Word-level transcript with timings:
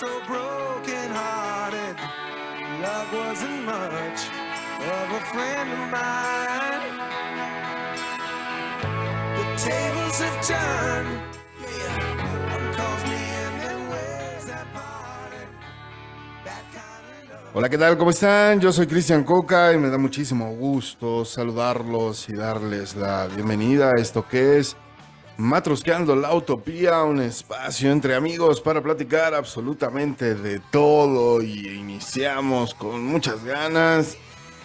so 0.00 0.06
broken 0.26 1.10
hearted. 1.12 1.96
Love 2.80 3.12
wasn't 3.12 3.64
much 3.66 4.20
of 4.94 5.06
a 5.12 5.22
friend 5.30 5.68
of 5.76 5.82
mine. 5.92 6.92
The 9.36 9.46
tables 9.68 10.18
have 10.24 10.38
turned. 10.46 11.20
Hola, 17.52 17.68
¿qué 17.68 17.76
tal? 17.76 17.98
¿Cómo 17.98 18.10
están? 18.10 18.60
Yo 18.60 18.72
soy 18.72 18.86
Cristian 18.86 19.24
Coca 19.24 19.72
y 19.72 19.76
me 19.76 19.90
da 19.90 19.98
muchísimo 19.98 20.54
gusto 20.54 21.24
saludarlos 21.24 22.28
y 22.28 22.34
darles 22.34 22.94
la 22.94 23.26
bienvenida 23.26 23.90
a 23.90 24.00
esto 24.00 24.26
que 24.26 24.58
es 24.58 24.76
Matrosqueando 25.40 26.14
la 26.16 26.34
Utopía, 26.34 27.02
un 27.02 27.18
espacio 27.18 27.90
entre 27.90 28.14
amigos 28.14 28.60
para 28.60 28.82
platicar 28.82 29.32
absolutamente 29.32 30.34
de 30.34 30.60
todo 30.70 31.40
y 31.40 31.66
iniciamos 31.66 32.74
con 32.74 33.06
muchas 33.06 33.42
ganas 33.42 34.18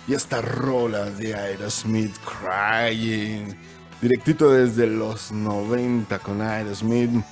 y 0.06 0.14
esta 0.14 0.42
rola 0.42 1.06
de 1.12 1.34
Aerosmith 1.34 2.14
Crying, 2.18 3.56
directito 4.02 4.52
desde 4.52 4.86
los 4.88 5.32
90 5.32 6.20
con 6.20 6.42
Aerosmith. 6.42 7.24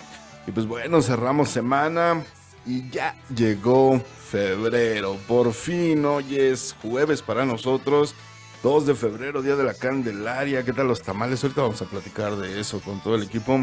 Y 0.48 0.52
pues 0.52 0.66
bueno, 0.66 1.02
cerramos 1.02 1.50
semana 1.50 2.24
y 2.66 2.90
ya 2.92 3.14
llegó 3.36 4.00
febrero. 4.00 5.18
Por 5.28 5.52
fin, 5.52 6.06
hoy 6.06 6.38
es 6.40 6.74
jueves 6.82 7.22
para 7.22 7.46
nosotros. 7.46 8.16
2 8.64 8.86
de 8.86 8.96
febrero, 8.96 9.42
Día 9.42 9.58
de 9.58 9.66
la 9.66 9.74
Candelaria. 9.74 10.64
¿Qué 10.64 10.72
tal 10.72 10.88
los 10.88 11.02
tamales? 11.02 11.44
Ahorita 11.44 11.64
vamos 11.64 11.82
a 11.82 11.86
platicar 11.86 12.38
de 12.38 12.62
eso 12.62 12.80
con 12.80 13.04
todo 13.04 13.16
el 13.16 13.24
equipo. 13.24 13.60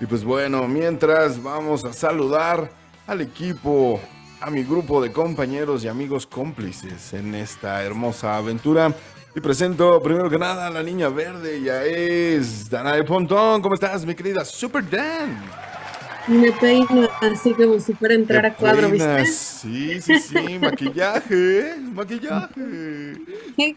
Y 0.00 0.06
pues 0.06 0.22
bueno, 0.22 0.68
mientras 0.68 1.42
vamos 1.42 1.84
a 1.84 1.92
saludar 1.92 2.70
al 3.08 3.20
equipo, 3.20 4.00
a 4.40 4.50
mi 4.50 4.62
grupo 4.62 5.02
de 5.02 5.10
compañeros 5.10 5.82
y 5.82 5.88
amigos 5.88 6.24
cómplices 6.28 7.14
en 7.14 7.34
esta 7.34 7.82
hermosa 7.82 8.36
aventura. 8.36 8.94
Y 9.34 9.40
presento 9.40 10.00
primero 10.00 10.30
que 10.30 10.38
nada 10.38 10.68
a 10.68 10.70
la 10.70 10.84
niña 10.84 11.08
verde, 11.08 11.60
ya 11.60 11.82
es 11.82 12.70
Danae 12.70 13.02
Pontón. 13.02 13.60
¿Cómo 13.60 13.74
estás, 13.74 14.06
mi 14.06 14.14
querida 14.14 14.44
Super 14.44 14.88
Dan? 14.88 15.63
Me 16.26 16.52
peino 16.52 17.08
así 17.20 17.52
como 17.54 17.78
si 17.80 17.94
fuera 17.94 18.14
a 18.14 18.18
entrar 18.18 18.46
a 18.46 18.54
cuadro, 18.56 18.88
peinas. 18.88 19.20
¿viste? 19.20 19.26
Sí, 19.26 20.00
sí, 20.00 20.18
sí, 20.18 20.58
maquillaje, 20.60 21.76
maquillaje. 21.92 23.14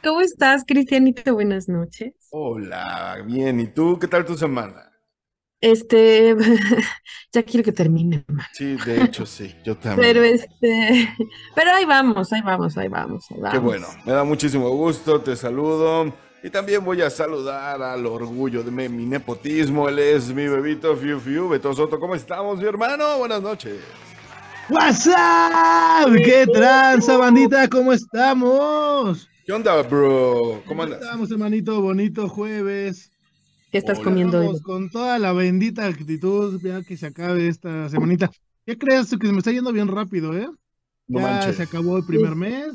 ¿Cómo 0.04 0.22
estás, 0.22 0.64
Cristianito? 0.66 1.34
Buenas 1.34 1.68
noches. 1.68 2.14
Hola, 2.30 3.22
bien, 3.26 3.60
¿y 3.60 3.68
tú? 3.68 4.00
¿Qué 4.00 4.08
tal 4.08 4.26
tu 4.26 4.38
semana? 4.38 4.92
Este, 5.60 6.36
ya 7.34 7.44
quiero 7.44 7.64
que 7.64 7.72
termine. 7.72 8.26
Sí, 8.54 8.76
de 8.76 9.04
hecho 9.04 9.26
sí, 9.26 9.56
yo 9.64 9.76
también. 9.78 10.14
Pero 10.14 10.24
este, 10.24 11.10
pero 11.56 11.72
ahí 11.72 11.86
vamos, 11.86 12.32
ahí 12.32 12.42
vamos, 12.42 12.78
ahí 12.78 12.88
vamos, 12.88 13.26
ahí 13.32 13.38
Qué 13.50 13.58
vamos. 13.58 13.64
bueno, 13.64 13.88
me 14.06 14.14
da 14.14 14.24
muchísimo 14.24 14.70
gusto, 14.70 15.22
te 15.22 15.36
saludo. 15.36 16.14
Y 16.48 16.50
también 16.50 16.82
voy 16.86 17.02
a 17.02 17.10
saludar 17.10 17.82
al 17.82 18.06
orgullo 18.06 18.64
de 18.64 18.72
mi, 18.72 18.88
mi 18.88 19.06
nepotismo, 19.06 19.90
él 19.90 20.00
es 20.00 20.34
mi 20.34 20.48
bebito 20.48 20.96
Fiu 20.96 21.20
Fiu, 21.20 21.50
Beto 21.50 21.74
Soto. 21.74 22.00
¿Cómo 22.00 22.16
estamos, 22.16 22.58
mi 22.60 22.64
hermano? 22.64 23.18
Buenas 23.18 23.42
noches. 23.42 23.82
WhatsApp, 24.70 26.10
¿qué 26.24 26.46
tranza, 26.48 27.18
bandita? 27.18 27.68
¿Cómo 27.68 27.92
estamos? 27.92 29.28
¿Qué 29.46 29.52
onda, 29.52 29.82
bro? 29.82 30.32
¿Cómo 30.40 30.64
¿Cómo 30.68 30.84
andas? 30.84 31.02
estamos, 31.02 31.30
hermanito? 31.32 31.82
Bonito 31.82 32.30
jueves. 32.30 33.12
¿Qué 33.70 33.80
estás 33.80 33.98
Hola. 33.98 34.06
comiendo 34.06 34.40
hoy? 34.40 34.62
Con 34.62 34.90
toda 34.90 35.20
la 35.20 35.34
bendita 35.34 35.86
actitud, 35.86 36.62
ya 36.64 36.82
que 36.82 36.96
se 36.96 37.08
acabe 37.08 37.50
esta 37.50 37.90
semanita. 37.90 38.32
¿Qué 38.66 38.78
crees 38.78 39.10
que 39.20 39.28
se 39.28 39.34
me 39.34 39.40
está 39.40 39.52
yendo 39.52 39.74
bien 39.74 39.90
rápido, 39.90 40.34
eh? 40.34 40.48
No 41.10 41.20
ya 41.20 41.26
manches. 41.28 41.58
se 41.58 41.64
acabó 41.64 41.98
el 41.98 42.06
primer 42.06 42.36
mes, 42.36 42.70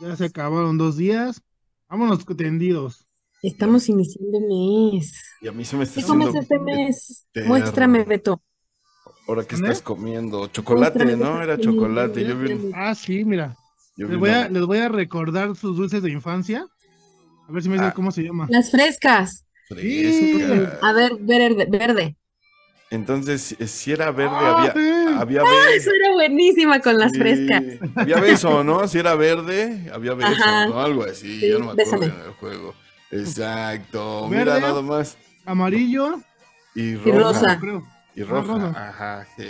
ya 0.00 0.14
se 0.14 0.26
acabaron 0.26 0.78
dos 0.78 0.96
días. 0.96 1.42
Vámonos 1.88 2.24
tendidos. 2.24 3.05
Estamos 3.46 3.88
iniciando 3.88 4.40
mes. 4.40 5.12
Y 5.40 5.48
a 5.48 5.52
mí 5.52 5.64
se 5.64 5.76
me 5.76 5.84
está 5.84 6.00
¿Qué 6.00 6.06
comes 6.06 6.28
haciendo 6.28 6.40
este 6.42 6.58
mes? 6.58 7.26
eterno. 7.30 7.48
Muéstrame, 7.48 8.04
Beto. 8.04 8.42
Ahora 9.28 9.44
que 9.44 9.54
estás 9.54 9.82
comiendo 9.82 10.46
chocolate, 10.48 11.04
Muéstrame 11.04 11.24
¿no? 11.24 11.42
Era 11.42 11.58
chocolate. 11.58 12.24
Yo 12.24 12.36
vi. 12.38 12.70
Ah, 12.74 12.94
sí, 12.94 13.24
mira. 13.24 13.56
yo 13.96 14.06
vi 14.06 14.12
Les 14.12 14.20
voy 14.20 14.30
a, 14.30 14.48
les 14.48 14.64
voy 14.66 14.78
a 14.78 14.88
recordar 14.88 15.54
sus 15.56 15.76
dulces 15.76 16.02
de 16.02 16.10
infancia. 16.10 16.66
A 17.48 17.52
ver 17.52 17.62
si 17.62 17.68
me 17.68 17.74
dicen 17.76 17.90
Ah. 17.90 17.94
cómo 17.94 18.10
se 18.10 18.22
llama. 18.22 18.46
Las 18.50 18.70
frescas. 18.72 19.44
fresca. 19.68 20.78
A 20.82 20.92
ver, 20.92 21.12
verde, 21.20 21.66
verde. 21.70 22.16
Entonces, 22.90 23.56
si 23.66 23.92
era 23.92 24.10
verde, 24.12 24.30
Ah, 24.32 24.58
había, 24.58 24.72
sí. 24.72 25.14
había 25.18 25.40
Ah, 25.42 25.44
verde. 25.44 25.76
eso 25.76 25.90
era 26.02 26.12
buenísima 26.14 26.80
con 26.80 26.98
las 26.98 27.12
Sí, 27.12 27.18
frescas. 27.18 27.62
Había 27.96 28.20
beso, 28.20 28.62
¿no? 28.64 28.86
Si 28.88 28.98
era 28.98 29.14
verde, 29.16 29.88
había 29.92 30.14
beso, 30.14 30.30
Ajá. 30.32 30.66
¿no? 30.66 30.80
Algo 30.80 31.02
así, 31.04 31.40
Sí, 31.40 31.48
yo 31.48 31.58
no 31.60 31.66
me 31.66 31.82
acuerdo 31.82 31.98
bésame. 32.00 32.06
en 32.06 32.26
el 32.26 32.32
juego. 32.34 32.74
Exacto. 33.10 34.28
Verde. 34.28 34.44
Mira 34.44 34.60
nada 34.60 34.82
más. 34.82 35.16
Amarillo, 35.44 36.20
Y 36.74 36.82
Y 36.90 36.96
roja. 36.96 37.18
rosa. 37.18 37.58
creo. 37.60 37.86
Y 38.14 38.22
Ah, 38.22 38.26
roja. 38.26 38.52
rosa. 38.54 38.88
Ajá, 38.88 39.26
sí. 39.36 39.46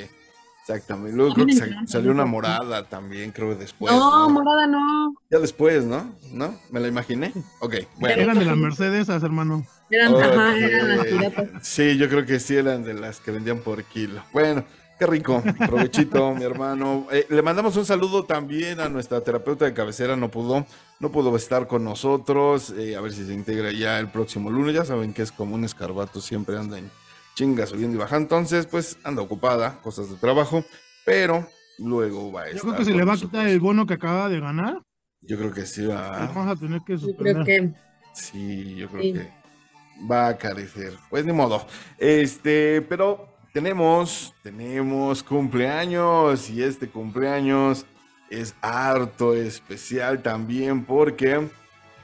Exactamente. 0.61 1.17
Luego 1.17 1.33
creo 1.35 1.47
que 1.47 1.87
salió 1.87 2.11
una 2.11 2.25
morada 2.25 2.83
también, 2.89 3.31
creo 3.31 3.51
que 3.51 3.55
después. 3.57 3.93
No, 3.95 4.21
¿no? 4.21 4.31
morada 4.31 4.67
no. 4.67 5.15
Ya 5.31 5.39
después, 5.39 5.85
¿no? 5.85 6.13
¿No? 6.33 6.59
¿Me 6.71 6.81
la 6.81 6.89
imaginé? 6.89 7.33
Ok, 7.61 7.75
bueno. 8.01 8.21
Eran 8.21 8.39
de 8.39 8.45
las 8.45 8.57
Mercedesas, 8.57 9.23
hermano. 9.23 9.65
Eran, 9.91 10.15
ajá, 10.17 10.57
eran 10.59 10.97
las 10.97 11.07
piratas. 11.07 11.47
Sí, 11.63 11.97
yo 11.97 12.09
creo 12.09 12.27
que 12.27 12.41
sí 12.41 12.57
eran 12.57 12.83
de 12.83 12.95
las 12.95 13.21
que 13.21 13.31
vendían 13.31 13.59
por 13.61 13.83
kilo. 13.85 14.21
Bueno, 14.33 14.65
qué 14.99 15.07
rico. 15.07 15.43
Provechito, 15.67 16.35
mi 16.35 16.45
hermano. 16.45 17.07
Eh, 17.11 17.27
le 17.31 17.43
mandamos 17.43 17.77
un 17.77 17.85
saludo 17.87 18.25
también 18.25 18.81
a 18.81 18.89
nuestra 18.89 19.21
terapeuta 19.23 19.65
de 19.65 19.75
cabecera. 19.75 20.17
No 20.17 20.31
pudo, 20.31 20.67
no 21.01 21.11
pudo 21.11 21.35
estar 21.37 21.67
con 21.67 21.85
nosotros. 21.85 22.71
Eh, 22.77 22.97
a 22.97 23.01
ver 23.01 23.13
si 23.13 23.25
se 23.27 23.35
integra 23.35 23.73
ya 23.73 23.99
el 23.99 24.09
próximo 24.09 24.51
lunes. 24.51 24.75
Ya 24.75 24.85
saben 24.85 25.13
que 25.13 25.23
es 25.23 25.33
como 25.33 25.55
un 25.55 25.65
escarbato, 25.65 26.21
siempre 26.21 26.57
anda 26.59 26.79
en 26.79 26.91
chinga 27.35 27.67
subiendo 27.67 27.97
y 27.97 28.01
bajando. 28.01 28.23
Entonces, 28.25 28.67
pues 28.67 28.99
anda 29.05 29.23
ocupada, 29.23 29.81
cosas 29.83 30.09
de 30.11 30.17
trabajo. 30.17 30.65
Pero 31.05 31.47
luego 31.79 32.33
va 32.33 32.43
a 32.43 32.45
Yo 32.47 32.57
estar. 32.57 32.63
creo 32.63 32.77
que 32.79 32.85
se 32.85 32.95
le 32.95 33.05
va 33.05 33.13
a 33.15 33.17
quitar 33.17 33.47
el 33.47 33.61
bono 33.61 33.87
que 33.87 33.95
acaba 33.95 34.29
de 34.29 34.41
ganar. 34.41 34.81
Yo 35.21 35.37
creo 35.39 35.53
que 35.53 35.67
sí 35.67 35.85
va. 35.87 36.31
Vamos 36.35 36.49
a 36.49 36.57
tener 36.61 36.81
que 36.87 36.95
Yo 36.95 36.99
suspender. 37.07 37.35
creo 37.45 37.45
que 37.45 37.75
Sí, 38.15 38.77
yo 38.77 38.89
creo 38.89 39.03
Sí. 39.03 39.13
que 39.13 39.31
va 40.11 40.29
a 40.29 40.37
carecer. 40.39 40.95
Pues 41.11 41.25
ni 41.27 41.33
modo. 41.35 41.67
Este, 41.99 42.81
pero 42.83 43.36
tenemos, 43.57 44.35
tenemos 44.43 45.23
cumpleaños 45.23 46.51
y 46.51 46.63
este 46.63 46.91
cumpleaños 46.91 47.87
es 48.29 48.55
harto 48.61 49.33
especial 49.33 50.23
también 50.23 50.85
porque 50.85 51.49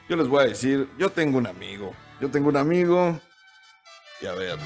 yo 0.08 0.16
les 0.16 0.28
voy 0.28 0.44
a 0.44 0.48
decir, 0.48 0.88
yo 0.98 1.10
tengo 1.10 1.36
un 1.36 1.46
amigo, 1.46 1.92
yo 2.22 2.30
tengo 2.30 2.48
un 2.48 2.56
amigo 2.56 3.20
y 4.22 4.26
a 4.28 4.32
ver, 4.32 4.58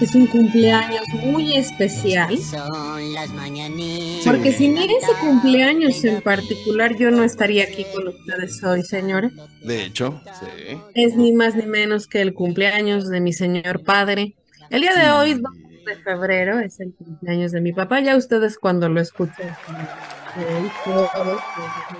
es 0.00 0.14
un 0.14 0.26
cumpleaños 0.26 1.06
muy 1.24 1.56
especial. 1.56 2.36
Son 2.38 3.12
las 3.14 3.30
mañanitas. 3.30 4.24
Porque 4.24 4.52
sin 4.52 4.78
ese 4.78 5.12
cumpleaños 5.20 6.04
en 6.04 6.20
particular 6.22 6.96
yo 6.96 7.10
no 7.10 7.24
estaría 7.24 7.64
aquí 7.64 7.84
con 7.94 8.08
ustedes 8.08 8.62
hoy, 8.64 8.82
señores. 8.82 9.32
de 9.62 9.84
hecho, 9.84 10.20
sí. 10.40 10.78
Es 10.94 11.16
ni 11.16 11.32
más 11.32 11.54
ni 11.54 11.66
menos 11.66 12.06
que 12.06 12.20
el 12.20 12.34
cumpleaños 12.34 13.08
de 13.08 13.20
mi 13.20 13.32
señor 13.32 13.82
padre. 13.84 14.34
El 14.70 14.80
día 14.80 14.94
de 14.94 15.10
hoy, 15.10 15.34
2 15.34 15.42
de 15.84 15.96
febrero, 15.96 16.60
es 16.60 16.80
el 16.80 16.94
cumpleaños 16.94 17.52
de 17.52 17.60
mi 17.60 17.72
papá. 17.72 18.00
Ya 18.00 18.16
ustedes 18.16 18.58
cuando 18.58 18.88
lo 18.88 19.00
escuchen. 19.00 19.48
eh, 19.48 20.70
todo, 20.84 21.38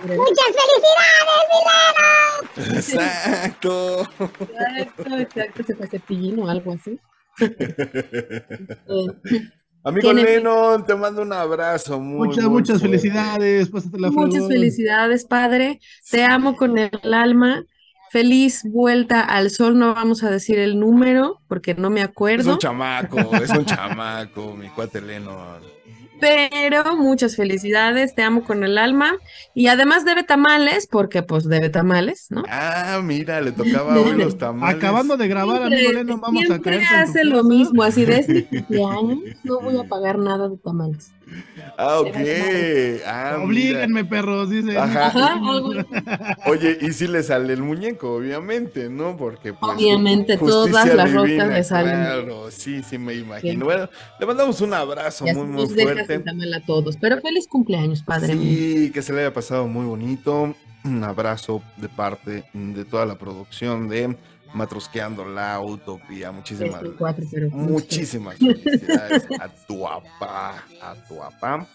eh, 0.09 0.19
Exacto. 2.57 4.03
Exacto, 4.19 5.19
exacto, 5.19 5.63
se 5.65 5.75
fue 5.75 5.87
cepillín 5.89 6.39
o 6.41 6.49
algo 6.49 6.73
así. 6.73 6.99
Eh, 8.87 9.13
Amigo 9.85 10.13
Lennon, 10.13 10.85
te 10.87 10.95
mando 10.95 11.23
un 11.23 11.33
abrazo. 11.33 11.99
Muy, 12.01 12.29
Muchas, 12.29 12.49
muy 12.49 12.49
muchas 12.49 12.81
fuerte. 12.81 12.81
felicidades. 12.81 13.69
Pásatela 13.71 14.11
Muchas 14.11 14.47
fregón. 14.47 14.49
felicidades, 14.49 15.25
padre. 15.25 15.81
Te 16.11 16.25
amo 16.25 16.57
con 16.57 16.79
el 16.79 16.91
alma. 17.15 17.65
Feliz 18.11 18.63
vuelta 18.65 19.21
al 19.23 19.51
sol. 19.51 19.79
No 19.79 19.95
vamos 19.95 20.23
a 20.23 20.31
decir 20.31 20.59
el 20.59 20.79
número 20.79 21.43
porque 21.49 21.75
no 21.75 21.91
me 21.91 22.03
Es 22.03 22.07
acuerdo, 22.09 22.53
un 22.53 22.59
chamaco, 22.59 23.19
es 23.37 23.51
un 23.55 23.65
chamaco, 23.67 24.55
mi 24.57 24.69
cuate 24.71 25.01
Lennon. 25.01 25.63
Pero 26.23 26.97
muchas 26.97 27.35
felicidades. 27.35 28.15
Te 28.15 28.23
amo 28.23 28.45
con 28.45 28.63
el 28.63 28.79
alma. 28.79 29.15
Y 29.55 29.67
además 29.67 30.05
debe 30.05 30.23
tamales, 30.23 30.87
porque 30.87 31.23
pues 31.25 31.49
debe 31.49 31.69
tamales, 31.69 32.29
¿no? 32.31 32.45
Ah, 32.49 33.01
mira, 33.03 33.41
le 33.41 33.51
tocaba 33.51 33.99
hoy 33.99 34.17
los 34.17 34.39
tamales. 34.39 34.77
Acabando 34.77 35.17
de 35.17 35.27
grabar, 35.27 35.65
amigo 35.65 35.79
Siempre, 35.81 36.05
Lennon, 36.05 36.21
vamos 36.21 36.45
a 36.45 36.47
siempre 36.47 36.79
caer. 36.79 37.03
hace 37.03 37.25
lo 37.25 37.43
mismo, 37.43 37.83
así 37.83 38.05
de 38.05 38.19
es 38.19 38.29
mi 38.29 38.43
cumpleaños, 38.45 39.19
no 39.43 39.61
voy 39.61 39.77
a 39.77 39.85
pagar 39.85 40.19
nada 40.19 40.49
de 40.49 40.57
tamales. 40.59 41.13
Ah, 41.79 42.01
ok. 42.01 42.09
Ah, 43.07 43.37
mira. 43.39 43.45
Oblíguenme, 43.45 44.05
perros, 44.05 44.51
dice. 44.51 44.77
Ajá. 44.77 45.07
Ajá, 45.07 45.33
algo- 45.51 45.73
Oye, 46.47 46.79
y 46.81 46.93
si 46.93 47.07
le 47.07 47.23
sale 47.23 47.53
el 47.53 47.63
muñeco, 47.63 48.15
obviamente, 48.17 48.89
¿no? 48.89 49.17
Porque 49.17 49.53
pues, 49.53 49.73
Obviamente, 49.77 50.37
todas 50.37 50.87
las 50.95 51.13
roscas 51.13 51.25
divina, 51.25 51.47
le 51.47 51.65
salen. 51.65 51.95
Claro, 51.95 52.51
sí, 52.51 52.83
sí 52.83 52.99
me 52.99 53.15
imagino. 53.15 53.65
Bueno, 53.65 53.89
le 54.21 54.27
mandamos 54.27 54.61
un 54.61 54.75
abrazo 54.75 55.25
muy, 55.27 55.47
muy 55.47 55.67
fuerte. 55.69 56.23
a 56.55 56.61
todos. 56.67 56.97
Pero 56.97 57.21
feliz 57.21 57.47
cumpleaños, 57.49 58.03
padre 58.03 58.35
mío. 58.35 58.43
Sí, 58.45 58.91
que 58.93 59.03
se 59.03 59.13
le 59.13 59.21
haya 59.21 59.33
pasado 59.33 59.67
muy 59.67 59.87
bonito. 59.87 60.55
Un 60.85 61.05
abrazo 61.05 61.63
de 61.77 61.89
parte 61.89 62.45
de 62.53 62.85
toda 62.85 63.07
la 63.07 63.17
producción 63.17 63.89
de 63.89 64.17
Matrosqueando 64.55 65.25
la 65.25 65.61
Utopía. 65.61 66.31
Muchísimas, 66.33 66.83
y 66.85 66.89
cuatro, 66.91 67.25
muchísimas 67.51 68.37
felicidades 68.39 69.27
a 69.41 69.49
tu 69.49 69.83
papá, 69.83 70.65
a 70.81 70.95
tu 71.09 71.19
papá. 71.19 71.67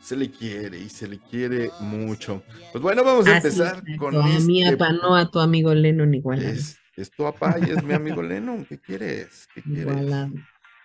Se 0.00 0.16
le 0.16 0.30
quiere 0.30 0.78
y 0.78 0.88
se 0.88 1.06
le 1.06 1.18
quiere 1.20 1.70
mucho. 1.80 2.42
Pues 2.72 2.82
bueno, 2.82 3.04
vamos 3.04 3.26
a 3.28 3.36
Así, 3.36 3.46
empezar 3.48 3.66
exacto, 3.78 3.92
con 3.98 4.16
a 4.16 4.22
mi 4.40 4.62
este. 4.62 4.74
apa, 4.74 4.92
no 4.92 5.14
a 5.14 5.30
tu 5.30 5.38
amigo 5.38 5.72
Lennon 5.74 6.12
igual. 6.14 6.42
Es, 6.42 6.76
es 6.96 7.10
tu 7.10 7.22
papá 7.22 7.56
y 7.64 7.70
es 7.70 7.84
mi 7.84 7.94
amigo 7.94 8.20
Lennon. 8.22 8.64
¿Qué 8.64 8.78
quieres? 8.80 9.46
¿Qué 9.54 9.62
quieres? 9.62 9.96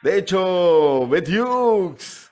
De 0.04 0.18
hecho, 0.20 1.08
Betiux, 1.08 2.32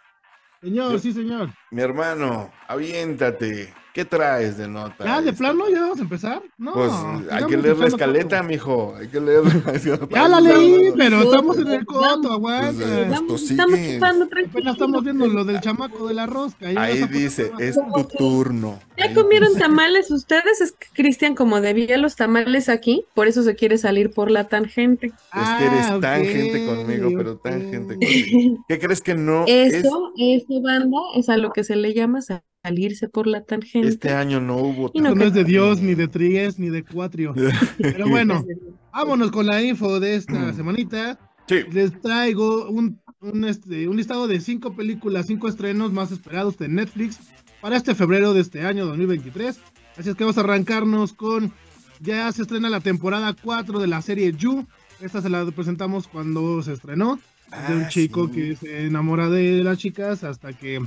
Señor, 0.62 1.00
sí, 1.00 1.12
señor. 1.12 1.50
mi 1.71 1.81
hermano, 1.81 2.51
aviéntate. 2.67 3.73
¿Qué 3.95 4.03
traes 4.03 4.57
de 4.57 4.68
nota? 4.68 5.06
Ya, 5.06 5.21
de 5.21 5.30
esta? 5.30 5.38
plano, 5.39 5.69
ya 5.69 5.80
vamos 5.80 6.00
a 6.00 6.01
empezar. 6.01 6.44
No, 6.57 6.74
Pues 6.74 6.92
hay 7.31 7.45
que 7.45 7.56
leer 7.56 7.77
la 7.77 7.88
escaleta, 7.88 8.39
todo. 8.39 8.50
mijo. 8.50 8.94
Hay 9.00 9.07
que 9.07 9.21
leer 9.21 9.42
Ya 10.12 10.27
la 10.27 10.42
leí, 10.42 10.92
pero 10.97 11.21
estamos 11.21 11.57
en 11.59 11.68
el 11.69 11.86
coto, 11.86 12.33
aguanta. 12.33 12.74
Pues, 12.74 12.89
eh, 12.92 13.07
Vamos, 13.09 13.42
Esto 13.42 13.53
estamos 13.53 13.80
chupando 13.80 14.25
Apenas 14.25 14.30
tranquilo. 14.51 14.71
estamos 14.74 15.03
viendo 15.06 15.27
lo 15.27 15.45
del 15.45 15.62
chamaco 15.62 16.07
de 16.09 16.13
la 16.13 16.25
rosca. 16.25 16.68
Ahí 16.75 17.07
dice, 17.07 17.53
es 17.57 17.75
tu 17.95 18.03
turno. 18.18 18.80
¿Ya 18.97 19.06
Ahí 19.06 19.13
comieron 19.13 19.47
dice. 19.50 19.62
tamales 19.62 20.12
ustedes? 20.12 20.59
Es 20.59 20.74
que 20.74 20.88
Cristian, 20.94 21.33
como 21.33 21.62
debía 21.62 21.98
los 21.98 22.18
tamales 22.18 22.68
aquí, 22.68 23.06
por 23.13 23.27
eso 23.27 23.44
se 23.44 23.56
quiere 23.56 23.77
salir 23.77 24.12
por 24.12 24.30
la 24.30 24.50
tangente. 24.50 25.07
Es 25.07 25.50
que 25.57 25.65
eres 25.68 25.86
Ah, 25.86 26.00
tan 26.01 26.25
gente 26.25 26.65
conmigo, 26.65 27.12
pero 27.15 27.38
tan 27.38 27.62
gente 27.71 27.94
conmigo. 27.95 28.65
¿Qué 28.68 28.77
crees 28.77 29.01
que 29.01 29.15
no? 29.15 29.45
es- 29.48 29.74
Eso, 29.74 30.12
eso, 30.18 30.62
banda, 30.62 30.98
es 31.15 31.30
a 31.30 31.38
lo 31.38 31.53
que 31.53 31.63
se 31.63 31.77
le 31.77 31.94
llama 31.94 32.21
salirse 32.65 33.07
por 33.09 33.27
la 33.27 33.44
tangente. 33.44 33.88
este 33.88 34.09
año 34.12 34.39
no 34.41 34.57
hubo. 34.57 34.91
Y 34.94 35.01
no 35.01 35.13
no 35.13 35.23
es 35.23 35.33
de. 35.33 35.44
Dios, 35.44 35.81
ni 35.81 35.94
de 35.94 36.07
Tries, 36.07 36.57
ni 36.57 36.69
de 36.69 36.83
Cuatrio. 36.83 37.33
Pero 37.77 38.09
bueno, 38.09 38.44
vámonos 38.91 39.31
con 39.31 39.45
la 39.45 39.62
info 39.62 40.00
de 40.00 40.15
esta 40.15 40.51
semanita. 40.53 41.19
Sí. 41.47 41.57
Les 41.71 42.00
traigo 42.01 42.67
un, 42.69 43.00
un, 43.21 43.45
este, 43.45 43.88
un 43.88 43.97
listado 43.97 44.27
de 44.27 44.39
cinco 44.39 44.73
películas, 44.75 45.27
cinco 45.27 45.47
estrenos 45.47 45.94
más 45.94 46.12
esperados 46.12 46.57
de 46.57 46.67
Netflix 46.67 47.19
para 47.62 47.77
este 47.77 47.94
febrero 47.94 48.33
de 48.33 48.41
este 48.41 48.65
año 48.65 48.88
2023. 48.88 49.59
Así 49.97 50.09
es 50.09 50.15
que 50.15 50.23
vamos 50.23 50.38
a 50.39 50.41
arrancarnos 50.41 51.13
con, 51.13 51.53
ya 52.00 52.31
se 52.31 52.41
estrena 52.41 52.69
la 52.69 52.79
temporada 52.79 53.35
4 53.39 53.79
de 53.79 53.88
la 53.88 54.01
serie 54.01 54.33
You. 54.33 54.65
Esta 55.01 55.21
se 55.21 55.29
la 55.29 55.45
presentamos 55.51 56.07
cuando 56.07 56.63
se 56.63 56.73
estrenó. 56.73 57.19
de 57.67 57.75
un 57.75 57.83
Ah, 57.83 57.88
chico 57.89 58.27
sí. 58.27 58.33
que 58.33 58.56
se 58.56 58.85
enamora 58.88 59.29
de 59.29 59.63
las 59.63 59.77
chicas 59.77 60.23
hasta 60.23 60.51
que 60.53 60.81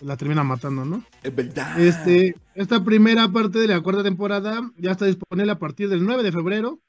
la 0.00 0.16
termina 0.16 0.44
matando, 0.44 0.84
¿no? 0.84 1.04
Es 1.22 1.34
verdad. 1.34 1.78
Este, 1.80 2.34
esta 2.54 2.84
primera 2.84 3.28
parte 3.28 3.58
de 3.58 3.68
la 3.68 3.80
cuarta 3.80 4.02
temporada 4.02 4.70
ya 4.76 4.92
está 4.92 5.06
disponible 5.06 5.52
a 5.52 5.58
partir 5.58 5.88
del 5.88 6.04
9 6.04 6.22
de 6.22 6.32
febrero 6.32 6.80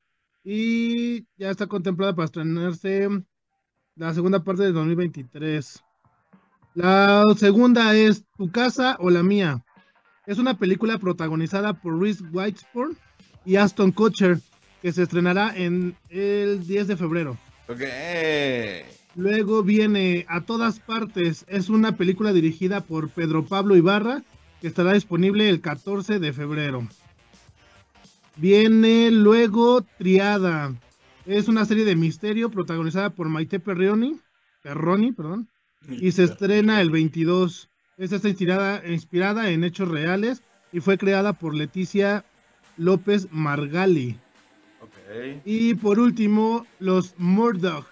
y 0.44 1.26
ya 1.38 1.50
está 1.50 1.68
contemplada 1.68 2.16
para 2.16 2.26
estrenarse 2.26 3.10
la 3.96 4.14
segunda 4.14 4.44
parte 4.44 4.64
del 4.64 4.74
2023. 4.74 5.84
La 6.76 7.24
segunda 7.38 7.96
es 7.96 8.24
Tu 8.38 8.52
casa 8.52 8.98
o 9.00 9.10
la 9.10 9.24
mía. 9.24 9.64
Es 10.26 10.38
una 10.38 10.58
película 10.58 11.00
protagonizada 11.00 11.74
por 11.74 12.00
Reese 12.00 12.24
Witherspoon 12.32 12.98
y 13.46 13.56
Aston 13.56 13.92
Kutcher 13.92 14.40
que 14.82 14.92
se 14.92 15.04
estrenará 15.04 15.56
en 15.56 15.96
el 16.10 16.66
10 16.68 16.88
de 16.88 16.98
febrero. 16.98 17.38
Ok. 17.68 17.82
Luego 19.18 19.64
viene 19.64 20.28
A 20.30 20.42
Todas 20.42 20.80
Partes. 20.80 21.44
Es 21.48 21.70
una 21.70 21.98
película 21.98 22.34
dirigida 22.34 22.82
por 22.82 23.10
Pedro 23.10 23.44
Pablo 23.44 23.76
Ibarra 23.76 24.22
que 24.62 24.68
estará 24.68 24.94
disponible 24.94 25.50
el 25.50 25.60
14 25.60 26.20
de 26.20 26.34
febrero. 26.34 26.88
Viene 28.36 29.10
luego 29.10 29.82
Triada. 29.98 30.76
Es 31.26 31.48
una 31.48 31.66
serie 31.66 31.84
de 31.84 31.96
misterio 31.96 32.52
protagonizada 32.52 33.10
por 33.10 33.28
Maite 33.28 33.60
Perroni, 33.60 34.20
Perroni, 34.62 35.12
perdón, 35.12 35.50
y 35.90 36.12
se 36.12 36.24
estrena 36.24 36.80
el 36.80 36.92
22. 36.92 37.70
Esta 37.98 38.18
está 38.18 38.30
inspirada, 38.30 38.88
inspirada 38.88 39.50
en 39.50 39.64
hechos 39.64 39.90
reales 39.90 40.44
y 40.72 40.80
fue 40.80 41.00
creada 41.00 41.34
por 41.34 41.56
Leticia 41.56 42.24
López 42.78 43.28
Margali. 43.32 44.20
Ok. 44.80 45.42
Y 45.44 45.74
por 45.74 46.00
último, 46.00 46.68
los 46.80 47.16
Murdoch, 47.18 47.88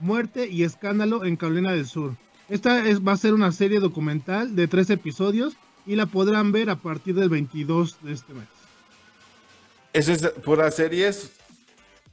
Muerte 0.00 0.48
y 0.48 0.64
Escándalo 0.64 1.24
en 1.24 1.36
Carolina 1.36 1.72
del 1.72 1.86
Sur. 1.86 2.16
Esta 2.48 2.86
es, 2.88 3.00
va 3.00 3.12
a 3.12 3.16
ser 3.16 3.34
una 3.34 3.52
serie 3.52 3.80
documental 3.80 4.56
de 4.56 4.66
tres 4.66 4.90
episodios 4.90 5.54
y 5.86 5.94
la 5.94 6.06
podrán 6.06 6.52
ver 6.52 6.70
a 6.70 6.76
partir 6.76 7.14
del 7.14 7.28
22 7.28 7.98
de 8.02 8.12
este 8.12 8.34
mes. 8.34 8.48
¿Eso 9.92 10.12
es 10.12 10.28
pura 10.44 10.70
series? 10.70 11.32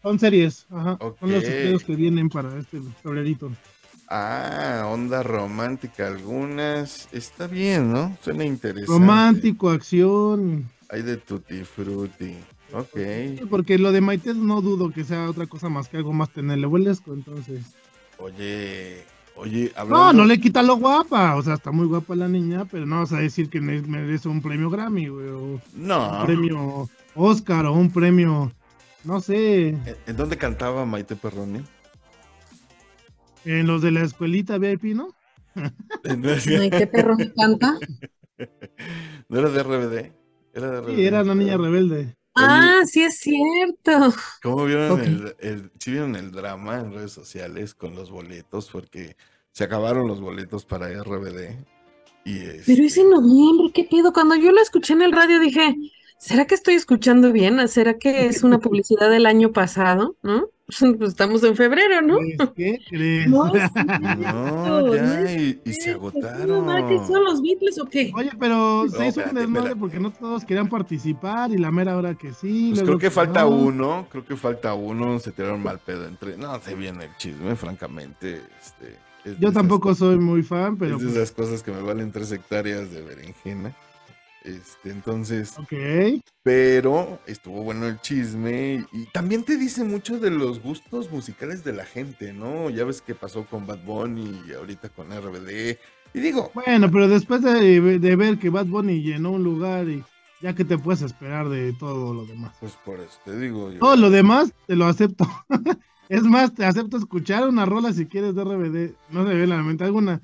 Son 0.02 0.20
series, 0.20 0.66
ajá. 0.70 0.98
Son 1.00 1.32
los 1.32 1.44
episodios 1.44 1.84
que 1.84 1.96
vienen 1.96 2.30
para 2.30 2.58
este 2.58 2.80
febrerito. 3.02 3.52
Ah, 4.10 4.88
onda 4.88 5.22
romántica 5.22 6.08
algunas. 6.08 7.10
Está 7.12 7.48
bien, 7.48 7.92
¿no? 7.92 8.18
Suena 8.24 8.46
interesante. 8.46 8.92
Romántico, 8.92 9.70
acción. 9.70 10.70
Hay 10.90 11.02
de 11.02 11.18
tutti 11.18 11.64
frutti. 11.64 12.36
Ok. 12.74 13.48
Porque 13.50 13.78
lo 13.78 13.92
de 13.92 14.02
Maite 14.02 14.34
no 14.34 14.62
dudo 14.62 14.92
que 14.92 15.04
sea 15.04 15.30
otra 15.30 15.48
cosa 15.48 15.68
más 15.70 15.90
que 15.90 15.98
algo 15.98 16.14
más 16.14 16.32
tenelebulesco, 16.32 17.14
entonces. 17.14 17.66
Oye, 18.20 19.04
oye, 19.36 19.72
No, 19.76 19.82
hablando... 19.82 20.14
no 20.14 20.26
le 20.26 20.40
quita 20.40 20.64
lo 20.64 20.78
guapa. 20.78 21.36
O 21.36 21.42
sea, 21.44 21.56
está 21.56 21.72
muy 21.72 21.86
guapa 21.88 22.16
la 22.16 22.28
niña, 22.28 22.66
pero 22.66 22.86
no 22.86 23.00
vas 23.00 23.14
a 23.14 23.20
decir 23.20 23.50
que 23.50 23.62
me- 23.62 23.82
merece 23.82 24.28
un 24.30 24.42
premio 24.42 24.70
Grammy, 24.70 25.08
güey. 25.08 25.28
O 25.30 25.40
un 25.40 25.62
No. 25.76 26.24
premio 26.26 26.90
Oscar 27.16 27.66
o 27.66 27.74
un 27.74 27.92
premio, 27.92 28.52
no 29.04 29.22
sé, 29.22 29.70
¿En- 29.70 29.96
¿En 30.08 30.18
dónde 30.18 30.38
cantaba 30.38 30.86
Maite 30.86 31.16
Perroni? 31.16 31.62
en 33.46 33.66
los 33.66 33.82
de 33.82 33.92
la 33.92 34.02
escuelita 34.02 34.58
VIP, 34.58 34.94
¿no? 34.94 35.10
Ay, 35.56 36.70
qué 36.70 36.86
perro 36.88 37.16
me 37.16 37.32
canta. 37.34 37.78
¿No 39.30 39.40
era 39.40 39.50
de 39.50 39.64
RBD? 39.64 40.12
Era 40.54 40.70
de 40.72 40.82
RBD. 40.82 40.96
Sí, 40.96 41.06
era 41.06 41.22
una 41.24 41.34
niña 41.36 41.58
rebelde. 41.58 42.17
Ah, 42.38 42.82
sí 42.86 43.04
es 43.04 43.20
cierto. 43.20 44.14
¿Cómo 44.42 44.66
vieron 44.66 45.00
el, 45.00 45.36
el- 45.40 45.72
sí 45.80 45.92
vieron 45.92 46.16
el 46.16 46.32
drama 46.32 46.80
en 46.80 46.94
redes 46.94 47.12
sociales 47.12 47.74
con 47.76 47.96
los 47.96 48.12
boletos? 48.12 48.70
Porque 48.72 49.18
se 49.52 49.64
acabaron 49.64 50.08
los 50.08 50.22
boletos 50.22 50.66
para 50.66 50.90
RBD. 50.90 51.66
Y 52.24 52.40
este, 52.42 52.64
Pero 52.66 52.84
es 52.84 52.98
en 52.98 53.10
noviembre, 53.10 53.72
¿qué 53.74 53.84
pido? 53.86 54.14
Cuando 54.14 54.36
yo 54.36 54.52
lo 54.52 54.62
escuché 54.62 54.94
en 54.94 55.02
el 55.02 55.12
radio 55.12 55.40
dije, 55.40 55.76
¿será 56.20 56.46
que 56.46 56.56
estoy 56.56 56.76
escuchando 56.76 57.32
bien? 57.32 57.66
¿Será 57.68 57.98
que 57.98 58.28
es 58.28 58.44
una 58.44 58.60
publicidad 58.60 59.10
del 59.10 59.26
año 59.26 59.52
pasado? 59.54 60.18
¿No? 60.22 60.50
Pues 60.98 61.12
estamos 61.12 61.44
en 61.44 61.56
febrero, 61.56 62.02
¿no? 62.02 62.18
¿Qué 62.56 62.80
crees? 62.90 63.28
No, 63.30 63.46
No, 63.54 64.94
ya, 64.94 65.06
no 65.06 65.32
y, 65.32 65.62
y 65.64 65.74
se 65.74 65.82
cierto. 65.82 66.12
¿Qué 66.12 66.20
agotaron. 66.20 66.88
¿Qué 66.90 67.08
son 67.08 67.24
los 67.24 67.42
Beatles 67.42 67.80
o 67.80 67.86
qué? 67.86 68.12
Oye, 68.14 68.32
pero 68.38 68.86
No, 68.86 68.90
se 68.90 69.08
hizo 69.08 69.22
un 69.24 69.36
desmadre 69.36 69.76
porque 69.76 70.00
no 70.00 70.12
todos 70.12 70.44
querían 70.44 70.68
participar 70.68 71.52
y 71.52 71.58
la 71.58 71.72
mera 71.72 71.96
hora 71.96 72.16
que 72.16 72.34
sí. 72.34 72.72
Pues 72.74 72.84
creo 72.84 73.00
que 73.00 73.10
falta 73.10 73.42
no. 73.42 73.50
uno, 73.50 74.08
creo 74.10 74.26
que 74.26 74.36
falta 74.36 74.74
uno, 74.74 75.20
se 75.20 75.32
tiraron 75.32 75.64
mal 75.64 75.80
pedo 75.80 76.06
entre. 76.06 76.38
No, 76.38 76.60
se 76.60 76.76
viene 76.76 77.06
el 77.06 77.16
chisme, 77.18 77.56
francamente. 77.56 78.42
Este, 78.62 78.98
es 79.24 79.40
Yo 79.40 79.54
tampoco 79.54 79.96
soy 79.96 80.18
muy 80.18 80.44
fan, 80.44 80.78
pero 80.78 80.96
es 80.98 81.02
de 81.02 81.08
pues, 81.08 81.18
esas 81.18 81.32
cosas 81.32 81.64
que 81.64 81.72
me 81.72 81.82
valen 81.82 82.12
tres 82.12 82.32
hectáreas 82.32 82.92
de 82.92 83.02
berenjena. 83.04 83.74
Este, 84.44 84.92
entonces, 84.92 85.58
ok. 85.58 85.74
pero 86.44 87.20
estuvo 87.26 87.64
bueno 87.64 87.86
el 87.88 88.00
chisme 88.00 88.86
y 88.94 89.06
también 89.08 89.44
te 89.44 89.58
dice 89.58 89.84
mucho 89.84 90.20
de 90.20 90.32
los 90.32 90.62
gustos 90.62 91.12
musicales 91.12 91.64
de 91.66 91.74
la 91.74 91.86
gente, 91.86 92.32
¿no? 92.32 92.70
Ya 92.70 92.86
ves 92.86 93.02
qué 93.02 93.14
pasó 93.14 93.46
con 93.46 93.68
Bad 93.68 93.84
Bunny 93.84 94.42
y 94.48 94.54
ahorita 94.54 94.90
con 94.90 95.08
RBD. 95.12 95.78
Y 96.14 96.20
digo, 96.20 96.52
Bueno, 96.54 96.90
pero 96.90 97.08
después 97.10 97.42
de, 97.42 98.00
de 98.00 98.16
ver 98.16 98.38
que 98.40 98.50
Bad 98.50 98.68
Bunny 98.68 99.02
llenó 99.02 99.32
un 99.32 99.44
lugar 99.44 99.90
y 99.90 100.04
ya 100.42 100.54
que 100.54 100.64
te 100.64 100.78
puedes 100.78 101.02
esperar 101.02 101.50
de 101.50 101.74
todo 101.74 102.14
lo 102.14 102.26
demás. 102.26 102.56
pues 102.60 102.74
por 102.86 103.00
eso 103.02 103.18
te 103.26 103.38
digo 103.38 103.72
yo. 103.72 103.80
Todo 103.80 103.96
lo 103.98 104.10
demás 104.10 104.54
te 104.66 104.76
lo 104.78 104.86
acepto. 104.86 105.28
es 106.10 106.24
más, 106.24 106.54
te 106.54 106.64
acepto 106.64 106.96
escuchar 106.98 107.48
una 107.50 107.66
rola 107.66 107.92
si 107.92 108.06
quieres 108.06 108.34
de 108.36 108.44
RBD. 108.44 108.96
No 109.10 109.28
se 109.28 109.34
ve 109.34 109.46
la 109.48 109.62
mente 109.62 109.84
alguna 109.84 110.22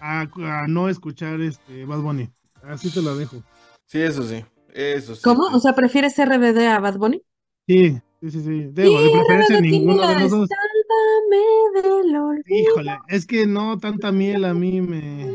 a, 0.00 0.20
a 0.22 0.66
no 0.66 0.88
escuchar 0.88 1.40
este 1.42 1.84
Bad 1.84 2.00
Bunny. 2.00 2.30
Así 2.62 2.90
te 2.90 3.02
lo 3.02 3.14
dejo. 3.16 3.42
Sí, 3.86 4.00
eso 4.02 4.22
sí, 4.24 4.44
eso 4.74 5.14
sí. 5.14 5.22
¿Cómo? 5.22 5.44
O 5.46 5.60
sea, 5.60 5.74
¿prefieres 5.74 6.16
RBD 6.18 6.66
a 6.66 6.80
Bad 6.80 6.98
Bunny? 6.98 7.22
Sí, 7.66 7.98
sí, 8.20 8.30
sí, 8.30 8.40
sí. 8.42 8.68
Debo, 8.72 9.00
de 9.00 9.10
preferencia 9.10 9.60
ninguno 9.60 10.06
de 10.08 10.20
los 10.20 10.30
dos. 10.30 10.48
Sálvame 10.48 12.04
del 12.04 12.16
olvido. 12.16 12.70
Híjole, 12.72 12.98
es 13.08 13.26
que 13.26 13.46
no, 13.46 13.78
tanta 13.78 14.12
miel 14.12 14.44
a 14.44 14.54
mí 14.54 14.80
me. 14.80 15.26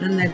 Ándale. 0.00 0.32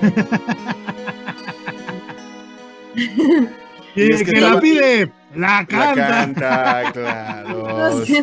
Y 3.97 4.13
es 4.13 4.23
que 4.25 4.33
que 4.33 4.41
la 4.43 4.61
pide, 4.61 5.11
la 5.35 5.47
La 5.61 5.67
canta. 5.67 6.09
canta, 6.09 6.93
claro. 6.93 7.67
No, 7.67 8.05
sí, 8.05 8.23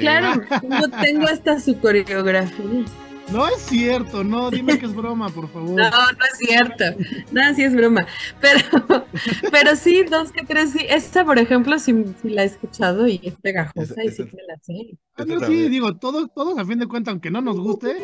Claro, 0.00 0.42
no 0.66 0.88
tengo 1.02 1.26
hasta 1.26 1.60
su 1.60 1.78
coreografía. 1.78 2.84
No 3.32 3.48
es 3.48 3.62
cierto, 3.62 4.22
no, 4.22 4.50
dime 4.50 4.78
que 4.78 4.86
es 4.86 4.94
broma, 4.94 5.28
por 5.30 5.50
favor. 5.50 5.70
No, 5.80 5.90
no 5.90 6.24
es 6.30 6.38
cierto. 6.38 6.84
No, 7.32 7.54
sí 7.54 7.62
es 7.64 7.74
broma. 7.74 8.06
Pero, 8.40 8.60
pero 9.50 9.76
sí, 9.76 10.02
dos 10.04 10.30
que 10.30 10.44
tres, 10.44 10.70
sí. 10.72 10.80
Esta, 10.88 11.24
por 11.24 11.38
ejemplo, 11.38 11.78
sí, 11.78 12.04
sí 12.22 12.28
la 12.30 12.42
he 12.42 12.46
escuchado 12.46 13.08
y 13.08 13.20
es 13.24 13.34
pegajosa 13.40 14.04
y 14.04 14.10
sí 14.10 14.22
me 14.24 14.42
la 14.46 14.56
sé. 14.62 14.98
Ah, 15.16 15.22
Esta 15.22 15.34
no, 15.34 15.46
sí, 15.46 15.68
digo, 15.68 15.96
todos, 15.96 16.28
todos 16.34 16.58
a 16.58 16.64
fin 16.64 16.78
de 16.78 16.86
cuentas, 16.86 17.12
aunque 17.12 17.30
no 17.30 17.40
nos 17.40 17.58
guste, 17.58 17.96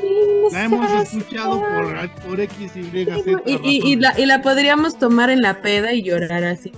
la 0.52 0.64
hemos 0.64 1.12
escuchado 1.12 1.60
por, 1.60 2.10
por 2.28 2.40
X, 2.40 2.76
Y, 2.76 2.82
Z. 2.84 3.42
Y, 3.46 3.52
y, 3.62 3.92
y 3.92 3.96
la, 3.96 4.18
y 4.18 4.26
la 4.26 4.42
podríamos 4.42 4.98
tomar 4.98 5.28
en 5.30 5.40
la 5.42 5.60
peda 5.60 5.92
y 5.92 6.02
llorar 6.02 6.44
así. 6.44 6.72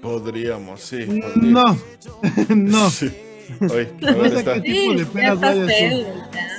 Podríamos, 0.00 0.80
sí. 0.80 1.04
No, 1.36 1.62
podríamos. 1.62 2.48
no. 2.48 2.90
Sí. 2.90 3.10
Oye, 3.60 3.88
a 4.06 4.10
No 4.12 4.18
ver, 4.18 4.32
está. 4.34 4.54
qué 4.54 4.60
tipo 4.60 4.94
de 4.94 5.06
pedas 5.06 5.56
estás 5.56 6.57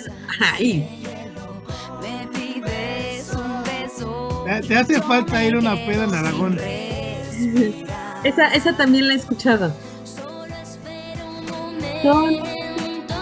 beso. 2.61 4.43
Te, 4.45 4.61
te 4.67 4.75
hace 4.77 5.01
falta 5.01 5.43
ir 5.43 5.55
a 5.55 5.59
una 5.59 5.75
peda 5.75 6.03
en 6.05 6.13
Aragón. 6.13 6.59
esa, 8.23 8.47
esa 8.53 8.75
también 8.77 9.07
la 9.07 9.13
he 9.13 9.17
escuchado. 9.17 9.73
Solo 10.03 10.45
espero 10.61 11.25
un 11.29 12.01
Solo- 12.01 12.43
momento. 12.43 13.15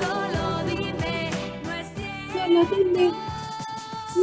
Solo 0.00 0.64
dime, 0.66 1.30
no 1.64 1.72
es 1.72 1.88
cierto. 1.96 3.21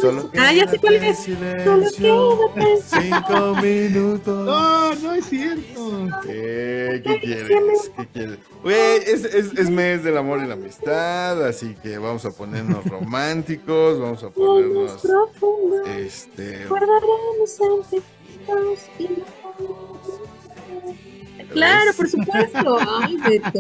Solo 0.02 0.30
Ah, 0.38 0.54
ya 0.54 0.68
sé 0.68 0.80
cuál 0.80 0.96
es. 0.96 1.18
Solo 1.18 1.90
silencio. 1.90 2.52
quédate. 2.54 2.82
Cinco 2.84 3.56
minutos. 3.62 4.46
No, 4.46 4.96
no 4.96 5.14
es 5.14 5.26
cierto. 5.26 6.08
Eh, 6.28 7.02
¿Qué 7.04 7.20
quieres? 7.20 7.92
¿Qué 7.98 8.08
quieres? 8.08 8.38
Güey, 8.64 8.98
es, 9.06 9.26
es, 9.26 9.54
es 9.58 9.70
mes 9.70 10.04
del 10.04 10.18
amor 10.18 10.42
y 10.44 10.48
la 10.48 10.54
amistad, 10.54 11.46
así 11.46 11.76
que 11.82 11.98
vamos 11.98 12.26
a 12.26 12.32
ponernos 12.32 12.84
románticos, 12.86 14.00
vamos 14.00 14.24
a 14.24 14.30
ponernos, 14.30 15.02
este, 15.98 16.66
Guardaremos 16.66 17.62
anteojos 17.62 18.82
y 19.00 19.08
Claro, 21.52 21.92
por 21.96 22.10
supuesto. 22.10 22.78
Ay, 23.02 23.18
Beto. 23.18 23.60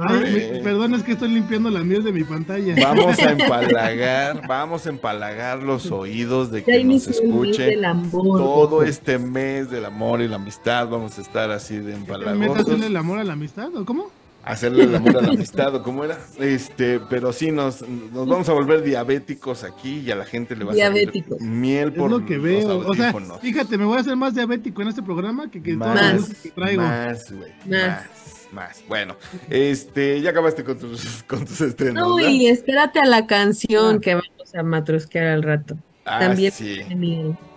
Ay, 0.00 0.50
me- 0.52 0.58
perdón, 0.60 0.94
es 0.94 1.02
que 1.02 1.12
estoy 1.12 1.28
limpiando 1.30 1.70
la 1.70 1.80
miel 1.80 2.02
de 2.02 2.12
mi 2.12 2.24
pantalla. 2.24 2.74
vamos 2.82 3.18
a 3.18 3.30
empalagar, 3.32 4.46
vamos 4.46 4.86
a 4.86 4.90
empalagar 4.90 5.62
los 5.62 5.90
oídos 5.90 6.50
de 6.50 6.62
que 6.64 6.84
nos 6.84 7.06
escuche 7.08 7.76
todo 8.10 8.82
este 8.82 9.18
mes 9.18 9.70
del 9.70 9.84
amor 9.84 10.20
y 10.20 10.28
la 10.28 10.36
amistad, 10.36 10.88
vamos 10.88 11.18
a 11.18 11.22
estar 11.22 11.50
así 11.50 11.76
de 11.76 11.92
¿Me 11.94 11.98
meto 12.00 12.12
a 12.12 12.16
empalagosos. 12.18 12.66
hacerle 12.66 12.86
el 12.86 12.96
amor 12.96 13.18
a 13.18 13.24
la 13.24 13.32
amistad 13.34 13.74
o 13.76 13.84
cómo? 13.84 14.10
Hacerle 14.44 14.84
el 14.84 14.94
amor 14.94 15.16
a 15.18 15.20
la 15.22 15.28
amistad 15.28 15.74
o 15.74 15.82
cómo 15.82 16.04
era 16.04 16.18
este 16.38 16.98
pero 17.08 17.32
sí 17.32 17.52
nos, 17.52 17.82
nos 17.88 18.26
vamos 18.26 18.48
a 18.48 18.52
volver 18.52 18.82
diabéticos 18.82 19.62
aquí 19.64 20.00
y 20.00 20.10
a 20.10 20.16
la 20.16 20.24
gente 20.24 20.56
le 20.56 20.64
va 20.64 20.72
a 20.72 20.74
salir 20.76 20.92
Diabéticos. 20.94 21.40
miel 21.40 21.88
Es 21.90 21.94
por 21.94 22.10
lo 22.10 22.26
que 22.26 22.34
los 22.34 22.42
veo. 22.42 22.78
O 22.78 22.94
sea, 22.94 23.12
fíjate, 23.40 23.78
me 23.78 23.84
voy 23.84 23.98
a 23.98 24.00
hacer 24.00 24.16
más 24.16 24.34
diabético 24.34 24.82
en 24.82 24.88
este 24.88 25.02
programa 25.02 25.50
que, 25.50 25.62
que 25.62 25.74
todos 25.76 25.94
más, 25.94 26.34
que 26.42 26.50
traigo. 26.50 26.82
más 26.82 27.30
güey 27.32 27.52
Más. 27.66 27.88
más 27.88 28.06
más 28.52 28.84
bueno 28.86 29.16
este 29.48 30.20
ya 30.20 30.30
acabaste 30.30 30.62
con 30.64 30.78
tus 30.78 31.22
con 31.26 31.44
tus 31.46 31.60
estrenos 31.60 32.06
No, 32.06 32.20
y 32.20 32.46
espérate 32.48 32.98
a 33.00 33.06
la 33.06 33.26
canción 33.26 33.96
Ah. 33.96 34.00
que 34.00 34.14
vamos 34.14 34.54
a 34.54 34.62
matrosquear 34.62 35.26
al 35.28 35.42
rato. 35.42 35.76
Ah, 36.04 36.18
También 36.18 36.52
sí. 36.52 36.80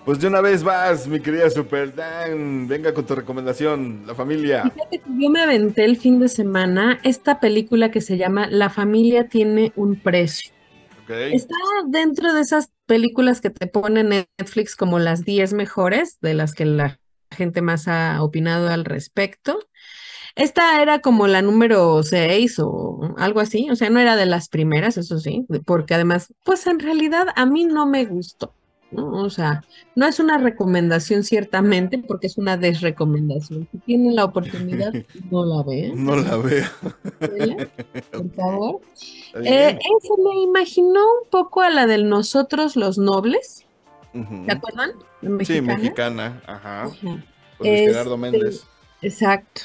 Pues 0.05 0.19
de 0.19 0.27
una 0.27 0.41
vez 0.41 0.63
vas 0.63 1.07
mi 1.07 1.19
querida 1.19 1.49
Super 1.49 1.93
Dan 1.93 2.67
venga 2.67 2.93
con 2.93 3.05
tu 3.05 3.15
recomendación 3.15 4.03
la 4.05 4.13
familia 4.13 4.63
Fíjate 4.63 4.99
que 4.99 5.09
yo 5.19 5.29
me 5.29 5.41
aventé 5.41 5.85
el 5.85 5.97
fin 5.97 6.19
de 6.19 6.29
semana 6.29 6.99
esta 7.03 7.39
película 7.39 7.91
que 7.91 8.01
se 8.01 8.17
llama 8.17 8.47
La 8.47 8.69
familia 8.69 9.27
tiene 9.27 9.73
un 9.75 9.95
precio. 9.95 10.53
Está 11.07 11.55
dentro 11.87 12.33
de 12.33 12.41
esas 12.41 12.71
películas 12.87 13.39
que 13.39 13.51
te 13.51 13.67
ponen 13.67 14.11
en 14.11 14.25
Netflix 14.39 14.75
como 14.75 14.97
las 14.97 15.23
10 15.23 15.53
mejores, 15.53 16.17
de 16.21 16.33
las 16.33 16.53
que 16.53 16.65
la 16.65 16.99
gente 17.31 17.61
más 17.61 17.87
ha 17.87 18.23
opinado 18.23 18.69
al 18.69 18.85
respecto. 18.85 19.59
Esta 20.35 20.81
era 20.81 20.99
como 20.99 21.27
la 21.27 21.41
número 21.41 22.01
6 22.01 22.59
o 22.59 23.15
algo 23.17 23.39
así, 23.39 23.69
o 23.69 23.75
sea, 23.75 23.89
no 23.89 23.99
era 23.99 24.15
de 24.15 24.25
las 24.25 24.49
primeras, 24.49 24.97
eso 24.97 25.19
sí, 25.19 25.45
porque 25.65 25.93
además, 25.93 26.33
pues 26.43 26.67
en 26.67 26.79
realidad 26.79 27.27
a 27.35 27.45
mí 27.45 27.63
no 27.63 27.85
me 27.85 28.03
gustó, 28.05 28.53
¿no? 28.95 29.23
O 29.23 29.29
sea, 29.29 29.63
no 29.95 30.05
es 30.07 30.19
una 30.19 30.37
recomendación 30.37 31.23
ciertamente, 31.23 31.97
porque 31.97 32.27
es 32.27 32.37
una 32.37 32.57
desrecomendación. 32.57 33.67
Si 33.71 33.77
tienen 33.79 34.15
la 34.15 34.25
oportunidad, 34.25 34.93
no 35.31 35.45
la 35.45 35.63
vean, 35.63 36.03
no 36.03 36.15
la 36.15 36.37
veo 36.37 36.65
por 38.11 38.31
favor. 38.35 38.81
Eh, 39.43 39.77
eso 39.99 40.17
me 40.17 40.41
imaginó 40.41 41.01
un 41.21 41.29
poco 41.29 41.61
a 41.61 41.69
la 41.69 41.87
del 41.87 42.09
Nosotros 42.09 42.75
los 42.75 42.97
Nobles. 42.97 43.65
¿te 44.45 44.51
acuerdan? 44.51 44.91
Sí 45.43 45.59
mexicana. 45.61 46.41
Ajá, 46.47 46.89
con 47.01 47.23
Luis 47.59 47.79
Gerardo 47.81 48.15
Este, 48.15 48.17
Méndez 48.17 48.65
Exacto. 49.01 49.61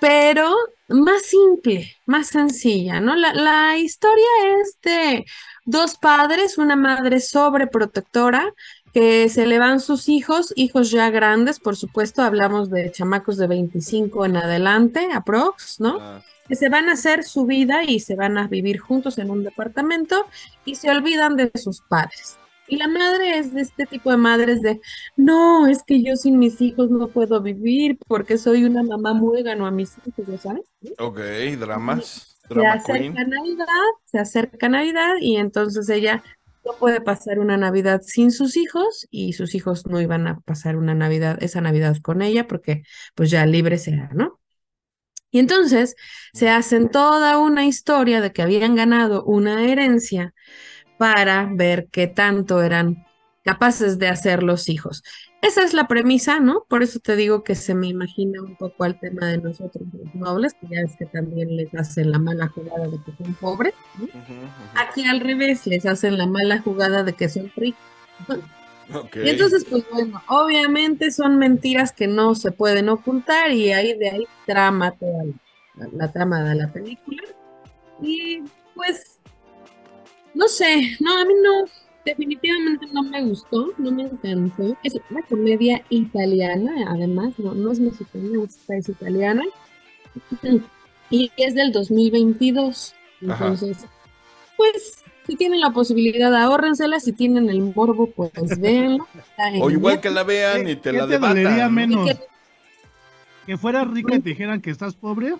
Pero 0.00 0.54
más 0.88 1.22
simple, 1.22 1.96
más 2.06 2.28
sencilla, 2.28 3.00
¿no? 3.00 3.14
La, 3.14 3.32
la 3.32 3.78
historia 3.78 4.26
es 4.60 4.78
de 4.82 5.24
dos 5.64 5.96
padres, 5.96 6.58
una 6.58 6.76
madre 6.76 7.20
sobreprotectora, 7.20 8.52
que 8.92 9.28
se 9.28 9.46
le 9.46 9.58
van 9.58 9.80
sus 9.80 10.08
hijos, 10.08 10.52
hijos 10.56 10.90
ya 10.90 11.10
grandes, 11.10 11.60
por 11.60 11.76
supuesto, 11.76 12.22
hablamos 12.22 12.70
de 12.70 12.90
chamacos 12.90 13.36
de 13.36 13.46
25 13.46 14.24
en 14.24 14.36
adelante, 14.36 15.08
aprox, 15.12 15.80
¿no? 15.80 15.98
Ah, 16.00 16.22
que 16.48 16.56
se 16.56 16.70
van 16.70 16.88
a 16.88 16.92
hacer 16.92 17.24
su 17.24 17.44
vida 17.44 17.84
y 17.84 18.00
se 18.00 18.16
van 18.16 18.38
a 18.38 18.48
vivir 18.48 18.78
juntos 18.78 19.18
en 19.18 19.30
un 19.30 19.44
departamento 19.44 20.26
y 20.64 20.76
se 20.76 20.90
olvidan 20.90 21.36
de 21.36 21.50
sus 21.54 21.82
padres. 21.82 22.38
Y 22.68 22.76
la 22.76 22.88
madre 22.88 23.38
es 23.38 23.54
de 23.54 23.62
este 23.62 23.86
tipo 23.86 24.10
de 24.10 24.18
madres 24.18 24.60
de, 24.60 24.80
no, 25.16 25.66
es 25.66 25.82
que 25.82 26.02
yo 26.02 26.16
sin 26.16 26.38
mis 26.38 26.60
hijos 26.60 26.90
no 26.90 27.08
puedo 27.08 27.40
vivir 27.42 27.98
porque 28.06 28.38
soy 28.38 28.64
una 28.64 28.82
mamá 28.82 29.14
muégano 29.14 29.66
a 29.66 29.70
mis 29.70 29.96
hijos, 30.06 30.26
¿ya 30.26 30.38
sabes? 30.38 30.66
ok 30.98 31.18
dramas 31.58 32.38
Se 32.48 32.54
drama 32.54 32.82
queen 32.82 33.14
acerca 33.14 33.24
Navidad, 33.24 33.66
se 34.04 34.18
acerca 34.18 34.68
Navidad 34.68 35.14
y 35.20 35.36
entonces 35.36 35.88
ella 35.88 36.22
no 36.64 36.72
puede 36.78 37.00
pasar 37.00 37.38
una 37.38 37.56
Navidad 37.56 38.02
sin 38.04 38.30
sus 38.30 38.56
hijos 38.56 39.06
y 39.10 39.32
sus 39.32 39.54
hijos 39.54 39.86
no 39.86 40.00
iban 40.00 40.26
a 40.26 40.40
pasar 40.40 40.76
una 40.76 40.94
Navidad, 40.94 41.38
esa 41.42 41.60
Navidad 41.60 41.96
con 42.02 42.22
ella 42.22 42.46
porque 42.46 42.82
pues 43.14 43.30
ya 43.30 43.46
libre 43.46 43.78
será, 43.78 44.10
¿no? 44.14 44.38
Y 45.30 45.40
entonces 45.40 45.94
se 46.32 46.48
hacen 46.48 46.88
toda 46.90 47.38
una 47.38 47.66
historia 47.66 48.20
de 48.20 48.32
que 48.32 48.42
habían 48.42 48.74
ganado 48.74 49.24
una 49.24 49.64
herencia 49.64 50.34
para 50.98 51.48
ver 51.50 51.88
qué 51.90 52.06
tanto 52.06 52.62
eran 52.62 53.06
capaces 53.44 53.98
de 53.98 54.08
hacer 54.08 54.42
los 54.42 54.68
hijos. 54.68 55.02
Esa 55.40 55.62
es 55.62 55.72
la 55.72 55.86
premisa, 55.86 56.40
¿no? 56.40 56.64
Por 56.68 56.82
eso 56.82 56.98
te 56.98 57.14
digo 57.14 57.44
que 57.44 57.54
se 57.54 57.74
me 57.74 57.86
imagina 57.86 58.42
un 58.42 58.56
poco 58.56 58.84
al 58.84 58.98
tema 58.98 59.28
de 59.28 59.38
nosotros 59.38 59.84
los 59.92 60.14
nobles, 60.14 60.54
que 60.54 60.66
ya 60.68 60.82
ves 60.82 60.96
que 60.98 61.06
también 61.06 61.56
les 61.56 61.72
hacen 61.74 62.10
la 62.10 62.18
mala 62.18 62.48
jugada 62.48 62.88
de 62.88 62.98
que 63.04 63.12
son 63.16 63.34
pobres. 63.34 63.74
¿no? 63.98 64.08
Aquí 64.74 65.04
al 65.06 65.20
revés, 65.20 65.66
les 65.66 65.86
hacen 65.86 66.18
la 66.18 66.26
mala 66.26 66.60
jugada 66.60 67.04
de 67.04 67.12
que 67.12 67.28
son 67.28 67.50
ricos. 67.56 67.80
Y 69.14 69.28
entonces, 69.28 69.64
pues 69.64 69.84
bueno, 69.90 70.22
obviamente 70.28 71.10
son 71.10 71.38
mentiras 71.38 71.92
que 71.92 72.06
no 72.06 72.34
se 72.34 72.50
pueden 72.52 72.88
ocultar 72.88 73.52
y 73.52 73.72
ahí 73.72 73.96
de 73.96 74.10
ahí 74.10 74.24
trama 74.46 74.90
toda 74.92 75.24
la, 75.76 75.88
la 75.92 76.12
trama 76.12 76.42
de 76.42 76.54
la 76.54 76.72
película. 76.72 77.22
Y 78.02 78.42
pues, 78.74 79.17
no 80.34 80.48
sé, 80.48 80.96
no, 81.00 81.20
a 81.20 81.24
mí 81.24 81.34
no, 81.42 81.64
definitivamente 82.04 82.86
no 82.92 83.02
me 83.02 83.24
gustó, 83.24 83.72
no 83.78 83.90
me 83.90 84.04
encantó. 84.04 84.76
Es 84.82 84.94
una 85.10 85.22
comedia 85.22 85.82
italiana, 85.90 86.72
además, 86.88 87.34
no, 87.38 87.54
no 87.54 87.72
es 87.72 87.80
mexicana, 87.80 88.28
es 88.68 88.88
italiana. 88.88 89.42
Y 91.10 91.30
es 91.38 91.54
del 91.54 91.72
2022. 91.72 92.94
Ajá. 93.30 93.44
Entonces, 93.48 93.86
pues, 94.58 95.02
si 95.26 95.36
tienen 95.36 95.60
la 95.60 95.70
posibilidad, 95.70 96.34
ahórrensela. 96.34 97.00
Si 97.00 97.12
tienen 97.12 97.48
el 97.48 97.62
morbo, 97.74 98.10
pues 98.10 98.30
en 98.62 98.98
O 99.60 99.70
igual 99.70 100.00
que 100.02 100.10
la 100.10 100.22
vean 100.22 100.64
¿Qué- 100.66 100.72
y 100.72 100.76
te 100.76 100.92
la 100.92 101.06
debatan. 101.06 101.58
¿no? 101.58 101.70
menos? 101.70 102.08
Que- 102.10 102.18
¿Que 103.46 103.56
fueras 103.56 103.88
rica 103.90 104.16
y 104.16 104.20
te 104.20 104.28
dijeran 104.28 104.60
que 104.60 104.68
estás 104.68 104.94
pobre? 104.94 105.32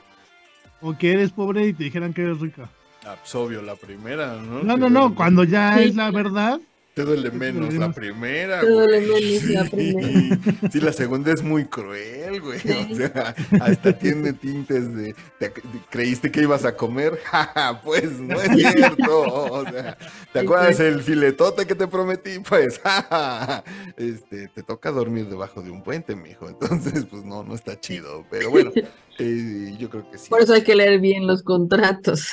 ¿O 0.80 0.97
que 0.97 1.12
eres 1.12 1.33
pobre 1.33 1.66
y 1.66 1.75
te 1.75 1.85
dijeran 1.85 2.14
que 2.14 2.23
eres 2.23 2.40
rica? 2.40 2.71
Pues 3.02 3.34
obvio, 3.34 3.62
la 3.62 3.74
primera, 3.76 4.34
¿no? 4.34 4.62
No, 4.62 4.76
no, 4.76 4.90
no, 4.90 5.14
cuando 5.14 5.44
ya 5.44 5.76
Sí. 5.78 5.84
es 5.84 5.94
la 5.96 6.10
verdad, 6.10 6.60
Te 6.98 7.04
duele 7.04 7.30
menos 7.30 7.72
la 7.74 7.92
primera, 7.92 8.60
Te 8.60 8.66
duele 8.70 9.00
menos 9.02 9.42
la 9.44 9.64
Sí. 9.68 9.70
primera. 9.70 10.38
Sí, 10.72 10.80
la 10.80 10.92
segunda 10.92 11.32
es 11.32 11.44
muy 11.44 11.64
cruel, 11.66 12.40
güey. 12.40 12.58
Sí. 12.58 12.88
O 12.92 12.96
sea, 12.96 13.36
hasta 13.60 13.96
tiene 13.96 14.32
tintes 14.32 14.92
de, 14.96 15.14
te- 15.38 15.52
¿Creíste 15.90 16.32
que 16.32 16.42
ibas 16.42 16.64
a 16.64 16.74
comer? 16.76 17.18
Ja, 17.30 17.80
pues 17.84 18.18
no 18.18 18.40
es 18.40 18.50
cierto. 18.72 19.20
O 19.22 19.62
sea, 19.70 19.96
¿te 20.32 20.40
acuerdas 20.40 20.80
el 20.80 21.00
filetote 21.02 21.66
que 21.66 21.74
te 21.76 21.86
prometí? 21.86 22.38
Pues, 22.48 22.80
ja, 22.80 23.02
ja. 23.08 23.64
este, 23.96 24.48
te 24.48 24.62
toca 24.64 24.90
dormir 24.90 25.26
debajo 25.26 25.62
de 25.62 25.70
un 25.70 25.82
puente, 25.84 26.16
mijo. 26.16 26.48
Entonces, 26.48 27.04
pues 27.04 27.24
no, 27.24 27.44
no 27.44 27.54
está 27.54 27.78
chido. 27.78 28.24
Pero 28.30 28.50
bueno, 28.50 28.72
eh, 29.18 29.76
yo 29.78 29.88
creo 29.90 30.10
que 30.10 30.18
sí. 30.18 30.30
Por 30.30 30.40
eso 30.42 30.54
hay 30.54 30.62
que 30.62 30.74
leer 30.74 30.98
bien 30.98 31.26
los 31.26 31.42
contratos. 31.42 32.32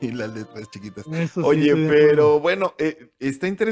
sí, 0.00 0.12
las 0.12 0.32
letras 0.32 0.70
chiquitas. 0.70 1.06
Eso 1.12 1.40
Oye, 1.44 1.74
pero 1.88 2.38
bueno, 2.40 2.74
eh, 2.78 3.08
está 3.18 3.48
interesante, 3.48 3.63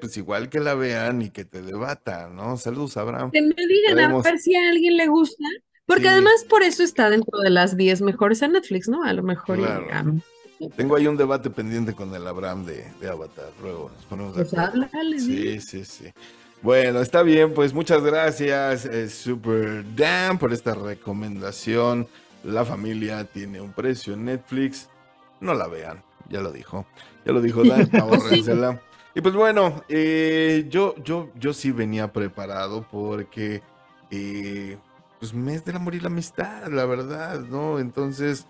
pues 0.00 0.16
igual 0.16 0.48
que 0.48 0.60
la 0.60 0.74
vean 0.74 1.22
y 1.22 1.30
que 1.30 1.44
te 1.44 1.62
debatan, 1.62 2.36
¿no? 2.36 2.56
Saludos, 2.56 2.96
Abraham. 2.96 3.30
Que 3.30 3.42
me 3.42 3.54
digan 3.54 3.94
Veremos. 3.94 4.26
a 4.26 4.30
ver 4.30 4.38
si 4.38 4.54
a 4.54 4.68
alguien 4.68 4.96
le 4.96 5.06
gusta. 5.06 5.44
Porque 5.86 6.02
Sí. 6.02 6.08
además 6.08 6.44
por 6.48 6.62
eso 6.62 6.82
está 6.82 7.08
dentro 7.08 7.38
de 7.40 7.50
las 7.50 7.76
10 7.76 8.02
mejores 8.02 8.42
en 8.42 8.52
Netflix, 8.52 8.88
¿no? 8.88 9.04
A 9.04 9.12
lo 9.14 9.22
mejor. 9.22 9.56
Claro. 9.56 9.86
ah, 9.90 10.04
Tengo 10.76 10.96
ahí 10.96 11.06
un 11.06 11.16
debate 11.16 11.48
pendiente 11.50 11.94
con 11.94 12.14
el 12.14 12.26
Abraham 12.26 12.66
de, 12.66 12.84
de 13.00 13.08
Avatar. 13.08 13.50
Luego 13.62 13.90
nos 13.94 14.04
ponemos 14.06 14.34
pues 14.34 14.52
háblale, 14.54 15.18
Sí, 15.18 15.60
sí, 15.60 15.84
sí. 15.84 16.06
Bueno, 16.60 17.00
está 17.00 17.22
bien, 17.22 17.54
pues 17.54 17.72
muchas 17.72 18.02
gracias, 18.02 18.84
eh, 18.84 19.08
Super 19.08 19.84
Dan, 19.94 20.38
por 20.38 20.52
esta 20.52 20.74
recomendación. 20.74 22.08
La 22.44 22.64
familia 22.64 23.24
tiene 23.24 23.60
un 23.60 23.72
precio 23.72 24.14
en 24.14 24.24
Netflix. 24.24 24.88
No 25.40 25.54
la 25.54 25.68
vean, 25.68 26.02
ya 26.28 26.40
lo 26.40 26.50
dijo. 26.52 26.84
Ya 27.24 27.32
lo 27.32 27.40
dijo 27.40 27.62
Dan, 27.64 27.88
ahórrensela. 28.00 28.80
Y 29.18 29.20
pues 29.20 29.34
bueno, 29.34 29.82
eh, 29.88 30.66
yo, 30.68 30.94
yo, 31.02 31.32
yo 31.34 31.52
sí 31.52 31.72
venía 31.72 32.12
preparado 32.12 32.86
porque, 32.88 33.62
eh, 34.12 34.78
pues 35.18 35.34
mes 35.34 35.64
del 35.64 35.74
amor 35.74 35.96
y 35.96 36.00
la 36.00 36.06
amistad, 36.06 36.68
la 36.68 36.84
verdad, 36.84 37.40
¿no? 37.40 37.80
Entonces, 37.80 38.46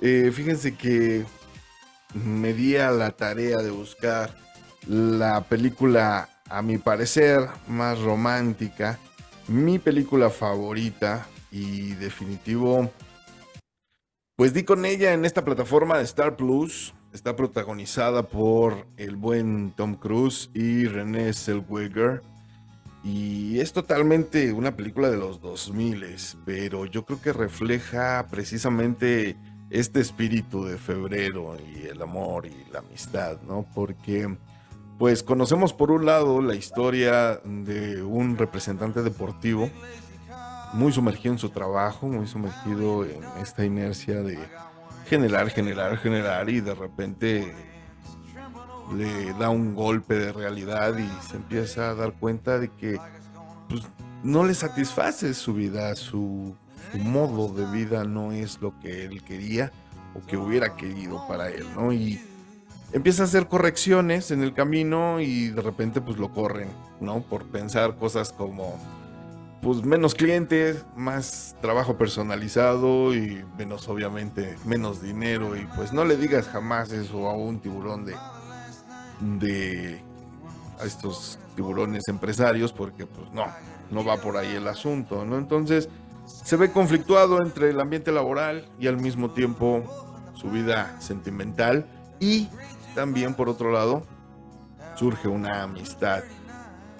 eh, 0.00 0.32
fíjense 0.34 0.74
que 0.74 1.24
me 2.14 2.52
di 2.52 2.76
a 2.78 2.90
la 2.90 3.12
tarea 3.12 3.58
de 3.58 3.70
buscar 3.70 4.36
la 4.88 5.42
película, 5.42 6.28
a 6.50 6.62
mi 6.62 6.78
parecer, 6.78 7.46
más 7.68 8.00
romántica, 8.00 8.98
mi 9.46 9.78
película 9.78 10.30
favorita 10.30 11.28
y 11.52 11.92
definitivo, 11.92 12.90
pues 14.34 14.52
di 14.52 14.64
con 14.64 14.84
ella 14.84 15.12
en 15.12 15.24
esta 15.24 15.44
plataforma 15.44 15.96
de 15.96 16.02
Star 16.02 16.36
Plus. 16.36 16.92
Está 17.12 17.36
protagonizada 17.36 18.22
por 18.22 18.86
el 18.96 19.16
buen 19.16 19.72
Tom 19.72 19.96
Cruise 19.96 20.50
y 20.54 20.86
René 20.86 21.34
Zellweger. 21.34 22.22
Y 23.04 23.60
es 23.60 23.74
totalmente 23.74 24.52
una 24.52 24.76
película 24.76 25.10
de 25.10 25.18
los 25.18 25.40
2000, 25.42 26.16
pero 26.46 26.86
yo 26.86 27.04
creo 27.04 27.20
que 27.20 27.32
refleja 27.32 28.26
precisamente 28.30 29.36
este 29.68 30.00
espíritu 30.00 30.64
de 30.64 30.78
febrero 30.78 31.56
y 31.58 31.86
el 31.86 32.00
amor 32.00 32.46
y 32.46 32.72
la 32.72 32.78
amistad, 32.78 33.38
¿no? 33.42 33.66
Porque 33.74 34.34
pues 34.98 35.22
conocemos 35.22 35.74
por 35.74 35.90
un 35.90 36.06
lado 36.06 36.40
la 36.40 36.54
historia 36.54 37.40
de 37.44 38.02
un 38.02 38.38
representante 38.38 39.02
deportivo 39.02 39.68
muy 40.72 40.92
sumergido 40.92 41.34
en 41.34 41.38
su 41.38 41.50
trabajo, 41.50 42.06
muy 42.06 42.26
sumergido 42.26 43.04
en 43.04 43.22
esta 43.40 43.64
inercia 43.64 44.22
de 44.22 44.38
generar, 45.12 45.50
generar, 45.50 45.98
generar 45.98 46.48
y 46.48 46.62
de 46.62 46.74
repente 46.74 47.54
le 48.96 49.34
da 49.34 49.50
un 49.50 49.74
golpe 49.74 50.14
de 50.14 50.32
realidad 50.32 50.96
y 50.96 51.06
se 51.28 51.36
empieza 51.36 51.90
a 51.90 51.94
dar 51.94 52.14
cuenta 52.14 52.58
de 52.58 52.70
que 52.70 52.98
pues, 53.68 53.82
no 54.22 54.42
le 54.42 54.54
satisface 54.54 55.34
su 55.34 55.52
vida, 55.52 55.94
su, 55.96 56.56
su 56.92 56.98
modo 56.98 57.52
de 57.52 57.70
vida 57.70 58.04
no 58.04 58.32
es 58.32 58.62
lo 58.62 58.72
que 58.80 59.04
él 59.04 59.22
quería 59.22 59.70
o 60.14 60.26
que 60.26 60.38
hubiera 60.38 60.76
querido 60.76 61.28
para 61.28 61.50
él, 61.50 61.66
¿no? 61.76 61.92
Y 61.92 62.18
empieza 62.94 63.24
a 63.24 63.26
hacer 63.26 63.48
correcciones 63.48 64.30
en 64.30 64.42
el 64.42 64.54
camino 64.54 65.20
y 65.20 65.48
de 65.48 65.60
repente 65.60 66.00
pues 66.00 66.16
lo 66.16 66.32
corren, 66.32 66.70
¿no? 67.00 67.20
Por 67.20 67.44
pensar 67.44 67.96
cosas 67.96 68.32
como 68.32 68.78
pues 69.62 69.84
menos 69.84 70.16
clientes, 70.16 70.84
más 70.96 71.56
trabajo 71.62 71.96
personalizado 71.96 73.14
y 73.14 73.44
menos 73.56 73.88
obviamente 73.88 74.56
menos 74.66 75.00
dinero 75.00 75.56
y 75.56 75.64
pues 75.76 75.92
no 75.92 76.04
le 76.04 76.16
digas 76.16 76.48
jamás 76.48 76.90
eso 76.90 77.28
a 77.28 77.34
un 77.34 77.60
tiburón 77.60 78.04
de 78.04 78.14
de 79.20 80.00
a 80.80 80.84
estos 80.84 81.38
tiburones 81.54 82.08
empresarios 82.08 82.72
porque 82.72 83.06
pues 83.06 83.30
no, 83.32 83.44
no 83.92 84.04
va 84.04 84.16
por 84.16 84.36
ahí 84.36 84.56
el 84.56 84.66
asunto, 84.66 85.24
¿no? 85.24 85.38
Entonces 85.38 85.88
se 86.26 86.56
ve 86.56 86.72
conflictuado 86.72 87.40
entre 87.40 87.70
el 87.70 87.80
ambiente 87.80 88.10
laboral 88.10 88.68
y 88.80 88.88
al 88.88 88.96
mismo 88.96 89.30
tiempo 89.30 89.84
su 90.34 90.50
vida 90.50 91.00
sentimental 91.00 91.86
y 92.18 92.48
también 92.96 93.34
por 93.34 93.48
otro 93.48 93.70
lado 93.70 94.02
surge 94.96 95.28
una 95.28 95.62
amistad 95.62 96.24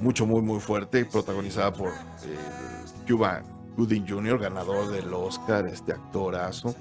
mucho 0.03 0.27
muy 0.27 0.43
muy 0.43 0.59
fuerte 0.61 1.05
protagonizada 1.05 1.73
por 1.73 1.91
eh, 1.91 2.37
Cuba 3.09 3.43
Gooding 3.77 4.07
Jr. 4.07 4.39
ganador 4.39 4.91
del 4.91 5.15
Oscar 5.15 5.67
este 5.67 5.93
actorazo 5.93 6.75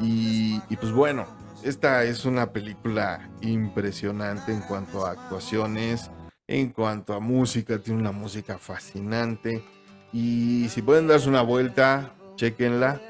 y, 0.00 0.60
y 0.70 0.76
pues 0.76 0.92
bueno 0.92 1.26
esta 1.64 2.04
es 2.04 2.24
una 2.24 2.52
película 2.52 3.28
impresionante 3.40 4.52
en 4.52 4.60
cuanto 4.60 5.04
a 5.04 5.10
actuaciones 5.10 6.10
en 6.46 6.70
cuanto 6.70 7.12
a 7.14 7.20
música 7.20 7.78
tiene 7.78 7.98
una 7.98 8.12
música 8.12 8.56
fascinante 8.56 9.64
y 10.12 10.68
si 10.68 10.80
pueden 10.80 11.08
darse 11.08 11.28
una 11.28 11.42
vuelta 11.42 12.14
chequenla 12.36 13.00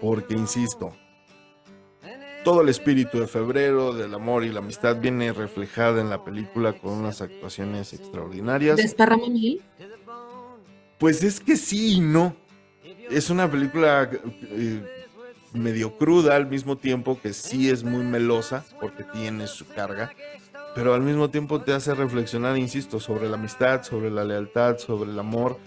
porque 0.00 0.32
insisto 0.32 0.94
todo 2.48 2.62
el 2.62 2.70
espíritu 2.70 3.20
de 3.20 3.26
febrero, 3.26 3.92
del 3.92 4.14
amor 4.14 4.42
y 4.42 4.48
la 4.48 4.60
amistad 4.60 4.98
viene 4.98 5.34
reflejada 5.34 6.00
en 6.00 6.08
la 6.08 6.24
película 6.24 6.72
con 6.72 6.94
unas 6.94 7.20
actuaciones 7.20 7.92
extraordinarias. 7.92 8.78
Desparramame. 8.78 9.58
Pues 10.96 11.22
es 11.22 11.40
que 11.40 11.58
sí 11.58 11.96
y 11.96 12.00
no. 12.00 12.34
Es 13.10 13.28
una 13.28 13.50
película 13.50 14.08
eh, 14.44 14.82
medio 15.52 15.98
cruda 15.98 16.36
al 16.36 16.46
mismo 16.46 16.78
tiempo 16.78 17.20
que 17.20 17.34
sí 17.34 17.68
es 17.68 17.84
muy 17.84 18.02
melosa 18.02 18.64
porque 18.80 19.04
tiene 19.04 19.46
su 19.46 19.66
carga, 19.66 20.10
pero 20.74 20.94
al 20.94 21.02
mismo 21.02 21.28
tiempo 21.28 21.60
te 21.60 21.74
hace 21.74 21.94
reflexionar, 21.94 22.56
insisto, 22.56 22.98
sobre 22.98 23.28
la 23.28 23.36
amistad, 23.36 23.82
sobre 23.82 24.10
la 24.10 24.24
lealtad, 24.24 24.78
sobre 24.78 25.10
el 25.10 25.18
amor. 25.18 25.58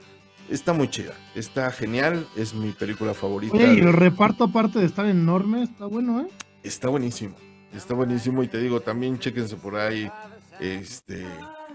Está 0.49 0.73
muy 0.73 0.89
chida, 0.89 1.13
está 1.35 1.69
genial, 1.69 2.25
es 2.35 2.55
mi 2.55 2.71
película 2.71 3.13
favorita. 3.13 3.55
Oye, 3.55 3.75
y 3.75 3.79
el 3.81 3.93
reparto, 3.93 4.45
aparte 4.45 4.79
de 4.79 4.87
estar 4.87 5.05
enorme, 5.05 5.61
está 5.61 5.85
bueno, 5.85 6.21
¿eh? 6.21 6.27
Está 6.63 6.89
buenísimo, 6.89 7.35
está 7.73 7.93
buenísimo 7.93 8.43
y 8.43 8.47
te 8.47 8.59
digo, 8.59 8.81
también 8.81 9.17
chéquense 9.19 9.55
por 9.55 9.75
ahí 9.75 10.11
este 10.59 11.25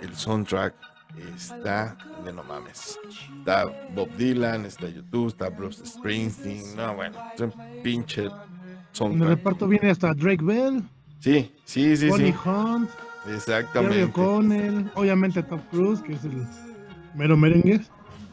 el 0.00 0.14
soundtrack 0.14 0.74
está 1.36 1.96
de 2.24 2.32
no 2.32 2.44
mames. 2.44 2.98
Está 3.38 3.64
Bob 3.94 4.10
Dylan, 4.16 4.64
está 4.66 4.88
YouTube, 4.88 5.28
está 5.28 5.48
Bruce 5.48 5.84
Springsteen, 5.86 6.76
no 6.76 6.94
bueno, 6.94 7.18
es 7.34 7.40
un 7.40 7.52
pinche 7.82 8.22
En 8.26 8.30
el 8.30 8.32
soundtrack. 8.92 9.28
reparto 9.28 9.66
viene 9.68 9.90
hasta 9.90 10.14
Drake 10.14 10.44
Bell, 10.44 10.82
Sí, 11.18 11.52
sí, 11.64 11.96
sí, 11.96 12.08
Bonnie 12.08 12.32
sí, 12.32 12.38
Hunt, 12.48 12.90
Jerry 13.24 13.36
exactamente. 13.36 14.04
O'Connell, 14.04 14.90
obviamente 14.94 15.42
Tom 15.42 15.60
Cruise, 15.70 16.00
que 16.02 16.12
es 16.12 16.24
el 16.24 16.46
mero 17.14 17.36
merengue, 17.36 17.80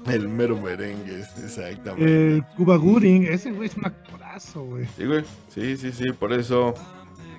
El 0.06 0.28
mero 0.28 0.60
merengue, 0.60 1.22
exactamente. 1.44 2.36
el 2.36 2.44
Cuba 2.58 2.76
Gooding, 2.76 3.24
ese 3.24 3.52
güey 3.52 3.70
es 3.70 3.78
un 3.78 3.86
actorazo, 4.34 4.64
güey. 4.64 4.86
Sí, 4.98 5.06
güey. 5.06 5.24
Sí, 5.50 5.78
sí, 5.78 5.92
sí. 5.92 6.12
Por 6.14 6.34
eso. 6.34 6.74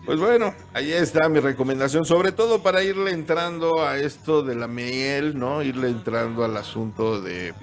Pues 0.06 0.18
bueno, 0.18 0.54
ahí 0.74 0.92
está 0.92 1.28
mi 1.28 1.40
recomendación. 1.40 2.04
Sobre 2.04 2.32
todo 2.32 2.62
para 2.62 2.82
irle 2.82 3.10
entrando 3.10 3.82
a 3.82 3.98
esto 3.98 4.42
de 4.42 4.54
la 4.54 4.68
miel, 4.68 5.38
¿no? 5.38 5.62
Irle 5.62 5.88
entrando 5.88 6.44
al 6.44 6.56
asunto 6.56 7.22
de, 7.22 7.54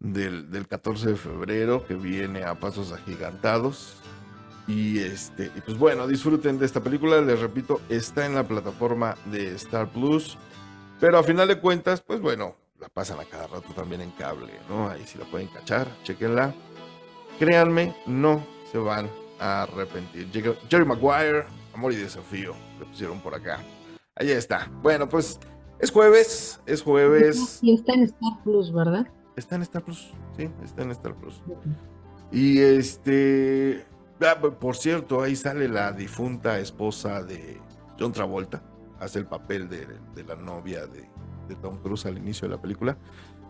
del, 0.00 0.50
del 0.50 0.66
14 0.66 1.10
de 1.10 1.16
febrero 1.16 1.86
que 1.86 1.94
viene 1.94 2.42
a 2.42 2.58
pasos 2.58 2.92
agigantados. 2.92 3.98
Y 4.66 4.98
este, 4.98 5.52
pues 5.64 5.78
bueno, 5.78 6.08
disfruten 6.08 6.58
de 6.58 6.66
esta 6.66 6.80
película. 6.80 7.20
Les 7.20 7.38
repito, 7.38 7.80
está 7.88 8.26
en 8.26 8.34
la 8.34 8.42
plataforma 8.42 9.16
de 9.26 9.54
Star 9.54 9.88
Plus. 9.88 10.36
Pero 10.98 11.18
a 11.18 11.22
final 11.22 11.46
de 11.46 11.60
cuentas, 11.60 12.00
pues 12.00 12.20
bueno, 12.20 12.56
la 12.80 12.88
pasan 12.88 13.20
a 13.20 13.24
cada 13.26 13.46
rato 13.46 13.72
también 13.74 14.00
en 14.00 14.10
cable, 14.10 14.52
¿no? 14.68 14.90
Ahí 14.90 15.04
sí 15.06 15.18
la 15.18 15.24
pueden 15.26 15.46
cachar, 15.48 15.86
chequenla. 16.02 16.52
Créanme, 17.38 17.94
no 18.06 18.55
se 18.70 18.78
van 18.78 19.08
a 19.38 19.62
arrepentir. 19.62 20.28
Jerry 20.68 20.84
Maguire, 20.84 21.44
Amor 21.74 21.92
y 21.92 21.96
Desafío, 21.96 22.54
le 22.78 22.86
pusieron 22.86 23.20
por 23.20 23.34
acá. 23.34 23.60
Ahí 24.14 24.30
está. 24.30 24.70
Bueno, 24.82 25.08
pues 25.08 25.38
es 25.78 25.90
jueves, 25.90 26.60
es 26.66 26.82
jueves. 26.82 27.58
Y 27.62 27.74
está 27.74 27.92
en 27.94 28.02
Star 28.04 28.42
Plus, 28.44 28.72
¿verdad? 28.72 29.06
Está 29.36 29.56
en 29.56 29.62
Star 29.62 29.84
Plus, 29.84 30.12
sí, 30.36 30.48
está 30.64 30.82
en 30.82 30.90
Star 30.92 31.14
Plus. 31.14 31.42
Y 32.32 32.58
este, 32.60 33.84
ah, 34.20 34.40
por 34.40 34.76
cierto, 34.76 35.22
ahí 35.22 35.36
sale 35.36 35.68
la 35.68 35.92
difunta 35.92 36.58
esposa 36.58 37.22
de 37.22 37.60
John 38.00 38.12
Travolta. 38.12 38.62
hace 38.98 39.18
el 39.18 39.26
papel 39.26 39.68
de, 39.68 39.86
de 40.14 40.24
la 40.24 40.36
novia 40.36 40.86
de, 40.86 41.08
de 41.48 41.54
Tom 41.56 41.76
Cruise 41.82 42.06
al 42.06 42.16
inicio 42.18 42.48
de 42.48 42.54
la 42.54 42.62
película 42.62 42.96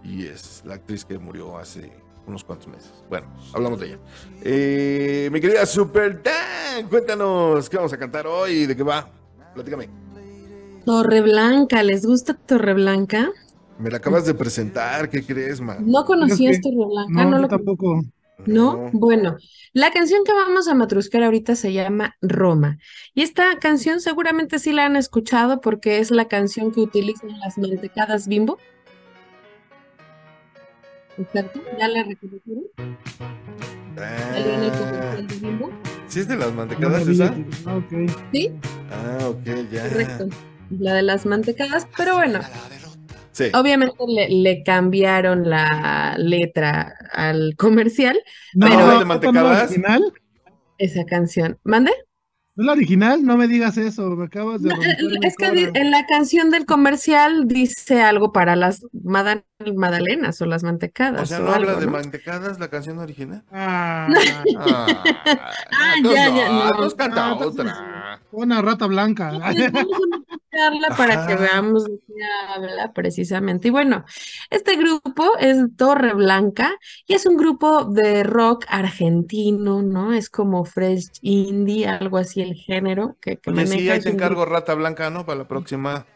y 0.03 0.27
es 0.27 0.63
la 0.65 0.75
actriz 0.75 1.05
que 1.05 1.19
murió 1.19 1.57
hace 1.57 1.93
unos 2.27 2.45
cuantos 2.45 2.69
meses. 2.69 2.93
Bueno, 3.09 3.27
hablamos 3.53 3.81
de 3.81 3.87
ella. 3.87 3.99
Eh, 4.43 5.29
mi 5.33 5.41
querida 5.41 5.65
Super 5.67 6.23
Dan, 6.23 6.89
cuéntanos 6.89 7.69
qué 7.69 7.77
vamos 7.77 7.93
a 7.93 7.99
cantar 7.99 8.27
hoy, 8.27 8.67
de 8.67 8.77
qué 8.77 8.83
va. 8.83 9.09
Platícame. 9.55 9.89
Torreblanca, 10.85 11.83
¿les 11.83 12.07
gusta 12.07 12.35
Torreblanca? 12.35 13.31
Me 13.79 13.91
la 13.91 13.99
acabas 13.99 14.25
de 14.25 14.35
presentar, 14.35 15.11
¿qué 15.11 15.25
crees, 15.25 15.61
man? 15.61 15.79
¿No 15.81 16.05
conocías 16.05 16.61
Torreblanca? 16.61 17.25
No, 17.25 17.31
¿No 17.31 17.39
lo 17.39 17.49
tampoco. 17.49 18.03
¿No? 18.45 18.91
Bueno, 18.93 19.37
la 19.73 19.91
canción 19.91 20.23
que 20.25 20.33
vamos 20.33 20.69
a 20.69 20.75
matruscar 20.75 21.23
ahorita 21.23 21.57
se 21.57 21.73
llama 21.73 22.17
Roma. 22.21 22.79
Y 23.15 23.23
esta 23.23 23.59
canción 23.59 24.01
seguramente 24.01 24.59
sí 24.59 24.73
la 24.73 24.85
han 24.85 24.97
escuchado 24.97 25.61
porque 25.61 25.99
es 25.99 26.11
la 26.11 26.29
canción 26.29 26.71
que 26.71 26.81
utilizan 26.81 27.39
las 27.41 27.59
mantecadas 27.59 28.29
Bimbo. 28.29 28.59
Exacto, 31.19 31.63
¿ya 31.79 31.89
la 31.89 32.03
reconocieron? 32.05 32.65
¿Salió 33.97 34.53
en 34.55 34.63
el 34.63 34.71
Ah? 34.71 35.71
¿Sí 36.09 36.21
es 36.21 36.29
de 36.29 36.37
las 36.37 36.51
No 36.51 36.57
mantecadas 36.57 37.07
esa? 37.09 37.35
Ah, 37.67 37.77
ok. 37.77 38.11
Sí, 38.33 38.51
Ah, 38.91 39.29
ok, 39.29 39.71
ya. 39.71 39.89
correcto. 39.89 40.29
La 40.71 40.95
de 40.95 41.03
las 41.03 41.25
mantecadas, 41.27 41.87
pero 41.97 42.17
bueno, 42.17 42.41
Sí. 43.33 43.45
obviamente 43.55 43.97
le, 44.09 44.29
le 44.29 44.63
cambiaron 44.63 45.49
la 45.49 46.17
letra 46.19 46.95
al 47.13 47.55
comercial, 47.57 48.19
No, 48.55 48.67
Pero- 48.67 48.79
¿no 48.81 48.87
¿De 48.87 48.93
es 48.95 48.99
la 49.01 49.05
mantecadas? 49.07 49.63
original? 49.71 50.13
esa 50.79 51.05
canción. 51.07 51.59
¿Mande? 51.65 51.93
¿No 52.55 52.63
es 52.63 52.67
la 52.67 52.73
original? 52.73 53.25
No 53.25 53.37
me 53.37 53.49
digas 53.49 53.77
eso, 53.79 54.11
me 54.11 54.27
acabas 54.27 54.63
de 54.63 54.69
No, 54.71 54.77
es 55.23 55.37
que 55.37 55.71
en 55.75 55.91
la 55.91 56.05
canción 56.07 56.51
del 56.51 56.67
comercial 56.67 57.47
dice 57.49 58.03
algo 58.03 58.33
para 58.33 58.57
las 58.57 58.85
mada- 58.93 59.45
magdalenas 59.75 60.41
o 60.43 60.47
las 60.47 60.63
mantecadas 60.63 61.23
O 61.23 61.27
sea, 61.27 61.41
o 61.41 61.47
¿no 61.47 61.53
habla 61.55 61.73
algo, 61.73 61.81
de 61.81 61.87
¿no? 61.87 61.93
mantecadas 61.93 62.59
la 62.61 62.69
canción 62.69 62.99
original? 62.99 63.43
Ah, 63.51 64.09
Ah, 64.55 65.17
Ah, 65.71 65.95
no, 66.03 66.11
ya, 66.11 66.19
no, 66.19 66.33
ya, 66.37 66.49
no. 66.51 66.71
nos 66.73 66.95
canta 66.95 67.23
Ah, 67.23 67.35
otra. 67.35 68.21
una 68.33 68.63
rata 68.63 68.87
blanca. 68.87 69.31
Entonces, 69.31 69.73
vamos 69.73 69.93
a 70.91 70.97
para 70.97 71.19
que 71.19 71.35
Ajá. 71.35 71.37
veamos 71.37 71.85
de 71.87 71.99
qué 72.07 72.15
habla 72.49 72.93
precisamente. 72.93 73.69
Y 73.69 73.71
bueno, 73.71 74.05
este 74.51 74.77
grupo 74.77 75.37
es 75.39 75.59
Torre 75.77 76.15
Blanca 76.15 76.73
y 77.07 77.15
es 77.15 77.27
un 77.27 77.37
grupo 77.37 77.85
de 77.85 78.23
rock 78.25 78.65
argentino, 78.69 79.83
¿no? 79.83 80.13
Es 80.13 80.31
como 80.31 80.65
fresh 80.65 81.11
indie, 81.23 81.87
algo 81.89 82.19
así 82.19 82.43
el 82.43 82.55
género 82.55 83.17
que, 83.21 83.39
que 83.39 83.51
Oye, 83.51 83.67
sí, 83.67 83.91
ahí 83.91 84.01
te 84.01 84.11
Rata 84.45 84.75
Blanca, 84.75 85.11
¿no? 85.11 85.25
Para 85.27 85.39
la 85.41 85.49
próxima, 85.49 86.07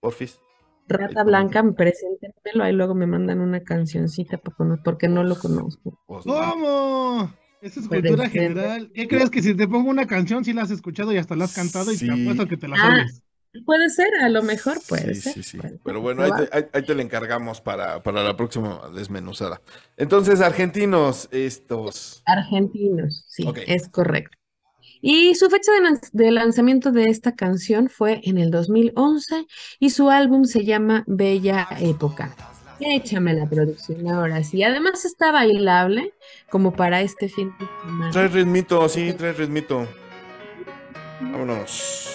porfis. 0.00 0.40
Rata 0.88 1.24
Blanca, 1.24 1.64
preséntenmelo, 1.76 2.62
ahí 2.64 2.72
luego 2.72 2.94
me 2.94 3.06
mandan 3.06 3.40
una 3.40 3.60
cancioncita 3.62 4.38
porque 4.38 4.64
no, 4.64 4.76
porque 4.84 5.08
no 5.08 5.24
lo 5.24 5.36
conozco. 5.38 5.98
Pues, 6.06 6.24
¿Cómo? 6.24 7.32
Esa 7.60 7.80
es 7.80 7.88
cultura 7.88 8.28
general. 8.28 8.90
¿Qué 8.94 9.08
crees 9.08 9.30
que 9.30 9.42
si 9.42 9.54
te 9.54 9.66
pongo 9.66 9.90
una 9.90 10.06
canción, 10.06 10.44
sí 10.44 10.52
la 10.52 10.62
has 10.62 10.70
escuchado 10.70 11.12
y 11.12 11.16
hasta 11.16 11.34
la 11.34 11.44
has 11.46 11.54
cantado 11.54 11.90
y 11.92 11.96
Sí. 11.96 12.06
te 12.06 12.12
apuesto 12.12 12.46
que 12.46 12.56
te 12.56 12.68
la 12.68 12.76
Ah, 12.76 12.80
sabes? 12.98 13.22
Puede 13.64 13.88
ser, 13.88 14.08
a 14.22 14.28
lo 14.28 14.42
mejor 14.42 14.76
puede 14.86 15.14
sí, 15.14 15.20
ser. 15.22 15.32
sí, 15.32 15.42
sí. 15.42 15.56
puede. 15.58 15.78
Pero 15.82 16.02
bueno, 16.02 16.22
ahí 16.22 16.30
te, 16.36 16.54
ahí- 16.56 16.66
ahí 16.74 16.82
te 16.84 16.94
la 16.94 17.00
encargamos 17.02 17.62
para, 17.62 18.02
para 18.02 18.22
la 18.22 18.36
próxima 18.36 18.82
desmenuzada. 18.94 19.62
Entonces, 19.96 20.42
argentinos, 20.42 21.26
estos. 21.32 22.22
Argentinos, 22.26 23.24
sí, 23.28 23.48
es 23.66 23.88
correcto. 23.88 24.36
Y 25.08 25.36
su 25.36 25.48
fecha 25.48 25.70
de, 25.70 25.80
lan- 25.82 26.10
de 26.12 26.30
lanzamiento 26.32 26.90
de 26.90 27.04
esta 27.04 27.36
canción 27.36 27.88
fue 27.88 28.20
en 28.24 28.38
el 28.38 28.50
2011 28.50 29.46
y 29.78 29.90
su 29.90 30.10
álbum 30.10 30.46
se 30.46 30.64
llama 30.64 31.04
Bella 31.06 31.68
Época. 31.78 32.34
Échame 32.80 33.32
la 33.32 33.48
producción 33.48 34.08
ahora 34.08 34.42
sí. 34.42 34.64
Además 34.64 35.04
está 35.04 35.30
bailable 35.30 36.12
como 36.50 36.72
para 36.72 37.02
este 37.02 37.28
fin 37.28 37.54
de 37.60 37.66
semana. 37.82 38.10
Trae 38.10 38.26
ritmito, 38.26 38.88
sí, 38.88 39.12
trae 39.12 39.32
ritmito. 39.32 39.86
Vámonos. 41.20 42.12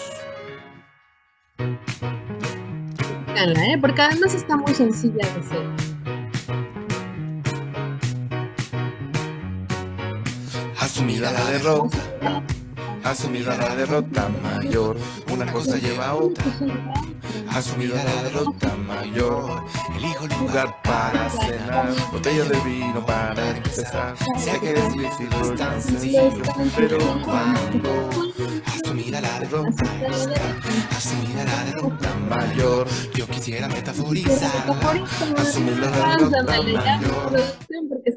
¿eh? 3.38 3.78
Porque 3.80 4.02
además 4.02 4.34
está 4.36 4.58
muy 4.58 4.74
sencilla 4.74 5.26
de 5.34 5.40
hacer. 5.40 5.92
Asumida 10.80 11.32
la 11.32 11.46
derrota, 11.52 11.98
asumida 13.04 13.58
la 13.58 13.76
derrota 13.76 14.30
mayor. 14.42 14.98
Una 15.32 15.52
cosa 15.52 15.78
lleva 15.78 16.10
a 16.10 16.16
otra. 16.16 16.46
Asumida 17.50 18.04
la 18.04 18.24
derrota 18.24 18.76
mayor. 18.76 19.64
Elijo 19.96 20.28
lugar 20.28 20.82
para 20.84 21.30
cenar, 21.30 21.90
botella 22.12 22.46
de 22.46 22.60
vino 22.62 23.06
para 23.06 23.52
empezar. 23.52 24.16
Sé 24.38 24.60
que 24.60 24.74
decirlo 24.74 25.42
es 25.42 25.56
tan 25.56 25.82
sencillo, 25.82 26.32
pero 26.76 26.98
cuando 27.24 28.10
asumida 28.66 29.22
la 29.22 29.40
derrota, 29.40 29.84
asumida 30.96 31.44
la 31.44 31.66
derrota 31.66 32.16
mayor. 32.30 32.88
Yo 33.14 33.28
quisiera 33.28 33.68
metaforizar, 33.68 34.52
asumir 35.38 35.78
la 35.80 35.92
derrota 35.92 36.44
mayor. 36.44 37.44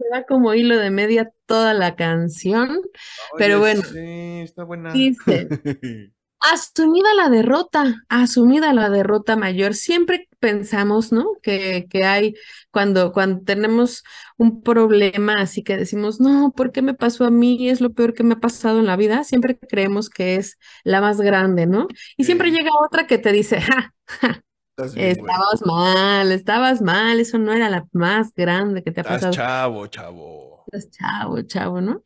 Se 0.05 0.11
va 0.11 0.25
como 0.25 0.55
hilo 0.55 0.77
de 0.77 0.91
media 0.91 1.33
toda 1.47 1.73
la 1.73 1.97
canción. 1.97 2.81
Pero 3.39 3.59
bueno. 3.59 3.83
Sí, 3.83 4.41
está 4.43 4.65
buena. 4.65 4.93
Dice, 4.93 5.49
Asumida 6.53 7.15
la 7.15 7.31
derrota, 7.31 7.95
asumida 8.11 8.75
la 8.75 8.91
derrota 8.91 9.35
mayor. 9.35 9.73
Siempre 9.73 10.29
pensamos, 10.41 11.11
¿no? 11.11 11.25
Que, 11.43 11.87
que 11.89 12.05
hay 12.05 12.35
cuando, 12.71 13.13
cuando 13.13 13.43
tenemos 13.45 14.05
un 14.37 14.61
problema 14.63 15.37
así 15.39 15.63
que 15.63 15.79
decimos, 15.79 16.21
no, 16.21 16.53
¿por 16.55 16.71
qué 16.71 16.83
me 16.83 16.93
pasó 16.93 17.25
a 17.25 17.31
mí? 17.31 17.71
Es 17.71 17.81
lo 17.81 17.95
peor 17.95 18.13
que 18.13 18.25
me 18.25 18.35
ha 18.35 18.41
pasado 18.41 18.79
en 18.79 18.85
la 18.87 18.97
vida. 18.97 19.25
Siempre 19.25 19.59
creemos 19.59 20.11
que 20.11 20.37
es 20.37 20.59
la 20.83 21.01
más 21.01 21.19
grande, 21.19 21.67
¿no? 21.67 21.89
Y 22.19 22.25
siempre 22.25 22.51
llega 22.51 22.73
otra 22.79 23.07
que 23.07 23.17
te 23.17 23.33
dice, 23.33 23.63
ja, 23.63 23.95
Estás 24.07 24.54
bien, 24.95 25.17
güey. 25.19 25.33
estabas 25.33 25.63
mal, 25.67 26.33
estabas 26.33 26.83
mal, 26.83 27.21
eso 27.21 27.39
no 27.39 27.53
era 27.53 27.71
la 27.71 27.87
más 27.93 28.33
grande 28.35 28.83
que 28.83 28.91
te 28.93 29.01
ha 29.01 29.03
Estás 29.03 29.27
pasado. 29.27 29.33
chavo, 29.33 29.87
chavo. 29.87 30.65
Estás 30.67 30.91
chavo, 30.91 31.43
chavo, 31.43 31.81
¿no? 31.81 32.03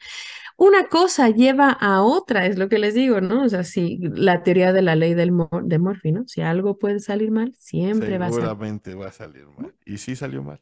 Una 0.57 0.89
cosa 0.89 1.31
lleva 1.31 1.71
a 1.71 2.03
otra, 2.03 2.47
es 2.47 2.59
lo 2.59 2.69
que 2.69 2.79
les 2.79 2.95
digo, 2.95 3.21
¿no? 3.21 3.45
O 3.45 3.49
sea, 3.49 3.65
si 3.65 3.99
la 4.03 4.43
teoría 4.43 4.73
de 4.73 4.83
la 4.83 4.97
ley 4.97 5.15
del 5.15 5.33
Mor- 5.33 5.65
de 5.65 5.79
Murphy, 5.79 6.13
¿no? 6.13 6.25
Si 6.27 6.43
algo 6.43 6.79
puede 6.79 7.01
salir 7.01 7.31
mal, 7.31 7.55
siempre 7.59 8.19
va 8.19 8.27
a 8.27 8.31
salir. 8.31 8.43
Seguramente 8.45 8.95
va 8.95 9.07
a 9.09 9.13
salir 9.13 9.47
mal. 9.59 9.75
Y 9.87 9.99
sí 9.99 10.17
salió 10.17 10.43
mal. 10.43 10.61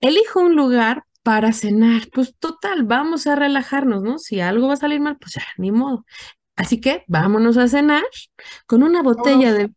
Elijo 0.00 0.40
un 0.40 0.56
lugar 0.56 1.04
para 1.22 1.52
cenar. 1.52 2.02
Pues 2.12 2.34
total, 2.38 2.84
vamos 2.84 3.26
a 3.26 3.36
relajarnos, 3.36 4.02
¿no? 4.02 4.18
Si 4.18 4.40
algo 4.40 4.68
va 4.68 4.74
a 4.74 4.76
salir 4.76 5.00
mal, 5.00 5.18
pues 5.18 5.34
ya, 5.34 5.42
ni 5.58 5.70
modo. 5.72 6.04
Así 6.56 6.80
que 6.80 7.04
vámonos 7.08 7.56
a 7.58 7.68
cenar 7.68 8.02
con 8.66 8.82
una 8.82 9.02
botella 9.02 9.52
de 9.52 9.70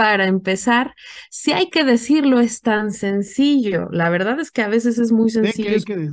para 0.00 0.26
empezar. 0.26 0.94
Si 1.30 1.52
hay 1.52 1.68
que 1.70 1.84
decirlo, 1.84 2.40
es 2.40 2.62
tan 2.62 2.90
sencillo. 2.92 3.88
La 3.92 4.08
verdad 4.10 4.40
es 4.40 4.50
que 4.50 4.62
a 4.62 4.68
veces 4.68 4.98
es 4.98 5.12
muy 5.12 5.30
que 5.42 5.48
sencillo 5.48 5.70
hay 5.70 5.82
que, 5.82 6.12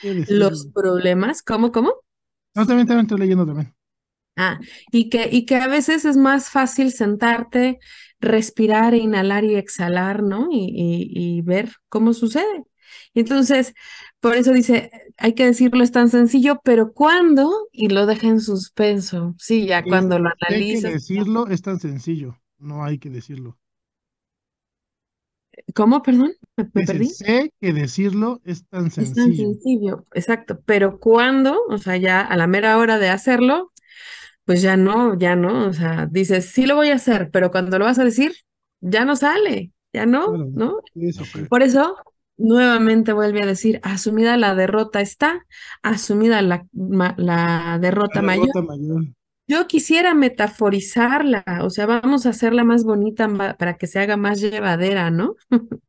que 0.00 0.26
los 0.26 0.66
problemas. 0.74 1.42
¿Cómo, 1.42 1.72
cómo? 1.72 1.92
No, 2.54 2.66
también, 2.66 2.86
también 2.86 3.06
estoy 3.06 3.18
leyendo 3.20 3.46
también. 3.46 3.74
Ah, 4.36 4.60
y 4.92 5.10
que, 5.10 5.28
y 5.32 5.46
que 5.46 5.56
a 5.56 5.66
veces 5.66 6.04
es 6.04 6.16
más 6.16 6.48
fácil 6.50 6.92
sentarte, 6.92 7.78
respirar, 8.20 8.94
inhalar 8.94 9.42
y 9.44 9.56
exhalar, 9.56 10.22
¿no? 10.22 10.48
Y, 10.52 10.58
y, 10.72 11.38
y 11.38 11.42
ver 11.42 11.70
cómo 11.88 12.12
sucede. 12.14 12.64
Y 13.14 13.20
entonces, 13.20 13.74
por 14.20 14.36
eso 14.36 14.52
dice, 14.52 14.90
hay 15.16 15.34
que 15.34 15.44
decirlo, 15.46 15.82
es 15.82 15.90
tan 15.92 16.08
sencillo, 16.08 16.60
pero 16.64 16.92
¿cuándo? 16.92 17.50
Y 17.72 17.88
lo 17.88 18.06
deja 18.06 18.28
en 18.28 18.40
suspenso. 18.40 19.34
Sí, 19.38 19.66
ya 19.66 19.84
Sí, 19.84 19.88
cuando 19.88 20.18
lo 20.20 20.28
Sé 20.46 20.64
que 20.66 20.80
analizas. 20.80 20.92
decirlo 20.92 21.48
es 21.48 21.62
tan 21.62 21.80
sencillo. 21.80 22.38
No 22.60 22.84
hay 22.84 22.98
que 23.00 23.10
decirlo. 23.10 23.58
¿Cómo, 25.74 26.02
perdón? 26.02 26.32
¿Me, 26.72 26.84
perdí? 26.84 27.06
sé 27.06 27.52
que 27.60 27.72
decirlo 27.74 28.40
es 28.44 28.66
tan 28.68 28.90
Es 28.96 29.12
tan 29.14 29.32
sencillo. 29.32 29.34
sencillo, 29.34 30.04
exacto. 30.12 30.60
Pero 30.66 30.98
¿cuándo? 30.98 31.56
O 31.68 31.78
sea, 31.78 31.96
ya 31.96 32.20
a 32.20 32.36
la 32.36 32.46
mera 32.48 32.78
hora 32.78 32.98
de 32.98 33.08
hacerlo, 33.10 33.72
pues 34.44 34.62
ya 34.62 34.76
no, 34.76 35.18
ya 35.18 35.36
no. 35.36 35.68
O 35.68 35.72
sea, 35.74 36.06
dices, 36.10 36.50
sí 36.52 36.66
lo 36.66 36.76
voy 36.76 36.90
a 36.90 36.96
hacer, 36.96 37.30
pero 37.32 37.50
cuando 37.50 37.78
lo 37.78 37.86
vas 37.86 37.98
a 38.00 38.04
decir, 38.04 38.34
ya 38.80 39.04
no 39.04 39.16
sale, 39.16 39.72
ya 39.92 40.06
no, 40.06 40.26
Claro. 40.26 40.50
¿no? 40.54 40.78
Sí. 40.94 41.10
Por 41.48 41.62
eso, 41.62 41.96
nuevamente 42.38 43.12
vuelve 43.14 43.42
a 43.42 43.46
decir, 43.46 43.80
asumida 43.84 44.36
la 44.38 44.54
derrota 44.56 45.00
está, 45.02 45.46
asumida 45.82 46.42
la, 46.42 46.66
ma- 46.72 47.14
la 47.18 47.78
derrota 47.80 48.20
La 48.20 48.26
mayor. 48.26 48.48
derrota 48.48 48.62
mayor. 48.62 49.04
Yo 49.48 49.66
quisiera 49.66 50.14
metaforizarla, 50.14 51.44
o 51.62 51.70
sea, 51.70 51.86
vamos 51.86 52.26
a 52.26 52.30
hacerla 52.30 52.64
más 52.64 52.84
bonita 52.84 53.28
para 53.58 53.76
que 53.78 53.86
se 53.86 53.98
haga 54.00 54.16
más 54.16 54.40
llevadera, 54.40 55.10
¿no? 55.10 55.36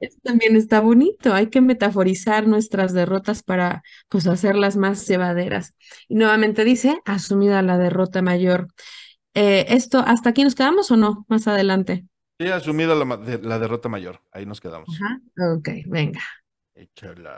Eso 0.00 0.18
también 0.22 0.56
está 0.56 0.80
bonito, 0.80 1.34
hay 1.34 1.48
que 1.48 1.60
metaforizar 1.60 2.46
nuestras 2.46 2.92
derrotas 2.92 3.42
para, 3.42 3.82
pues, 4.08 4.26
hacerlas 4.26 4.76
más 4.76 5.06
llevaderas. 5.08 5.74
Y 6.08 6.14
nuevamente 6.16 6.64
dice, 6.64 7.00
asumida 7.04 7.62
la 7.62 7.78
derrota 7.78 8.22
mayor. 8.22 8.68
eh, 9.34 9.66
esto, 9.70 10.00
¿hasta 10.06 10.30
aquí 10.30 10.44
nos 10.44 10.54
quedamos 10.56 10.90
o 10.90 10.96
no? 10.96 11.26
Más 11.28 11.48
adelante. 11.48 12.06
Sí, 12.40 12.48
asumido 12.50 12.94
la, 12.96 13.04
la 13.42 13.58
derrota 13.60 13.88
mayor. 13.88 14.20
Ahí 14.32 14.44
nos 14.46 14.60
quedamos. 14.60 15.02
Ajá. 15.02 15.20
Ok, 15.56 15.68
venga. 15.86 16.20
Échala. 16.82 17.36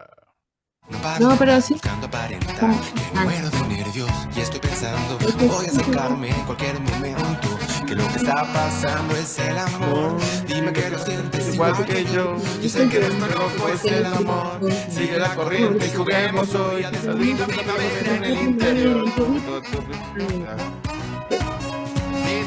No, 1.20 1.36
pero 1.36 1.60
sí. 1.60 1.74
Buscando 1.74 2.06
aparentar 2.06 2.56
que 2.56 2.66
Ah. 3.14 3.22
muero 3.24 3.50
de 3.50 3.60
nervios 3.68 4.10
y 4.36 4.40
estoy 4.40 4.60
pensando 4.60 5.18
voy 5.46 5.66
a 5.66 5.68
acercarme 5.70 6.28
en 6.30 6.40
cualquier 6.42 6.78
momento 6.80 7.58
que 7.86 7.94
lo 7.94 8.06
que 8.08 8.16
está 8.18 8.44
pasando 8.52 9.16
es 9.16 9.38
el 9.38 9.58
amor 9.58 10.16
dime 10.46 10.72
que 10.72 10.90
lo 10.90 10.98
sientes 10.98 11.54
Igual 11.54 11.84
que 11.84 12.04
yo, 12.04 12.36
yo 12.62 12.68
sé 12.68 12.88
que 12.88 13.00
nuestro 13.00 13.26
loco 13.28 13.68
es 13.72 13.84
el 13.84 14.06
amor 14.06 14.60
sigue 14.90 15.18
la 15.18 15.34
corriente 15.34 15.86
y 15.86 15.90
juguemos 15.96 16.54
hoy 16.54 16.84
a 16.84 16.90
desalir 16.90 17.38
la 17.38 17.46
primavera 17.46 18.16
en 18.16 18.24
el 18.24 18.38
interior 18.42 19.04
de 19.04 19.10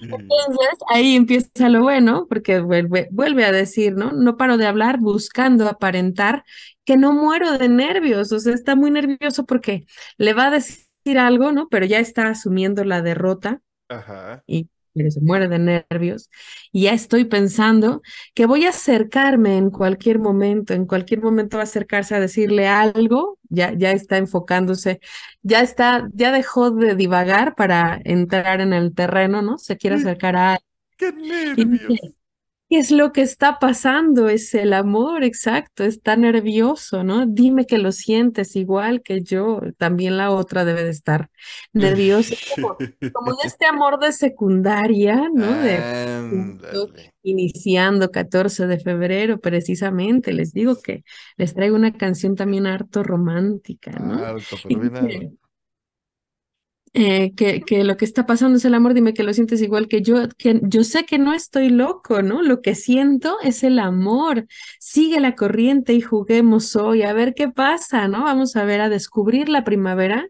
Entonces, 0.00 0.78
ahí 0.88 1.16
empieza 1.16 1.68
lo 1.68 1.82
bueno, 1.82 2.26
porque 2.28 2.60
vuelve, 2.60 3.08
vuelve 3.10 3.44
a 3.44 3.52
decir, 3.52 3.94
¿no? 3.94 4.12
No 4.12 4.36
paro 4.36 4.56
de 4.56 4.66
hablar 4.66 4.98
buscando 4.98 5.68
aparentar 5.68 6.44
que 6.84 6.96
no 6.96 7.12
muero 7.12 7.56
de 7.58 7.68
nervios. 7.68 8.32
O 8.32 8.40
sea, 8.40 8.54
está 8.54 8.76
muy 8.76 8.90
nervioso 8.90 9.46
porque 9.46 9.86
le 10.18 10.34
va 10.34 10.46
a 10.46 10.50
decir 10.50 11.18
algo, 11.18 11.52
¿no? 11.52 11.68
Pero 11.68 11.86
ya 11.86 11.98
está 11.98 12.28
asumiendo 12.28 12.84
la 12.84 13.02
derrota 13.02 13.60
Ajá. 13.88 14.42
y 14.46 14.68
pero 14.94 15.10
se 15.10 15.20
muere 15.20 15.48
de 15.48 15.58
nervios. 15.58 16.30
Y 16.72 16.82
ya 16.84 16.92
estoy 16.92 17.24
pensando 17.24 18.02
que 18.34 18.46
voy 18.46 18.64
a 18.64 18.70
acercarme 18.70 19.56
en 19.56 19.70
cualquier 19.70 20.18
momento, 20.18 20.74
en 20.74 20.86
cualquier 20.86 21.20
momento 21.20 21.56
va 21.58 21.62
a 21.62 21.64
acercarse 21.64 22.14
a 22.14 22.20
decirle 22.20 22.68
algo, 22.68 23.38
ya, 23.48 23.72
ya 23.74 23.92
está 23.92 24.16
enfocándose, 24.16 25.00
ya 25.42 25.60
está, 25.60 26.08
ya 26.14 26.32
dejó 26.32 26.70
de 26.70 26.94
divagar 26.94 27.54
para 27.54 28.00
entrar 28.04 28.60
en 28.60 28.72
el 28.72 28.94
terreno, 28.94 29.42
¿no? 29.42 29.58
Se 29.58 29.76
quiere 29.76 29.96
acercar 29.96 30.36
a 30.36 30.58
¡Qué 30.96 31.12
nervios! 31.12 32.14
¿Qué 32.70 32.78
es 32.78 32.90
lo 32.90 33.12
que 33.12 33.20
está 33.20 33.58
pasando? 33.58 34.28
Es 34.28 34.54
el 34.54 34.72
amor, 34.72 35.22
exacto, 35.22 35.84
está 35.84 36.16
nervioso, 36.16 37.04
¿no? 37.04 37.26
Dime 37.26 37.66
que 37.66 37.76
lo 37.78 37.92
sientes 37.92 38.56
igual 38.56 39.02
que 39.02 39.22
yo. 39.22 39.60
También 39.76 40.16
la 40.16 40.30
otra 40.30 40.64
debe 40.64 40.82
de 40.82 40.90
estar 40.90 41.30
nerviosa. 41.72 42.34
Como, 42.54 42.76
como 43.12 43.36
este 43.44 43.66
amor 43.66 43.98
de 44.00 44.12
secundaria, 44.12 45.28
¿no? 45.32 45.52
De 45.52 45.78
iniciando 47.22 48.10
14 48.10 48.66
de 48.66 48.78
febrero, 48.78 49.40
precisamente. 49.40 50.32
Les 50.32 50.52
digo 50.52 50.80
que 50.80 51.04
les 51.36 51.54
traigo 51.54 51.76
una 51.76 51.92
canción 51.92 52.34
también 52.34 52.66
harto 52.66 53.02
romántica, 53.02 53.92
¿no? 53.92 54.16
Pero 54.16 54.26
harto. 54.26 54.56
Eh, 56.94 57.34
que, 57.34 57.60
que 57.62 57.82
lo 57.84 57.96
que 57.96 58.04
está 58.04 58.24
pasando 58.24 58.56
es 58.56 58.64
el 58.64 58.74
amor, 58.74 58.94
dime 58.94 59.14
que 59.14 59.24
lo 59.24 59.34
sientes 59.34 59.60
igual 59.60 59.88
que 59.88 60.00
yo, 60.00 60.28
que 60.38 60.60
yo 60.62 60.84
sé 60.84 61.04
que 61.04 61.18
no 61.18 61.34
estoy 61.34 61.68
loco, 61.68 62.22
¿no? 62.22 62.42
Lo 62.42 62.62
que 62.62 62.74
siento 62.74 63.36
es 63.42 63.64
el 63.64 63.78
amor. 63.80 64.46
Sigue 64.78 65.20
la 65.20 65.34
corriente 65.34 65.92
y 65.92 66.00
juguemos 66.00 66.76
hoy, 66.76 67.02
a 67.02 67.12
ver 67.12 67.34
qué 67.34 67.48
pasa, 67.48 68.06
¿no? 68.08 68.24
Vamos 68.24 68.56
a 68.56 68.64
ver, 68.64 68.80
a 68.80 68.88
descubrir 68.88 69.48
la 69.48 69.64
primavera 69.64 70.28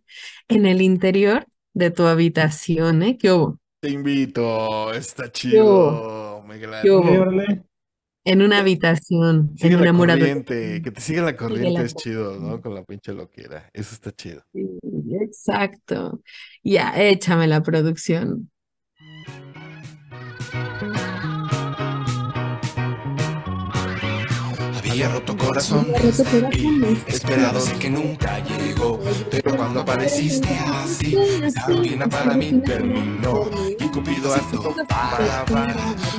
en 0.49 0.67
el 0.67 0.81
interior 0.81 1.47
de 1.75 1.91
tu 1.91 2.05
habitación, 2.05 3.03
¿eh? 3.03 3.19
¿Qué 3.19 3.33
hubo? 3.33 3.59
Te 3.81 3.91
invito, 3.91 4.93
está 4.95 5.31
chido, 5.31 6.43
¿Qué 6.83 6.91
órale. 6.91 7.63
En 8.25 8.41
una 8.41 8.61
habitación, 8.61 9.53
Sigue 9.57 9.75
la 9.75 9.83
enamorado. 9.83 10.21
corriente, 10.21 10.81
que 10.83 10.91
te 10.91 11.01
siga 11.03 11.21
la 11.23 11.37
corriente 11.37 11.73
la 11.73 11.83
es 11.83 11.95
chido, 11.95 12.39
¿no? 12.41 12.63
Con 12.63 12.75
la 12.75 12.83
pinche 12.83 13.13
loquera. 13.13 13.69
Eso 13.75 13.95
está 13.95 14.13
chido. 14.13 14.43
Sí, 14.55 14.79
exacto. 15.35 16.21
Ya, 16.63 16.93
échame 16.97 17.47
la 17.47 17.63
producción. 17.63 18.51
Había 24.79 25.09
roto 25.09 25.37
corazones 25.37 26.21
y 26.57 27.03
esperado 27.09 27.61
sé 27.61 27.77
que 27.79 27.91
nunca 27.91 28.39
llegó. 28.45 29.01
Pero 29.31 29.57
cuando 29.57 29.81
apareciste 29.81 30.49
así, 30.57 31.17
esa 31.43 31.67
rutina 31.67 32.07
para 32.07 32.35
mí 32.35 32.63
terminó. 32.65 33.51
Y 33.79 33.89
Cupido 33.89 34.33
aceptó 34.33 34.75
para 34.89 35.45
para 35.47 35.75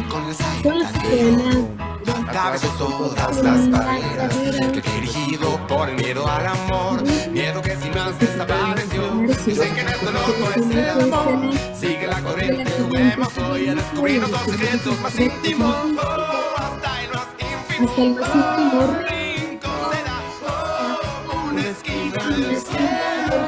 con 0.10 0.28
las 0.28 0.42
aitas 0.42 0.92
que 1.02 1.96
Atravesó 2.28 2.68
todas 2.78 3.44
las 3.44 3.72
barreras 3.72 4.36
que 4.36 4.82
dirigido 4.82 5.58
por 5.68 5.90
el 5.90 5.96
miedo 5.96 6.28
al 6.28 6.48
amor. 6.48 7.04
Miedo 7.32 7.62
que 7.62 7.76
sin 7.78 7.94
más 7.94 8.20
desapareció. 8.20 9.05
Dicen 9.28 9.74
que 9.74 9.84
nuestro 9.84 10.12
loco 10.12 10.52
es 10.56 10.76
el 10.76 11.14
amor. 11.14 11.54
Sigue 11.76 12.06
la 12.06 12.22
corriente, 12.22 12.72
juguemos 12.72 13.38
hoy 13.40 13.70
a 13.70 13.76
descubrir 13.76 14.22
los 14.22 14.42
secretos 14.42 15.02
más 15.02 15.20
íntimos. 15.20 15.76
Oh, 15.76 16.54
hasta 16.58 17.04
el 17.04 17.10
más 17.10 17.28
hasta 17.28 18.04
el 18.04 18.16
más 18.16 18.36
íntimo 18.36 18.82
rincón 19.10 19.80
será. 19.92 20.18
Oh, 20.48 21.50
una 21.50 21.68
esquina 21.68 22.38
del 22.38 22.58
cielo. 22.58 23.48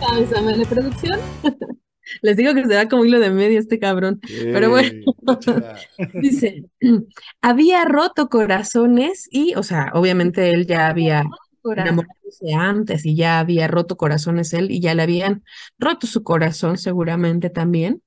Páusame 0.00 0.56
la 0.56 0.64
producción. 0.64 1.20
Les 2.22 2.36
digo 2.36 2.54
que 2.54 2.64
se 2.64 2.74
da 2.74 2.88
como 2.88 3.04
hilo 3.04 3.18
de 3.18 3.30
medio 3.30 3.58
este 3.58 3.80
cabrón. 3.80 4.20
Pero 4.22 4.70
bueno. 4.70 5.04
Dice, 6.14 6.64
había 7.42 7.84
roto 7.84 8.28
corazones 8.28 9.28
y, 9.30 9.54
o 9.56 9.62
sea, 9.64 9.90
obviamente 9.94 10.50
él 10.50 10.66
ya 10.66 10.86
había 10.86 11.24
enamorándose 11.64 12.54
antes 12.54 13.06
y 13.06 13.16
ya 13.16 13.38
había 13.40 13.68
roto 13.68 13.96
corazones 13.96 14.52
él 14.52 14.70
y 14.70 14.80
ya 14.80 14.94
le 14.94 15.02
habían 15.02 15.44
roto 15.78 16.06
su 16.06 16.22
corazón 16.22 16.78
seguramente 16.78 17.50
también, 17.50 18.02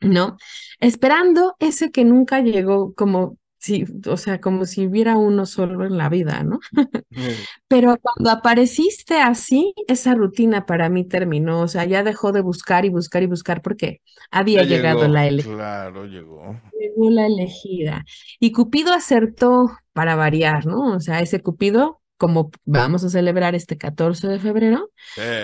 ¿no? 0.00 0.36
Esperando 0.80 1.56
ese 1.58 1.90
que 1.90 2.04
nunca 2.04 2.40
llegó 2.40 2.94
como 2.94 3.38
si, 3.58 3.84
o 4.06 4.16
sea, 4.18 4.40
como 4.40 4.66
si 4.66 4.86
hubiera 4.86 5.16
uno 5.16 5.46
solo 5.46 5.86
en 5.86 5.96
la 5.96 6.08
vida, 6.10 6.42
¿no? 6.42 6.60
Pero 7.68 7.96
cuando 8.00 8.30
apareciste 8.30 9.20
así, 9.20 9.72
esa 9.88 10.14
rutina 10.14 10.66
para 10.66 10.88
mí 10.90 11.04
terminó, 11.06 11.60
o 11.62 11.68
sea, 11.68 11.84
ya 11.84 12.02
dejó 12.02 12.32
de 12.32 12.42
buscar 12.42 12.84
y 12.84 12.90
buscar 12.90 13.22
y 13.22 13.26
buscar 13.26 13.62
porque 13.62 14.02
había 14.30 14.62
Ya 14.62 14.68
llegado 14.68 15.00
llegó, 15.00 15.12
la 15.14 15.26
elección. 15.26 15.56
Claro, 15.56 16.06
llegó. 16.06 16.60
Llegó 16.78 17.10
la 17.10 17.26
elegida. 17.26 18.04
Y 18.38 18.52
Cupido 18.52 18.92
acertó 18.92 19.70
para 19.92 20.14
variar, 20.16 20.66
¿no? 20.66 20.94
O 20.94 21.00
sea, 21.00 21.20
ese 21.20 21.40
Cupido, 21.40 22.02
como 22.16 22.50
vamos 22.64 23.04
a 23.04 23.10
celebrar 23.10 23.54
este 23.54 23.76
14 23.76 24.28
de 24.28 24.38
febrero, 24.38 24.90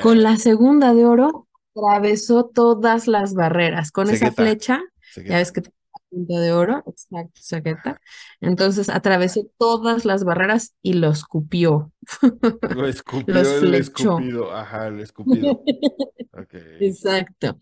con 0.03 0.23
la 0.23 0.37
segunda 0.37 0.95
de 0.95 1.05
oro, 1.05 1.49
atravesó 1.75 2.47
todas 2.47 3.07
las 3.09 3.35
barreras. 3.35 3.91
Con 3.93 4.11
esa 4.11 4.33
flecha, 4.33 4.81
ya 5.17 5.39
ves 5.39 5.53
que 5.53 5.63
tiene 5.63 5.77
la 5.93 6.01
punta 6.11 6.41
de 6.41 6.53
oro, 6.53 6.85
exacto, 6.87 7.41
saqueta. 7.43 8.01
Entonces 8.41 8.89
atravesó 8.89 9.47
todas 9.59 10.05
las 10.05 10.25
barreras 10.25 10.75
y 10.83 10.95
los 10.95 11.25
cupió. 11.25 11.93
Lo 12.75 12.87
escupió 12.87 13.35
Los 13.35 13.63
el 13.63 13.75
escupido. 13.75 14.53
Ajá, 14.55 14.89
el 14.89 15.01
escupido. 15.01 15.63
Exacto. 16.81 17.59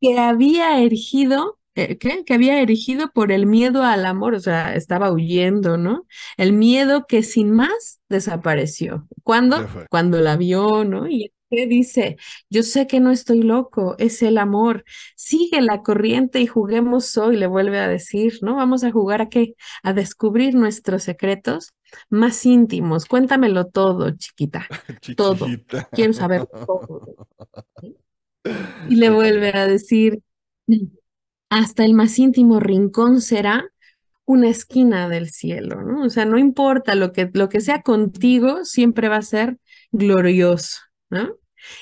Que 0.00 0.18
había 0.18 0.80
erigido, 0.80 1.57
eh, 1.78 1.98
¿qué? 1.98 2.24
Que 2.24 2.34
había 2.34 2.60
erigido 2.60 3.10
por 3.12 3.30
el 3.30 3.46
miedo 3.46 3.84
al 3.84 4.04
amor, 4.04 4.34
o 4.34 4.40
sea, 4.40 4.74
estaba 4.74 5.12
huyendo, 5.12 5.76
¿no? 5.76 6.06
El 6.36 6.52
miedo 6.52 7.06
que 7.06 7.22
sin 7.22 7.52
más 7.52 8.00
desapareció. 8.08 9.06
¿Cuándo? 9.22 9.66
Cuando 9.88 10.20
la 10.20 10.36
vio, 10.36 10.84
¿no? 10.84 11.08
Y 11.08 11.32
¿qué 11.50 11.66
dice? 11.66 12.16
Yo 12.50 12.62
sé 12.64 12.86
que 12.86 12.98
no 12.98 13.10
estoy 13.10 13.42
loco, 13.42 13.94
es 13.98 14.22
el 14.22 14.38
amor. 14.38 14.84
Sigue 15.14 15.60
la 15.60 15.82
corriente 15.82 16.40
y 16.40 16.46
juguemos 16.46 17.16
hoy, 17.16 17.36
le 17.36 17.46
vuelve 17.46 17.78
a 17.78 17.88
decir, 17.88 18.38
¿no? 18.42 18.56
Vamos 18.56 18.82
a 18.84 18.90
jugar 18.90 19.22
a 19.22 19.28
qué? 19.28 19.54
A 19.82 19.92
descubrir 19.92 20.54
nuestros 20.54 21.04
secretos 21.04 21.74
más 22.10 22.44
íntimos. 22.44 23.06
Cuéntamelo 23.06 23.66
todo, 23.66 24.10
chiquita. 24.10 24.66
todo. 25.16 25.46
Quiero 25.92 26.12
saber 26.12 26.46
todo. 26.46 27.02
Y 28.88 28.96
le 28.96 29.10
vuelve 29.10 29.56
a 29.56 29.66
decir, 29.66 30.22
hasta 31.50 31.84
el 31.84 31.94
más 31.94 32.18
íntimo 32.18 32.60
rincón 32.60 33.20
será 33.20 33.70
una 34.24 34.48
esquina 34.48 35.08
del 35.08 35.30
cielo, 35.30 35.82
¿no? 35.82 36.02
O 36.04 36.10
sea, 36.10 36.26
no 36.26 36.38
importa 36.38 36.94
lo 36.94 37.12
que, 37.12 37.30
lo 37.32 37.48
que 37.48 37.60
sea 37.60 37.82
contigo, 37.82 38.64
siempre 38.64 39.08
va 39.08 39.16
a 39.16 39.22
ser 39.22 39.58
glorioso, 39.90 40.80
¿no? 41.08 41.36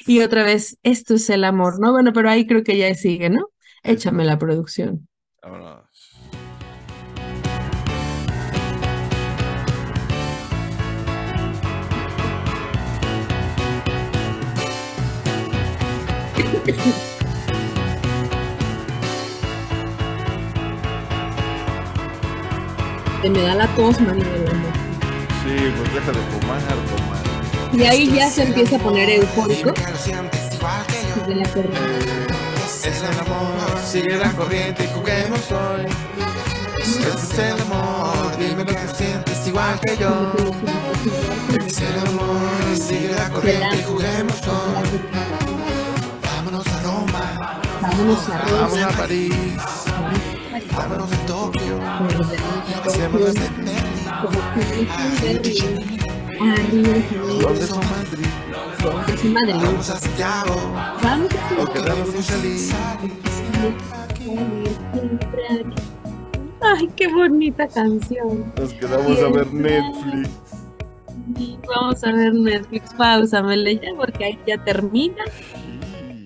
Y 0.07 0.21
otra 0.21 0.45
vez, 0.45 0.79
esto 0.83 1.15
es 1.15 1.29
el 1.31 1.45
amor, 1.45 1.81
¿no? 1.81 1.93
Bueno, 1.93 2.13
pero 2.13 2.31
ahí 2.31 2.47
creo 2.47 2.63
que 2.63 2.79
ya 2.79 2.95
sigue, 2.95 3.31
¿no? 3.31 3.49
Échame 3.83 4.25
la 4.25 4.39
producción. 4.39 5.09
Que 23.23 23.31
me 23.31 23.43
da 23.43 23.55
la 23.55 23.67
tos, 23.69 23.99
amor. 23.99 24.17
Sí, 24.17 25.73
pues 25.77 25.95
deja 25.95 26.13
de 26.13 26.19
fumar, 26.31 26.61
fumar. 26.61 27.17
Y 27.73 27.83
ahí 27.85 28.11
ya 28.13 28.31
se 28.31 28.43
empieza 28.43 28.77
a 28.77 28.79
poner 28.79 29.09
eufórico. 29.11 29.73
Dime 29.73 29.75
que 29.75 29.91
lo 29.93 29.99
sientes 29.99 30.55
igual 30.55 30.87
que 30.87 31.21
yo. 31.21 31.27
de 31.27 31.35
la 31.37 31.49
corriente. 31.49 32.07
Es 32.85 33.03
el 33.03 33.19
amor, 33.21 33.79
sigue 33.85 34.17
la 34.17 34.31
corriente 34.33 34.85
y 34.85 34.89
juguemos 34.99 35.41
hoy. 35.51 35.87
Este 36.79 37.09
es 37.11 37.39
el 37.39 37.61
amor, 37.63 38.37
dime 38.39 38.65
lo 38.65 38.73
que 38.73 38.89
sientes 38.97 39.47
igual 39.47 39.81
que 39.81 39.97
yo. 39.97 40.33
Es 41.67 41.81
el 41.81 41.99
amor, 42.09 42.77
sigue 42.77 43.13
la 43.13 43.29
corriente 43.31 43.77
y 43.79 43.83
juguemos 43.83 44.37
hoy. 44.47 45.01
Vámonos 46.23 46.67
a 46.69 46.83
Roma, 46.83 47.61
Vámonos 47.83 48.29
a 48.29 48.39
Vamos 48.39 48.71
Rosa. 48.73 48.89
a 48.89 48.93
París. 48.93 49.35
Vámonos 50.77 51.13
a 51.13 51.27
Tokio. 51.27 51.81
Hacemos 52.85 53.35
de 53.35 53.41
¿Dónde 57.41 57.67
son 57.67 57.81
Madrid? 57.91 58.27
Madrid. 59.33 59.55
Vamos 59.65 59.91
a 59.91 59.97
Santiago, 59.97 60.55
Vamos 61.03 61.31
O 61.59 61.73
quedamos 61.73 62.09
sin 62.11 62.23
salir. 62.23 62.75
Ay, 66.61 66.89
qué 66.97 67.09
bonita 67.09 67.67
canción. 67.69 68.53
Nos 68.57 68.73
quedamos 68.75 69.19
a 69.19 69.29
ver 69.29 69.53
Netflix. 69.53 70.31
Vamos 71.67 72.05
a 72.05 72.13
ver 72.13 72.35
Netflix, 72.35 72.95
pausamele 72.95 73.77
ya 73.77 73.95
porque 73.97 74.25
ahí 74.25 74.39
ya 74.47 74.63
termina. 74.63 75.25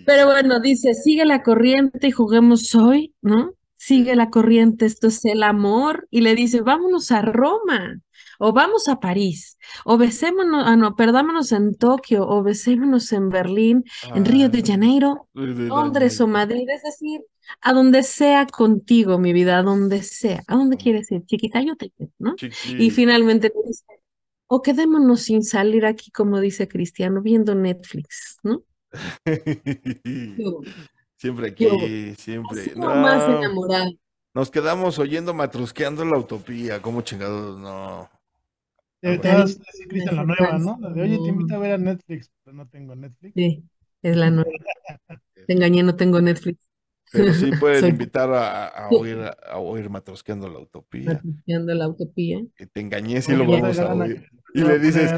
Pero 0.05 0.27
bueno, 0.27 0.61
dice, 0.61 0.93
sigue 0.95 1.25
la 1.25 1.43
corriente 1.43 2.09
y 2.09 2.11
juguemos 2.11 2.75
hoy, 2.75 3.15
¿no? 3.23 3.53
Sigue 3.83 4.15
la 4.15 4.29
corriente, 4.29 4.85
esto 4.85 5.07
es 5.07 5.25
el 5.25 5.43
amor. 5.43 6.07
Y 6.11 6.21
le 6.21 6.35
dice, 6.35 6.61
vámonos 6.61 7.11
a 7.13 7.23
Roma, 7.23 7.99
o 8.39 8.53
vamos 8.53 8.89
a 8.89 9.01
París, 9.01 9.57
o 9.87 9.97
besémonos, 9.97 10.65
ah, 10.67 10.77
no, 10.77 10.95
perdámonos 10.97 11.51
en 11.53 11.75
Tokio, 11.75 12.29
o 12.29 12.43
besémonos 12.43 13.11
en 13.13 13.31
Berlín, 13.31 13.85
en 14.15 14.27
Río 14.27 14.51
de 14.51 14.63
Janeiro, 14.63 15.29
Londres 15.33 16.21
o 16.21 16.27
Madrid, 16.27 16.69
es 16.69 16.83
decir, 16.83 17.23
a 17.63 17.73
donde 17.73 18.03
sea 18.03 18.47
contigo, 18.47 19.19
mi 19.19 19.33
vida, 19.33 19.59
a 19.59 19.63
donde 19.63 20.03
sea, 20.03 20.43
a 20.47 20.57
donde 20.57 20.77
quieres 20.77 21.11
ir, 21.11 21.25
chiquita, 21.25 21.63
yo 21.63 21.75
te 21.75 21.91
quiero, 21.91 22.13
¿no? 22.19 22.35
Y 22.67 22.91
finalmente 22.91 23.51
dice, 23.67 23.85
o 24.47 24.61
quedémonos 24.61 25.23
sin 25.23 25.43
salir 25.43 25.87
aquí, 25.87 26.11
como 26.11 26.39
dice 26.39 26.69
Cristiano, 26.69 27.23
viendo 27.23 27.55
Netflix, 27.55 28.37
¿no? 28.43 28.63
Siempre 31.21 31.55
Yo- 31.55 31.75
aquí, 31.75 32.15
siempre. 32.17 32.63
Así 32.63 32.71
como 32.71 32.87
más 32.95 33.29
No, 33.29 33.39
enamorada. 33.41 33.91
nos 34.33 34.51
quedamos 34.51 34.99
oyendo 34.99 35.35
matrusqueando 35.35 36.03
la 36.07 36.17
utopía. 36.17 36.81
¿Cómo 36.81 37.03
chingados? 37.03 37.59
No. 37.59 38.09
Te, 39.03 39.19
vas 39.19 39.29
a 39.29 39.45
decir, 39.45 39.89
Cristian, 39.89 40.17
la 40.17 40.25
nueva, 40.25 40.59
¿no? 40.59 40.79
La 40.81 40.89
de, 40.91 41.03
oye, 41.03 41.17
te 41.17 41.21
No. 41.23 41.27
invito 41.29 41.55
a 41.55 41.59
ver 41.59 41.73
a 41.73 41.79
Netflix, 41.79 42.31
pero 42.43 42.57
no 42.57 42.67
tengo 42.69 42.95
Netflix. 42.97 43.35
Sí, 43.35 43.63
es 44.03 44.17
la 44.17 44.31
nueva. 44.31 44.51
Te 45.47 45.53
engañé, 45.53 45.83
no 45.83 45.95
tengo 45.97 46.21
Netflix. 46.23 46.67
Pero 47.13 47.35
sí 47.35 47.51
pueden 47.61 47.81
Soy- 47.81 47.91
invitar 47.91 48.31
a, 48.31 48.69
a 48.69 48.89
oír, 48.89 49.19
a 49.47 49.59
oír 49.59 49.91
matrusqueando 49.91 50.49
la 50.49 50.61
utopía. 50.61 51.15
Patriciando 51.17 51.75
la 51.75 51.89
utopía. 51.89 52.41
Que 52.57 52.67
te 52.67 52.81
engañé, 52.81 53.21
sí 53.21 53.33
lo 53.37 53.47
vamos 53.47 53.79
a 53.79 53.93
oír. 53.95 54.27
Y 54.53 54.63
No, 54.63 54.69
le 54.69 54.79
dices, 54.81 55.13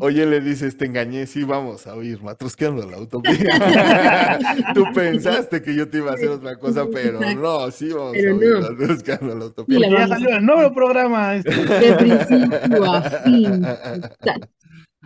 oye, 0.00 0.26
le 0.26 0.40
dices, 0.40 0.76
te 0.76 0.86
engañé, 0.86 1.26
sí 1.26 1.44
vamos 1.44 1.86
a 1.86 1.94
oír 1.94 2.20
matrusqueando 2.22 2.88
la 2.90 2.98
utopía. 2.98 4.38
Tú 4.74 4.84
pensaste 4.94 5.62
que 5.62 5.74
yo 5.74 5.88
te 5.88 5.98
iba 5.98 6.10
a 6.10 6.14
hacer 6.14 6.28
otra 6.30 6.56
cosa, 6.58 6.86
pero 6.92 7.20
no, 7.20 7.70
sí 7.70 7.90
vamos 7.92 8.12
Pero 8.12 8.34
a 8.34 8.38
oír 8.38 8.48
no. 8.54 8.60
matrusqueando 8.70 9.34
la 9.36 9.44
utopía. 9.46 9.78
Porque 9.78 9.90
ya 9.92 10.08
salió 10.08 10.36
el 10.36 10.44
nuevo 10.46 10.74
programa. 10.74 11.36
este. 11.36 11.50
De 11.54 11.92
principio 11.94 12.92
a 12.92 13.02
fin. 13.02 13.64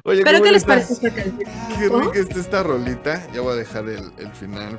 Oye, 0.05 0.23
¿Pero 0.23 0.39
¿cómo 0.39 0.45
qué 0.45 0.53
les 0.53 0.65
parece 0.65 0.93
esta 0.93 1.11
canción? 1.11 1.39
Qué 1.79 1.89
rica 1.89 2.19
está 2.21 2.41
esta 2.41 2.63
rolita. 2.63 3.27
Ya 3.35 3.41
voy 3.41 3.53
a 3.55 3.57
dejar 3.57 3.89
el, 3.89 4.13
el 4.19 4.31
final. 4.33 4.79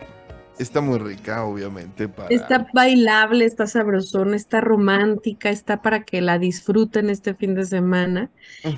Está 0.60 0.82
muy 0.82 0.98
rica, 0.98 1.43
obviamente, 1.46 2.10
para... 2.10 2.30
Está 2.30 2.67
bailable, 2.74 3.46
está 3.46 3.67
sabrosona, 3.67 4.36
está 4.36 4.60
romántica, 4.60 5.50
está 5.50 5.82
para 5.82 6.04
que 6.04 6.20
la 6.22 6.39
disfruten 6.39 7.10
este 7.10 7.36
fin 7.36 7.54
de 7.54 7.65
semana. 7.65 8.32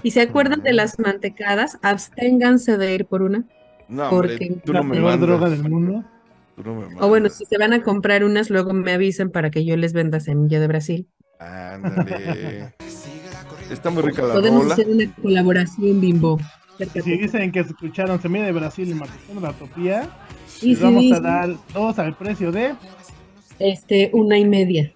Y 0.03 0.11
se 0.11 0.21
acuerdan 0.21 0.61
de 0.61 0.73
las 0.73 0.99
mantecadas, 0.99 1.77
absténganse 1.81 2.77
de 2.77 2.95
ir 2.95 3.05
por 3.05 3.21
una. 3.21 3.45
No, 3.87 4.09
hombre, 4.09 4.37
porque 4.37 4.61
tú 4.65 4.73
no 4.73 4.83
me 4.83 4.97
peor 4.97 5.19
droga 5.19 5.41
mandas. 5.47 5.63
del 5.63 5.71
mundo. 5.71 6.03
Tú 6.55 6.63
no 6.63 6.75
me 6.75 6.81
mandas. 6.81 7.01
O 7.01 7.07
bueno, 7.07 7.29
si 7.29 7.45
se 7.45 7.57
van 7.57 7.73
a 7.73 7.81
comprar 7.81 8.23
unas, 8.23 8.49
luego 8.49 8.73
me 8.73 8.91
avisen 8.91 9.31
para 9.31 9.49
que 9.49 9.63
yo 9.63 9.77
les 9.77 9.93
venda 9.93 10.19
semilla 10.19 10.59
de 10.59 10.67
Brasil. 10.67 11.07
Ándale. 11.39 12.73
Está 13.71 13.89
muy 13.89 14.01
rica 14.03 14.23
la 14.23 14.33
Podemos 14.33 14.63
rola. 14.63 14.73
hacer 14.73 14.89
una 14.89 15.05
colaboración 15.21 16.01
bimbo. 16.01 16.39
Si 17.03 17.17
dicen 17.17 17.51
que 17.51 17.59
escucharon 17.59 18.21
Semilla 18.21 18.45
de 18.45 18.51
Brasil 18.53 18.89
y 18.89 18.93
Martínez 18.93 19.41
la 19.41 19.49
Utopía, 19.51 20.09
Y 20.61 20.69
les 20.69 20.77
si 20.77 20.83
vamos 20.83 21.11
a 21.11 21.19
dar 21.19 21.55
dos 21.73 21.99
al 21.99 22.15
precio 22.15 22.51
de. 22.51 22.75
este, 23.59 24.09
una 24.13 24.37
y 24.37 24.45
media. 24.45 24.91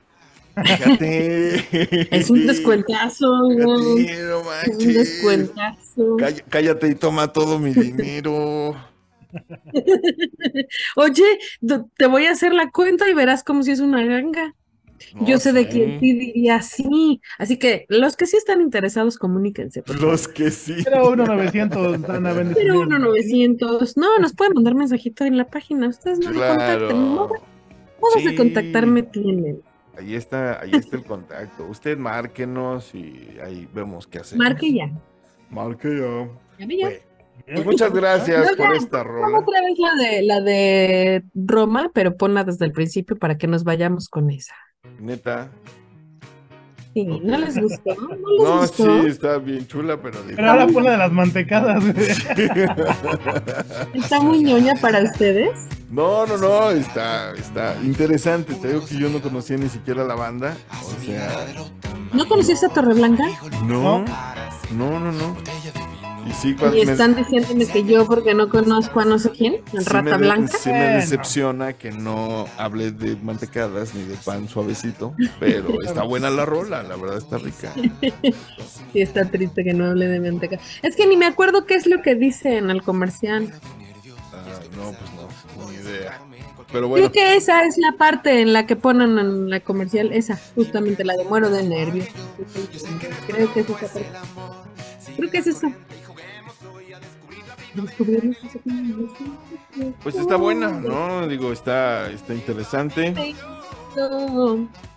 Fíjate. 0.56 2.08
Es 2.16 2.30
un 2.30 2.46
descuentazo, 2.46 3.28
güey. 3.50 4.06
Fíjate, 4.06 4.24
no 4.24 4.54
Es 4.62 4.86
un 4.86 4.94
descuentazo. 4.94 6.18
Cáll- 6.18 6.44
Cállate 6.50 6.88
y 6.90 6.96
toma 6.96 7.34
todo 7.34 7.58
mi 7.60 7.74
dinero. 7.74 8.76
Oye, 10.96 11.24
te 11.98 12.06
voy 12.08 12.26
a 12.28 12.32
hacer 12.32 12.54
la 12.54 12.70
cuenta 12.70 13.10
y 13.10 13.14
verás 13.14 13.44
como 13.44 13.64
si 13.64 13.72
es 13.72 13.80
una 13.80 14.04
ganga. 14.06 14.54
No 15.16 15.28
Yo 15.28 15.38
sé 15.38 15.54
de 15.54 15.68
quién 15.68 16.00
sí 16.00 16.14
diría 16.14 16.62
sí. 16.62 17.22
Así 17.38 17.58
que 17.58 17.86
los 17.90 18.16
que 18.18 18.26
sí 18.26 18.38
están 18.38 18.62
interesados, 18.62 19.18
comuníquense. 19.18 19.84
Los 20.00 20.28
que 20.28 20.52
sí. 20.52 20.76
Pero 20.84 21.14
1.900 21.16 21.96
están 21.96 22.26
a 22.26 22.34
vender. 22.34 22.56
Pero 22.58 22.80
uno 22.82 22.98
900. 23.00 23.98
No, 23.98 24.18
nos 24.20 24.34
pueden 24.34 24.54
mandar 24.54 24.76
mensajito 24.76 25.24
en 25.26 25.38
la 25.38 25.46
página. 25.46 25.88
Ustedes 25.88 26.20
no 26.20 26.32
me 26.32 26.40
contacten. 26.40 26.98
Modos 26.98 27.38
Claro. 28.14 28.30
de 28.32 28.36
contactarme 28.36 29.04
tienen. 29.04 29.62
Ahí 29.98 30.16
está, 30.16 30.60
ahí 30.60 30.72
está 30.74 30.98
el 30.98 31.04
contacto. 31.06 31.66
Usted 31.68 31.98
márquenos 31.98 32.94
y 32.96 33.38
ahí 33.44 33.68
vemos 33.74 34.08
qué 34.08 34.20
hacer. 34.20 34.38
Marque 34.38 34.74
ya. 34.74 34.92
Marque 35.50 35.88
ya. 36.00 36.28
Llame 36.60 36.78
ya. 36.78 36.88
Bueno, 36.88 37.04
pues 37.46 37.66
muchas 37.66 37.94
gracias 37.94 38.52
No, 38.52 38.58
por 38.58 38.72
ya, 38.74 38.78
esta 38.78 39.04
Vamos 39.04 39.22
rola. 39.22 39.40
otra 39.40 39.62
vez 39.62 39.78
la 39.80 39.96
de 40.04 40.22
la 40.24 40.42
de 40.42 41.24
Roma, 41.36 41.92
pero 41.94 42.16
ponla 42.18 42.44
desde 42.44 42.66
el 42.66 42.72
principio 42.72 43.16
para 43.18 43.38
que 43.38 43.48
nos 43.48 43.64
vayamos 43.64 44.10
con 44.10 44.30
esa. 44.32 44.56
Neta. 45.00 45.50
Sí. 46.94 47.06
¿no 47.06 47.38
les 47.40 47.58
gustó? 47.60 47.96
¿No 47.96 48.10
les 48.10 48.20
No, 48.44 48.60
gustó? 48.60 49.02
sí, 49.02 49.08
está 49.08 49.38
bien 49.40 49.66
chula, 49.66 50.00
pero 50.00 50.20
Pero 50.36 50.52
ahora 50.52 50.68
pon 50.68 50.84
la 50.84 50.92
de 50.92 50.98
las 50.98 51.12
mantecadas. 51.12 51.84
¿Está 53.96 54.20
muy 54.20 54.44
ñoña 54.44 54.74
para 54.80 55.02
ustedes? 55.02 55.50
No, 55.90 56.28
no, 56.28 56.38
no, 56.38 56.70
está, 56.70 57.32
está 57.34 57.76
interesante. 57.84 58.54
Te 58.56 58.74
digo 58.74 58.86
que 58.86 58.96
yo 59.00 59.10
no 59.10 59.22
conocía 59.22 59.58
ni 59.58 59.70
siquiera 59.70 60.04
la 60.04 60.14
banda. 60.16 60.56
O 60.84 61.04
sea, 61.04 61.48
¿No 62.12 62.28
conociste 62.28 62.68
a 62.68 62.70
Torreblanca? 62.70 63.24
no, 63.66 64.06
no, 64.76 65.00
no, 65.00 65.12
no. 65.12 65.36
Y 66.26 66.32
sí, 66.34 66.56
Y 66.60 66.86
me- 66.86 66.92
están 66.92 67.16
diciéndome 67.16 67.66
que 67.68 67.84
yo 67.84 68.06
porque 68.06 68.34
no 68.34 68.48
conozco 68.50 69.02
a 69.02 69.06
no 69.06 69.20
sé 69.20 69.30
quién, 69.32 69.56
sí 69.56 69.78
me 69.78 69.84
Rata 69.84 70.12
de- 70.12 70.18
Blanca. 70.18 70.58
sí 70.58 70.70
me 70.70 70.88
decepciona 70.96 71.74
que 71.74 71.92
no 71.92 72.46
hable 72.58 72.92
de 72.92 73.16
mantecadas 73.18 73.94
ni 73.94 74.04
de 74.04 74.16
pan 74.16 74.48
suavecito, 74.48 75.14
pero 75.40 75.68
está 75.84 76.04
buena 76.04 76.30
la 76.30 76.46
rola, 76.46 76.82
la 76.84 76.96
verdad 76.96 77.18
está 77.18 77.38
rica. 77.38 77.74
Sí, 78.94 79.02
está 79.02 79.26
triste 79.26 79.64
que 79.64 79.74
no 79.74 79.86
hable 79.86 80.08
de 80.08 80.20
manteca. 80.20 80.60
Es 80.84 80.96
que 80.96 81.08
ni 81.08 81.18
me 81.18 81.26
acuerdo 81.26 81.66
qué 81.66 81.74
es 81.76 81.88
lo 81.88 82.02
que 82.02 82.14
dice 82.16 82.58
en 82.58 82.70
el 82.70 82.84
comercial. 82.84 83.52
Ah, 84.32 84.60
no, 84.76 84.92
pues 84.92 85.12
no, 85.66 85.72
ni 85.72 85.76
idea. 85.78 86.20
Pero 86.72 86.88
bueno, 86.88 87.10
Creo 87.10 87.12
que 87.12 87.36
esa 87.36 87.66
es 87.66 87.78
la 87.78 87.94
parte 87.98 88.42
en 88.42 88.54
la 88.54 88.66
que 88.68 88.76
ponen 88.76 89.18
en 89.20 89.50
la 89.50 89.60
comercial, 89.60 90.12
esa, 90.14 90.40
justamente 90.56 91.04
la 91.04 91.16
de 91.18 91.24
muero 91.26 91.50
de 91.50 91.64
nervios. 91.64 92.08
Creo 93.28 93.52
que 93.54 93.60
es 93.62 93.70
esa 93.70 93.80
parte. 93.86 94.06
Creo 95.18 95.30
que 95.32 95.38
es 95.40 95.48
esa. 95.48 95.72
Pues 100.04 100.16
está 100.16 100.36
buena, 100.36 100.70
¿no? 100.70 101.28
Digo, 101.28 101.52
está, 101.52 102.10
está 102.12 102.34
interesante. 102.34 103.36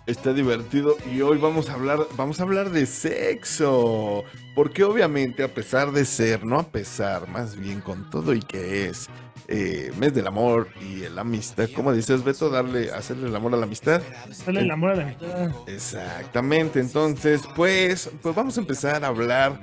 Está 0.05 0.33
divertido 0.33 0.95
y 1.13 1.21
hoy 1.21 1.37
vamos 1.37 1.69
a 1.69 1.73
hablar, 1.73 1.99
vamos 2.15 2.39
a 2.39 2.43
hablar 2.43 2.71
de 2.71 2.85
sexo, 2.85 4.23
porque 4.55 4.83
obviamente 4.83 5.43
a 5.43 5.53
pesar 5.53 5.91
de 5.91 6.05
ser, 6.05 6.45
no 6.45 6.59
a 6.59 6.63
pesar, 6.63 7.27
más 7.27 7.57
bien 7.57 7.81
con 7.81 8.09
todo 8.09 8.33
y 8.33 8.39
que 8.39 8.87
es 8.87 9.09
eh, 9.49 9.91
mes 9.97 10.13
del 10.13 10.27
amor 10.27 10.69
y 10.81 11.07
la 11.09 11.21
amistad, 11.21 11.69
como 11.75 11.93
dices 11.93 12.23
Beto, 12.23 12.49
darle, 12.49 12.91
hacerle 12.91 13.27
el 13.27 13.35
amor 13.35 13.53
a 13.53 13.57
la 13.57 13.65
amistad. 13.65 14.01
Sale 14.31 14.61
el 14.61 14.71
amor 14.71 14.91
a 14.91 14.95
la 14.95 15.05
mitad. 15.05 15.51
Exactamente, 15.67 16.79
entonces, 16.79 17.41
pues, 17.55 18.09
pues 18.21 18.33
vamos 18.33 18.57
a 18.57 18.61
empezar 18.61 19.03
a 19.03 19.07
hablar 19.07 19.59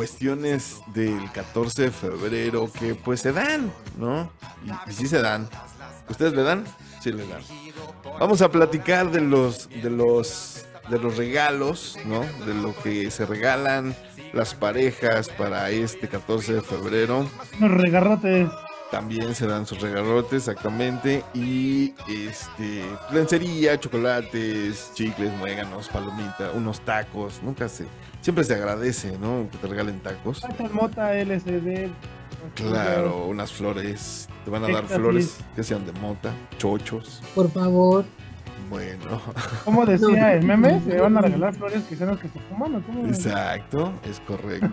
cuestiones 0.00 0.80
del 0.94 1.30
14 1.30 1.82
de 1.82 1.90
febrero 1.90 2.70
que 2.72 2.94
pues 2.94 3.20
se 3.20 3.32
dan, 3.32 3.70
¿no? 3.98 4.30
Y, 4.64 4.90
y 4.90 4.94
sí 4.94 5.06
se 5.06 5.20
dan. 5.20 5.46
¿Ustedes 6.08 6.32
le 6.32 6.42
dan? 6.42 6.64
Sí 7.02 7.12
le 7.12 7.26
dan. 7.26 7.42
Vamos 8.18 8.40
a 8.40 8.50
platicar 8.50 9.10
de 9.10 9.20
los 9.20 9.68
de 9.68 9.90
los 9.90 10.64
de 10.88 10.98
los 10.98 11.18
regalos, 11.18 11.98
¿no? 12.06 12.20
De 12.46 12.54
lo 12.54 12.74
que 12.82 13.10
se 13.10 13.26
regalan 13.26 13.94
las 14.32 14.54
parejas 14.54 15.28
para 15.28 15.68
este 15.68 16.08
14 16.08 16.54
de 16.54 16.62
febrero. 16.62 17.28
Unos 17.58 17.70
regarrotes. 17.78 18.48
También 18.90 19.34
se 19.34 19.46
dan 19.46 19.66
sus 19.66 19.80
regalotes, 19.80 20.48
exactamente. 20.48 21.22
Y 21.32 21.94
este, 22.08 22.84
lencería, 23.12 23.78
chocolates, 23.78 24.92
chicles, 24.94 25.32
muéganos, 25.34 25.88
palomitas, 25.88 26.52
unos 26.54 26.80
tacos. 26.80 27.40
Nunca 27.42 27.68
se, 27.68 27.86
siempre 28.20 28.42
se 28.44 28.54
agradece, 28.54 29.16
¿no? 29.18 29.48
Que 29.50 29.58
te 29.58 29.66
regalen 29.68 30.00
tacos. 30.00 30.42
Mota, 30.72 31.16
LCD. 31.16 31.88
Claro, 32.54 33.26
unas 33.26 33.52
flores. 33.52 34.28
Te 34.44 34.50
van 34.50 34.64
a 34.64 34.68
dar 34.68 34.86
flores 34.86 35.36
que 35.54 35.62
sean 35.62 35.86
de 35.86 35.92
mota, 35.92 36.32
chochos. 36.58 37.22
Por 37.34 37.50
favor. 37.50 38.04
Bueno, 38.70 39.20
¿Cómo 39.64 39.84
decía 39.84 40.34
el 40.34 40.44
meme? 40.44 40.80
Se 40.84 41.00
van 41.00 41.18
a 41.18 41.20
regalar 41.20 41.52
flores 41.52 41.82
que 41.88 41.96
sean 41.96 42.10
los 42.10 42.20
que 42.20 42.28
se 42.28 42.38
fuman, 42.38 42.76
¿o 42.76 42.82
cómo? 42.86 43.04
exacto, 43.04 43.92
es 44.08 44.20
correcto. 44.20 44.68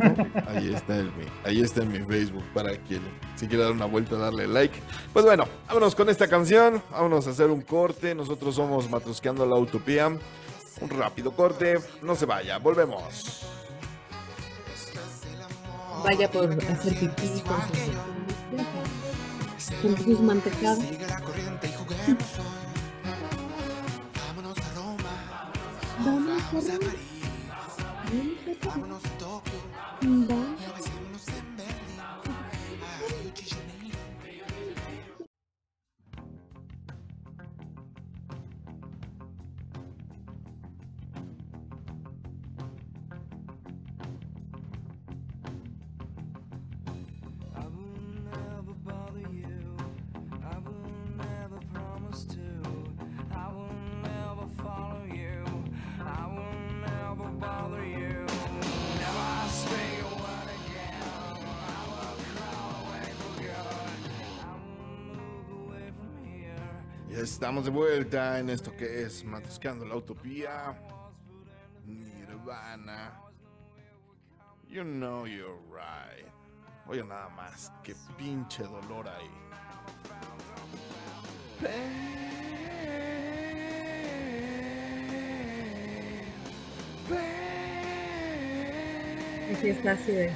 Ahí 0.48 0.72
está, 0.72 1.00
en 1.00 1.06
mi, 1.06 1.26
ahí 1.44 1.62
está 1.62 1.82
en 1.82 1.92
mi 1.92 2.00
Facebook 2.02 2.44
para 2.54 2.78
quien 2.78 3.02
si 3.36 3.48
quiere 3.48 3.64
dar 3.64 3.72
una 3.72 3.86
vuelta, 3.86 4.16
darle 4.16 4.48
like. 4.48 4.80
Pues 5.12 5.26
bueno, 5.26 5.46
vámonos 5.68 5.96
con 5.96 6.10
esta 6.10 6.28
canción. 6.28 6.80
Vámonos 6.92 7.26
a 7.26 7.32
hacer 7.32 7.50
un 7.50 7.62
corte. 7.62 8.14
Nosotros 8.14 8.54
somos 8.54 8.88
Matrosqueando 8.88 9.48
la 9.48 9.56
Utopía. 9.56 10.08
Un 10.10 10.90
rápido 10.92 11.32
corte. 11.32 11.80
No 12.04 12.16
se 12.16 12.28
vaya, 12.28 12.60
volvemos. 12.60 13.48
Vaya 16.04 16.30
por 16.30 16.52
hacer 16.52 17.00
pipí 17.00 17.42
con 17.42 17.62
sus, 19.58 19.72
con 19.82 19.98
sus 19.98 20.22
mantecadas. 20.22 20.86
Vamos 26.00 26.30
a 26.30 26.38
vamos 26.52 26.70
a 26.70 26.72
ver, 26.72 26.80
París, 26.80 28.58
vámonos 28.64 29.06
a 29.06 29.10
Tokio, 29.18 29.60
vamos. 30.02 30.67
De 67.68 67.72
vuelta 67.72 68.40
en 68.40 68.50
esto 68.50 68.74
que 68.78 69.04
es 69.04 69.26
Matrosqueando 69.26 69.84
la 69.84 69.98
Utopía. 69.98 70.74
Nirvana. 71.86 73.20
You 74.70 74.84
know 74.84 75.26
you're 75.28 75.60
right. 75.70 76.32
Oye, 76.88 77.04
nada 77.04 77.28
más. 77.28 77.74
Qué 77.84 77.94
pinche 78.18 78.64
dolor 78.64 79.10
ahí. 79.10 79.30
Y 89.52 89.56
si 89.56 89.70
está 89.70 89.92
así 89.92 90.12
de, 90.12 90.32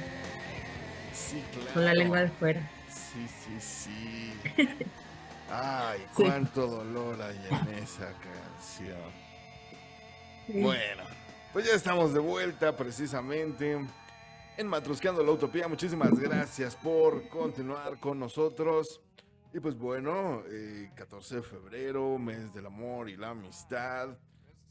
Sí, 1.12 1.42
claro. 1.52 1.72
con 1.72 1.84
la 1.84 1.94
lengua 1.94 2.20
de 2.20 2.28
fuera. 2.28 2.70
Sí, 2.88 3.26
sí, 3.28 3.60
sí. 3.60 4.32
Ay, 5.50 6.00
Sí. 6.00 6.22
cuánto 6.24 6.66
dolor 6.66 7.20
hay 7.20 7.36
en 7.50 7.74
esa 7.74 8.12
canción. 8.12 8.98
Sí. 10.46 10.60
Bueno, 10.60 11.02
pues 11.52 11.66
ya 11.66 11.74
estamos 11.74 12.12
de 12.14 12.20
vuelta 12.20 12.76
precisamente 12.76 13.78
en 14.56 14.66
Matrusqueando 14.66 15.22
la 15.22 15.32
Utopía. 15.32 15.68
Muchísimas 15.68 16.18
gracias 16.18 16.76
por 16.76 17.28
continuar 17.28 17.98
con 18.00 18.18
nosotros. 18.18 19.00
Y 19.54 19.60
pues 19.60 19.76
bueno, 19.76 20.42
eh, 20.50 20.90
14 20.94 21.36
de 21.36 21.42
febrero, 21.42 22.18
mes 22.18 22.52
del 22.54 22.66
amor 22.66 23.10
y 23.10 23.16
la 23.16 23.30
amistad. 23.30 24.16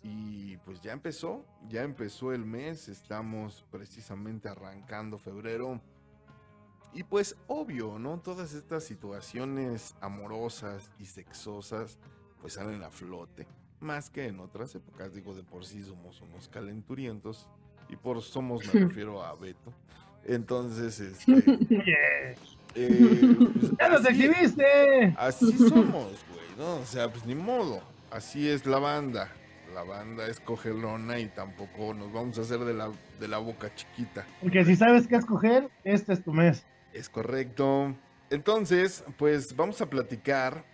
Y 0.04 0.58
pues 0.58 0.82
ya 0.82 0.94
empezó, 0.94 1.46
ya 1.70 1.84
empezó 1.84 2.34
el 2.34 2.44
mes, 2.44 2.88
estamos 2.90 3.64
precisamente 3.70 4.50
arrancando 4.50 5.20
febrero. 5.20 5.80
Y 6.94 7.04
pues 7.04 7.36
obvio, 7.48 7.98
¿no? 8.00 8.20
Todas 8.20 8.54
estas 8.54 8.84
situaciones 8.84 9.96
amorosas 10.02 10.92
y 11.00 11.06
sexosas 11.06 11.98
pues 12.42 12.54
salen 12.54 12.84
a 12.84 12.90
flote. 12.90 13.48
Más 13.80 14.10
que 14.10 14.28
en 14.28 14.40
otras 14.40 14.76
épocas, 14.76 15.14
digo, 15.14 15.34
de 15.34 15.44
por 15.44 15.66
sí 15.66 15.84
somos 15.84 16.22
unos 16.22 16.50
calenturientos. 16.50 17.48
Y 17.90 17.96
por 17.96 18.22
somos 18.22 18.62
me 18.74 18.82
refiero 18.88 19.24
a 19.24 19.36
Beto. 19.36 19.74
Entonces, 20.26 21.00
este... 21.00 21.42
Yeah. 21.70 22.36
eh, 22.76 23.36
pues, 23.54 23.72
¡Ya 23.80 23.90
nos 23.90 24.06
exhibiste! 24.06 25.16
Así 25.18 25.52
somos, 25.58 26.26
güey, 26.30 26.58
¿no? 26.58 26.76
O 26.76 26.86
sea, 26.86 27.10
pues 27.12 27.26
ni 27.26 27.36
modo. 27.36 27.82
Así 28.12 28.48
es 28.50 28.66
la 28.66 28.80
banda. 28.80 29.32
La 29.74 29.84
banda 29.84 30.28
es 30.28 30.40
cogelona 30.42 31.20
y 31.20 31.28
tampoco 31.28 31.94
nos 31.94 32.12
vamos 32.12 32.38
a 32.38 32.42
hacer 32.42 32.60
de 32.60 32.74
la, 32.74 32.92
de 33.20 33.28
la 33.28 33.38
boca 33.38 33.74
chiquita. 33.74 34.26
Porque 34.42 34.66
si 34.66 34.76
sabes 34.76 35.08
qué 35.08 35.16
escoger, 35.16 35.70
este 35.86 36.14
es 36.14 36.24
tu 36.24 36.34
mes. 36.34 36.66
Es 36.94 37.10
correcto. 37.10 37.96
Entonces, 38.30 39.04
pues 39.18 39.56
vamos 39.56 39.82
a 39.82 39.90
platicar 39.90 40.66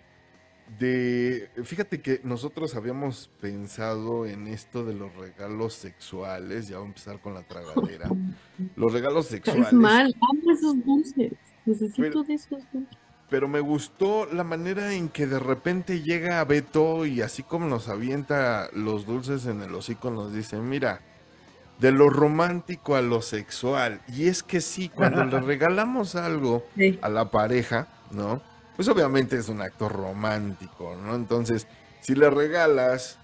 de... 0.79 1.49
Fíjate 1.63 2.01
que 2.01 2.19
nosotros 2.23 2.75
habíamos 2.75 3.29
pensado 3.39 4.25
en 4.25 4.47
esto 4.47 4.83
de 4.85 4.93
los 4.93 5.15
regalos 5.15 5.73
sexuales. 5.73 6.67
Ya 6.67 6.77
voy 6.77 6.85
a 6.85 6.89
empezar 6.89 7.19
con 7.21 7.33
la 7.33 7.43
tragadera. 7.43 8.09
Los 8.75 8.93
regalos 8.93 9.27
sexuales. 9.27 9.67
Es 9.67 9.73
mal, 9.73 10.13
amo 10.21 10.51
esos 10.51 10.83
dulces. 10.83 11.33
Necesito 11.65 12.01
Pero- 12.01 12.23
de 12.23 12.33
esos 12.33 12.63
dulces. 12.71 12.97
Pero 13.29 13.49
me 13.49 13.59
gustó 13.59 14.25
la 14.25 14.45
manera 14.45 14.93
en 14.93 15.09
que 15.09 15.27
de 15.27 15.37
repente 15.37 16.01
llega 16.01 16.41
Beto 16.45 17.05
y 17.05 17.21
así 17.21 17.43
como 17.43 17.67
nos 17.67 17.89
avienta 17.89 18.69
los 18.71 19.05
dulces 19.05 19.45
en 19.47 19.61
el 19.61 19.75
hocico, 19.75 20.09
nos 20.11 20.33
dice, 20.33 20.55
mira, 20.59 21.01
de 21.79 21.91
lo 21.91 22.09
romántico 22.09 22.95
a 22.95 23.01
lo 23.01 23.21
sexual. 23.21 24.01
Y 24.07 24.27
es 24.27 24.43
que 24.43 24.61
sí, 24.61 24.89
cuando 24.89 25.23
le 25.25 25.39
regalamos 25.41 26.15
algo 26.15 26.63
Sí. 26.75 26.97
a 27.01 27.09
la 27.09 27.29
pareja, 27.31 27.87
¿no? 28.11 28.41
Pues 28.75 28.87
obviamente 28.87 29.37
es 29.37 29.49
un 29.49 29.61
acto 29.61 29.89
romántico, 29.89 30.95
¿no? 31.03 31.15
Entonces, 31.15 31.67
si 32.01 32.15
le 32.15 32.29
regalas 32.29 33.17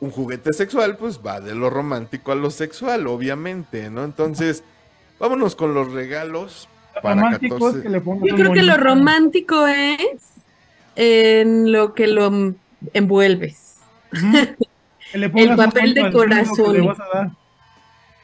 un 0.00 0.10
juguete 0.10 0.52
sexual, 0.52 0.96
pues 0.96 1.20
va 1.24 1.40
de 1.40 1.54
lo 1.54 1.70
romántico 1.70 2.32
a 2.32 2.34
lo 2.34 2.50
sexual, 2.50 3.06
obviamente, 3.06 3.90
¿no? 3.90 4.04
Entonces, 4.04 4.62
vámonos 5.18 5.56
con 5.56 5.74
los 5.74 5.92
regalos 5.92 6.68
para 7.02 7.14
Romántico 7.22 7.54
14. 7.58 7.78
es 7.78 7.82
que 7.82 7.88
le 7.88 8.02
Yo 8.04 8.36
creo 8.36 8.52
que 8.52 8.62
lo 8.62 8.76
romántico 8.76 9.66
es 9.66 10.20
en 10.96 11.72
lo 11.72 11.94
que 11.94 12.06
lo 12.06 12.54
envuelves. 12.92 13.76
Que 15.14 15.20
le 15.20 15.30
pongas 15.30 15.50
un 15.50 15.56
papel 15.56 15.94
de 15.94 16.10
corazón. 16.10 16.72
le 16.72 16.80
vas 16.80 16.98
a 16.98 17.06
dar. 17.06 17.30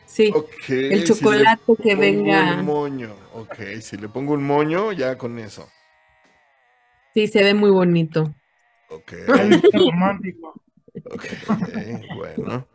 Sí, 0.07 0.33
el 0.69 1.05
chocolate 1.05 1.77
que 1.81 1.95
venga. 1.95 2.57
Un 2.59 2.65
moño, 2.65 3.15
ok, 3.33 3.81
si 3.81 3.97
le 3.97 4.09
pongo 4.09 4.35
un 4.35 4.43
moño, 4.43 4.91
ya 4.91 5.17
con 5.17 5.39
eso. 5.39 5.69
Sí, 7.15 7.29
se 7.29 7.45
ve 7.45 7.55
muy 7.55 7.71
bonito. 7.71 8.35
Ok, 8.89 9.13
romántico. 9.73 10.61
ok, 11.05 11.25
bueno. 12.17 12.67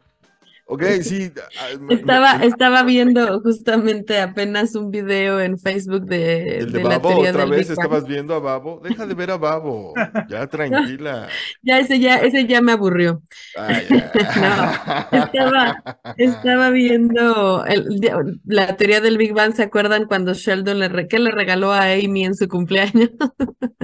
Ok, 0.67 0.81
sí. 1.03 1.31
ah, 1.59 1.77
me- 1.79 1.93
Estaba, 1.93 2.31
estaba 2.43 2.83
viendo 2.83 3.39
justamente 3.41 4.19
apenas 4.19 4.73
un 4.75 4.89
video 4.89 5.39
en 5.39 5.59
Facebook 5.59 6.05
de, 6.05 6.57
el 6.59 6.71
de 6.71 6.79
de 6.79 6.83
la 6.83 6.89
Babo, 6.97 7.09
teoría 7.09 7.29
otra 7.29 7.41
del 7.43 7.51
vez 7.51 7.67
Big 7.69 7.77
Bang. 7.77 7.85
estabas 7.85 8.07
viendo 8.07 8.33
a 8.33 8.39
Babo. 8.39 8.81
Deja 8.83 9.05
de 9.05 9.13
ver 9.13 9.29
a 9.31 9.37
Babo. 9.37 9.93
Ya, 10.27 10.47
tranquila. 10.47 11.27
Ya 11.61 11.79
ese 11.79 11.99
ya, 11.99 12.15
ese 12.17 12.47
ya 12.47 12.61
me 12.61 12.71
aburrió. 12.71 13.21
Ya. 13.55 13.79
Estaba, 15.11 15.83
estaba 16.17 16.69
viendo 16.71 17.63
el- 17.65 18.01
la 18.45 18.75
teoría 18.75 19.01
del 19.01 19.17
Big 19.17 19.33
Bang. 19.33 19.53
¿Se 19.53 19.63
acuerdan 19.63 20.05
cuando 20.05 20.33
Sheldon 20.33 20.79
le, 20.79 20.89
re- 20.89 21.07
¿qué 21.07 21.19
le 21.19 21.31
regaló 21.31 21.73
a 21.73 21.91
Amy 21.93 22.25
en 22.25 22.35
su 22.35 22.47
cumpleaños? 22.47 23.09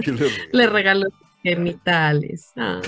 ¿Qué 0.02 0.12
le 0.12 0.26
Le 0.52 0.66
regaló 0.68 1.06
genitales. 1.44 2.50
Ah, 2.56 2.80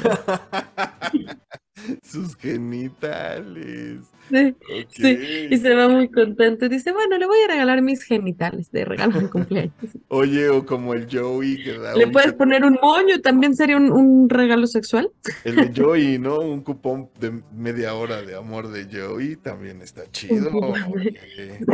Sus 2.03 2.37
genitales. 2.37 4.01
Sí, 4.31 4.55
Ok. 4.81 4.87
sí, 4.91 5.19
y 5.51 5.57
se 5.59 5.75
va 5.75 5.89
muy 5.89 6.09
contento. 6.09 6.69
Dice, 6.69 6.93
bueno, 6.93 7.19
le 7.19 7.27
voy 7.27 7.37
a 7.45 7.49
regalar 7.53 7.83
mis 7.83 8.03
genitales 8.03 8.71
de 8.73 8.85
regalo 8.85 9.21
de 9.21 9.29
cumpleaños. 9.29 9.75
Oye, 10.09 10.49
o 10.49 10.65
como 10.65 10.95
el 10.95 11.07
Joey 11.11 11.63
que 11.63 11.77
da 11.79 11.95
Le 11.95 12.07
un 12.07 12.13
puedes 12.13 12.33
poner 12.33 12.65
un 12.65 12.79
moño, 12.81 13.21
también 13.21 13.55
sería 13.55 13.77
un, 13.77 13.93
un 13.93 14.29
regalo 14.31 14.67
sexual. 14.67 15.11
El 15.45 15.57
de 15.57 15.73
Joey, 15.83 16.19
¿no? 16.19 16.41
Un 16.41 16.63
cupón 16.63 17.11
de 17.21 17.43
media 17.55 17.95
hora 17.95 18.23
de 18.23 18.35
amor 18.37 18.69
de 18.69 18.85
Joey 18.91 19.37
también 19.37 19.83
está 19.83 20.03
chido. 20.11 20.51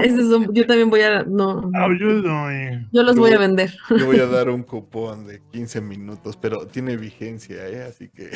Esos 0.03 0.30
son- 0.30 0.53
yo 0.53 0.66
también 0.66 0.90
voy 0.90 1.03
a, 1.03 1.22
no, 1.22 1.70
yo 1.98 2.07
los 3.03 3.14
Yo- 3.14 3.20
voy 3.20 3.32
a 3.32 3.38
vender. 3.38 3.72
Yo 3.96 4.07
voy 4.07 4.18
a 4.18 4.26
dar 4.26 4.51
un 4.51 4.62
cupón 4.64 5.26
de 5.26 5.40
15 5.53 5.80
minutos, 5.80 6.36
pero 6.36 6.66
tiene 6.66 6.96
vigencia, 6.96 7.68
¿eh? 7.68 7.82
Así 7.84 8.09
que 8.09 8.30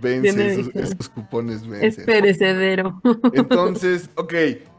vence, 0.00 0.20
Tiene 0.22 0.52
esos, 0.52 0.74
esos 0.74 1.08
cupones 1.08 1.67
Es 1.74 1.96
perecedero. 1.96 3.00
Entonces, 3.32 4.10
ok, 4.16 4.34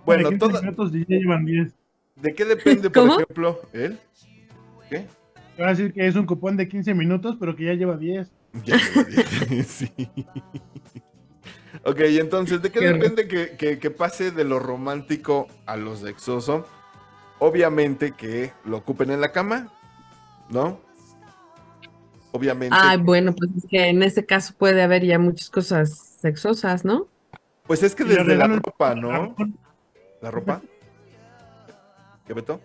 bueno, 0.05 0.29
De 0.29 0.37
15 0.37 0.39
toda- 0.39 0.61
minutos 0.61 0.91
y 0.93 0.99
ya 1.01 1.17
llevan 1.17 1.45
10. 1.45 1.73
¿de 2.15 2.35
qué 2.35 2.45
depende, 2.45 2.89
por 2.89 3.03
¿Cómo? 3.03 3.13
ejemplo, 3.19 3.61
él? 3.73 3.97
¿Qué? 4.89 5.05
Te 5.55 5.61
va 5.63 5.69
a 5.69 5.71
decir 5.71 5.93
que 5.93 6.05
es 6.07 6.15
un 6.15 6.25
cupón 6.25 6.57
de 6.57 6.67
15 6.67 6.93
minutos, 6.93 7.37
pero 7.39 7.55
que 7.55 7.65
ya 7.65 7.73
lleva 7.73 7.97
10. 7.97 8.29
Ya 8.65 8.77
lo 8.95 9.03
dije, 9.03 9.63
sí. 9.67 9.91
Ok, 11.85 11.99
entonces, 12.01 12.61
¿de 12.61 12.71
qué, 12.71 12.79
depende 12.81 13.27
que, 13.27 13.51
que- 13.57 13.77
que 13.79 13.91
pase 13.91 14.31
de 14.31 14.43
lo 14.43 14.59
romántico 14.59 15.47
a 15.65 15.77
lo 15.77 15.95
sexoso? 15.95 16.65
Obviamente 17.37 18.11
que 18.11 18.51
lo 18.65 18.77
ocupen 18.77 19.11
en 19.11 19.21
la 19.21 19.31
cama, 19.31 19.71
¿no? 20.49 20.81
Obviamente. 22.31 22.75
Ay, 22.77 22.97
bueno, 22.97 23.33
pues 23.33 23.49
es 23.57 23.65
que 23.69 23.87
en 23.87 24.03
ese 24.03 24.25
caso 24.25 24.53
puede 24.57 24.81
haber 24.81 25.05
ya 25.05 25.17
muchas 25.19 25.49
cosas 25.49 26.08
sexosas, 26.19 26.85
¿no? 26.85 27.07
pues 27.65 27.83
es 27.83 27.93
que 27.93 28.03
desde 28.03 28.35
la 28.35 28.45
el- 28.45 28.57
ropa, 28.63 28.95
¿no? 28.95 29.35
¿La 30.21 30.31
ropa? 30.31 30.61
¿Qué, 32.25 32.33
Beto? 32.33 32.59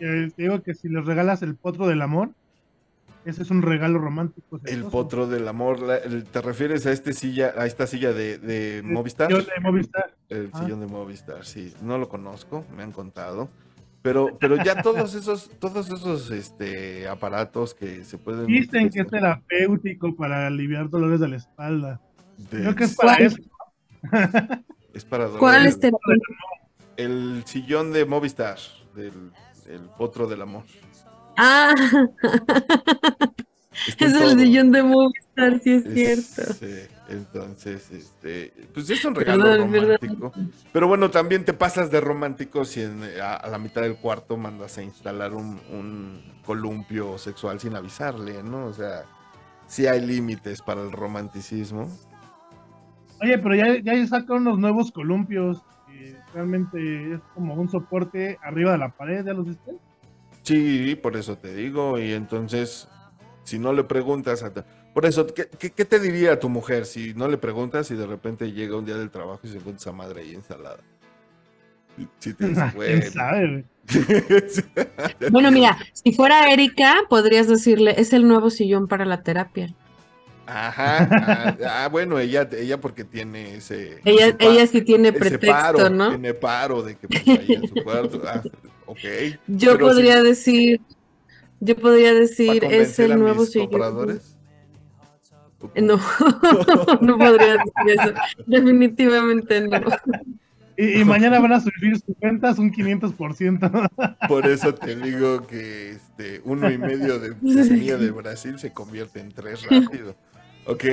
Eh, 0.00 0.30
Te 0.36 0.42
digo 0.42 0.62
que 0.62 0.74
si 0.74 0.88
les 0.88 1.04
regalas 1.04 1.42
el 1.42 1.54
potro 1.56 1.86
del 1.86 2.02
amor, 2.02 2.30
ese 3.24 3.42
es 3.42 3.50
un 3.50 3.62
regalo 3.62 3.98
romántico. 3.98 4.60
El 4.64 4.84
potro 4.84 5.26
del 5.26 5.48
amor. 5.48 5.80
la- 5.80 5.96
el- 5.96 6.24
¿Te 6.24 6.40
refieres 6.40 6.86
a 6.86 6.92
este 6.92 7.12
silla, 7.12 7.54
a 7.56 7.66
esta 7.66 7.86
silla 7.86 8.12
de, 8.12 8.38
de 8.38 8.82
Movistar? 8.82 9.30
Yo 9.30 9.38
de 9.38 9.50
Movistar. 9.62 10.14
El 10.28 10.50
Ah. 10.52 10.60
sillón 10.62 10.80
de 10.80 10.86
Movistar, 10.86 11.44
sí. 11.44 11.74
No 11.82 11.98
lo 11.98 12.08
conozco, 12.08 12.64
me 12.76 12.82
han 12.82 12.92
contado. 12.92 13.48
Pero, 14.02 14.38
pero 14.38 14.62
ya 14.62 14.80
todos 14.82 15.14
esos, 15.14 15.50
todos 15.58 15.88
esos 15.90 16.30
este, 16.30 17.08
aparatos 17.08 17.74
que 17.74 18.04
se 18.04 18.16
pueden. 18.16 18.46
Dicen 18.46 18.90
que 18.90 19.00
es 19.00 19.06
terapéutico 19.08 20.14
para 20.14 20.46
aliviar 20.46 20.88
dolores 20.88 21.18
de 21.20 21.28
la 21.28 21.36
espalda. 21.36 22.00
De- 22.38 22.60
Creo 22.62 22.74
que 22.74 22.84
es 22.84 22.94
para 22.94 23.16
¿Cuál? 23.16 23.22
eso. 23.26 23.36
es 24.94 25.04
para. 25.04 25.28
¿Cuál 25.28 25.62
el, 25.62 25.66
es 25.66 25.74
este? 25.74 25.90
el 26.96 27.42
sillón 27.46 27.92
de 27.92 28.04
Movistar, 28.04 28.58
del 28.94 29.30
el 29.68 29.80
potro 29.98 30.26
del 30.26 30.42
amor. 30.42 30.64
Ah, 31.36 31.74
Está 33.86 34.06
es 34.06 34.14
el 34.14 34.38
sillón 34.38 34.72
de 34.72 34.82
Movistar, 34.82 35.60
sí 35.62 35.70
es 35.74 35.86
Es- 35.86 36.26
cierto. 36.34 36.52
sí, 36.54 36.74
entonces, 37.10 37.90
este, 37.92 38.52
pues 38.74 38.90
es 38.90 39.04
un 39.04 39.14
regalo 39.14 39.44
Perdón, 39.44 39.72
romántico. 39.72 40.32
Pero 40.72 40.88
bueno, 40.88 41.10
también 41.10 41.44
te 41.44 41.52
pasas 41.52 41.90
de 41.90 42.00
romántico 42.00 42.64
si 42.64 42.82
en- 42.82 43.04
a, 43.22 43.34
a 43.34 43.48
la 43.48 43.58
mitad 43.58 43.82
del 43.82 43.96
cuarto 43.96 44.36
mandas 44.36 44.78
a 44.78 44.82
instalar 44.82 45.32
un, 45.32 45.60
un 45.70 46.22
columpio 46.44 47.18
sexual 47.18 47.60
sin 47.60 47.76
avisarle, 47.76 48.42
¿no? 48.42 48.66
O 48.66 48.72
sea, 48.72 49.04
sí 49.68 49.86
hay 49.86 50.00
límites 50.04 50.60
para 50.60 50.82
el 50.82 50.90
romanticismo. 50.90 51.88
Oye, 53.20 53.38
pero 53.38 53.54
ya, 53.54 53.76
ya 53.82 54.06
sacaron 54.06 54.42
unos 54.46 54.58
nuevos 54.58 54.90
columpios. 54.92 55.62
que 55.86 56.16
realmente 56.34 57.14
es 57.14 57.20
como 57.34 57.54
un 57.54 57.68
soporte 57.68 58.38
arriba 58.42 58.72
de 58.72 58.78
la 58.78 58.90
pared, 58.90 59.24
¿ya 59.24 59.32
los 59.32 59.46
viste? 59.46 59.72
Sí, 60.42 60.94
por 61.02 61.16
eso 61.16 61.36
te 61.36 61.54
digo. 61.54 61.98
Y 61.98 62.12
entonces, 62.12 62.88
si 63.44 63.58
no 63.58 63.72
le 63.72 63.84
preguntas 63.84 64.42
a... 64.42 64.52
tu- 64.52 64.62
Por 64.94 65.04
eso, 65.06 65.26
¿qué, 65.26 65.48
qué, 65.58 65.70
qué 65.70 65.84
te 65.84 65.98
diría 65.98 66.38
tu 66.38 66.48
mujer 66.48 66.86
si 66.86 67.12
no 67.14 67.28
le 67.28 67.38
preguntas 67.38 67.90
y 67.90 67.96
de 67.96 68.06
repente 68.06 68.52
llega 68.52 68.76
un 68.76 68.84
día 68.86 68.96
del 68.96 69.10
trabajo 69.10 69.40
y 69.44 69.48
se 69.48 69.56
encuentra 69.58 69.80
esa 69.80 69.92
madre 69.92 70.20
ahí 70.22 70.34
ensalada? 70.34 70.78
Si 72.20 72.32
te 72.34 72.48
dice, 72.48 72.60
¿Quién 72.72 72.74
bueno. 72.74 73.10
sabe? 73.10 73.64
Bueno, 75.30 75.50
mira, 75.50 75.76
si 75.92 76.12
fuera 76.12 76.52
Erika, 76.52 76.94
podrías 77.08 77.48
decirle, 77.48 77.94
es 77.98 78.12
el 78.12 78.26
nuevo 78.28 78.50
sillón 78.50 78.86
para 78.88 79.04
la 79.04 79.22
terapia. 79.22 79.74
Ajá. 80.48 81.08
Ah, 81.12 81.56
ah, 81.84 81.88
bueno, 81.88 82.18
ella, 82.18 82.48
ella 82.56 82.80
porque 82.80 83.04
tiene 83.04 83.56
ese. 83.56 84.00
Ella, 84.04 84.34
ella 84.38 84.66
sí 84.66 84.80
tiene 84.80 85.12
pretexto, 85.12 85.50
paro, 85.50 85.90
¿no? 85.90 86.08
Tiene 86.08 86.32
paro 86.32 86.82
de 86.82 86.96
que 86.96 87.06
pues, 87.06 87.28
ahí 87.28 87.52
en 87.52 87.68
su 87.68 87.74
cuarto. 87.84 88.22
Ah, 88.28 88.42
ok. 88.86 88.98
Yo 89.46 89.72
Pero 89.72 89.88
podría 89.88 90.20
sí, 90.20 90.26
decir, 90.26 90.80
yo 91.60 91.76
podría 91.76 92.12
¿pa' 92.12 92.18
decir, 92.18 92.64
es 92.64 92.98
el 92.98 93.18
nuevo 93.18 93.44
compradores? 93.52 94.36
No, 95.74 96.00
no 97.02 97.18
podría 97.18 97.58
decir 97.58 98.00
eso. 98.00 98.14
Definitivamente 98.46 99.60
no. 99.68 99.80
Y, 100.78 101.00
y 101.00 101.04
mañana 101.04 101.40
van 101.40 101.52
a 101.52 101.60
subir 101.60 101.98
sus 101.98 102.18
ventas 102.20 102.58
un 102.58 102.72
500%. 102.72 104.18
Por 104.28 104.46
eso 104.46 104.72
te 104.74 104.96
digo 104.96 105.46
que 105.46 105.90
este 105.90 106.40
uno 106.44 106.70
y 106.70 106.78
medio 106.78 107.18
de 107.18 107.30
de 107.30 107.64
semilla 107.64 107.98
de 107.98 108.10
Brasil 108.12 108.58
se 108.58 108.72
convierte 108.72 109.20
en 109.20 109.32
tres 109.32 109.66
rápido. 109.68 110.16
Ok, 110.70 110.84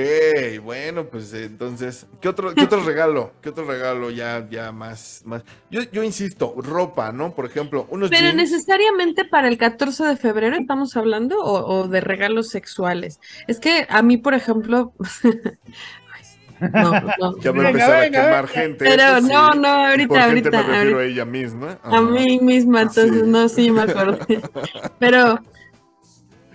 bueno, 0.62 1.06
pues 1.10 1.34
entonces, 1.34 2.06
¿qué 2.22 2.28
otro, 2.30 2.54
qué 2.56 2.64
otro 2.64 2.80
regalo? 2.84 3.34
¿Qué 3.42 3.50
otro 3.50 3.66
regalo 3.66 4.10
ya, 4.10 4.48
ya 4.48 4.72
más, 4.72 5.20
más? 5.26 5.44
Yo, 5.70 5.82
yo 5.92 6.02
insisto, 6.02 6.54
ropa, 6.56 7.12
¿no? 7.12 7.34
Por 7.34 7.44
ejemplo, 7.44 7.86
unos 7.90 8.10
Pero 8.10 8.30
jeans. 8.30 8.36
necesariamente 8.36 9.24
para 9.24 9.48
el 9.48 9.58
14 9.58 10.04
de 10.04 10.16
febrero 10.16 10.56
estamos 10.56 10.96
hablando 10.96 11.38
o, 11.42 11.80
o 11.82 11.88
de 11.88 12.00
regalos 12.00 12.48
sexuales. 12.50 13.20
Es 13.48 13.58
que 13.60 13.86
a 13.88 14.02
mí, 14.02 14.16
por 14.16 14.34
ejemplo, 14.34 14.94
no, 16.60 17.00
no. 17.18 17.36
Ya 17.40 17.50
a 17.50 17.52
Venga, 17.52 17.68
empezar 17.70 18.00
venga, 18.00 18.20
a 18.20 18.24
quemar 18.24 18.46
venga. 18.46 18.48
gente. 18.48 18.84
Pero 18.84 19.20
sí. 19.20 19.32
no, 19.32 19.54
no, 19.54 19.68
ahorita, 19.68 20.08
por 20.08 20.22
gente 20.24 20.50
ahorita, 20.50 20.50
me 20.50 20.62
refiero 20.62 20.98
ahorita. 20.98 21.00
a 21.00 21.04
ella 21.04 21.24
misma. 21.24 21.78
A 21.82 22.00
mí 22.00 22.38
misma, 22.40 22.82
entonces 22.82 23.22
Sí. 23.22 23.22
no, 23.26 23.48
sí 23.48 23.70
me 23.70 23.82
acordé. 23.82 24.40
Pero, 24.98 25.40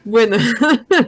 bueno, 0.03 0.38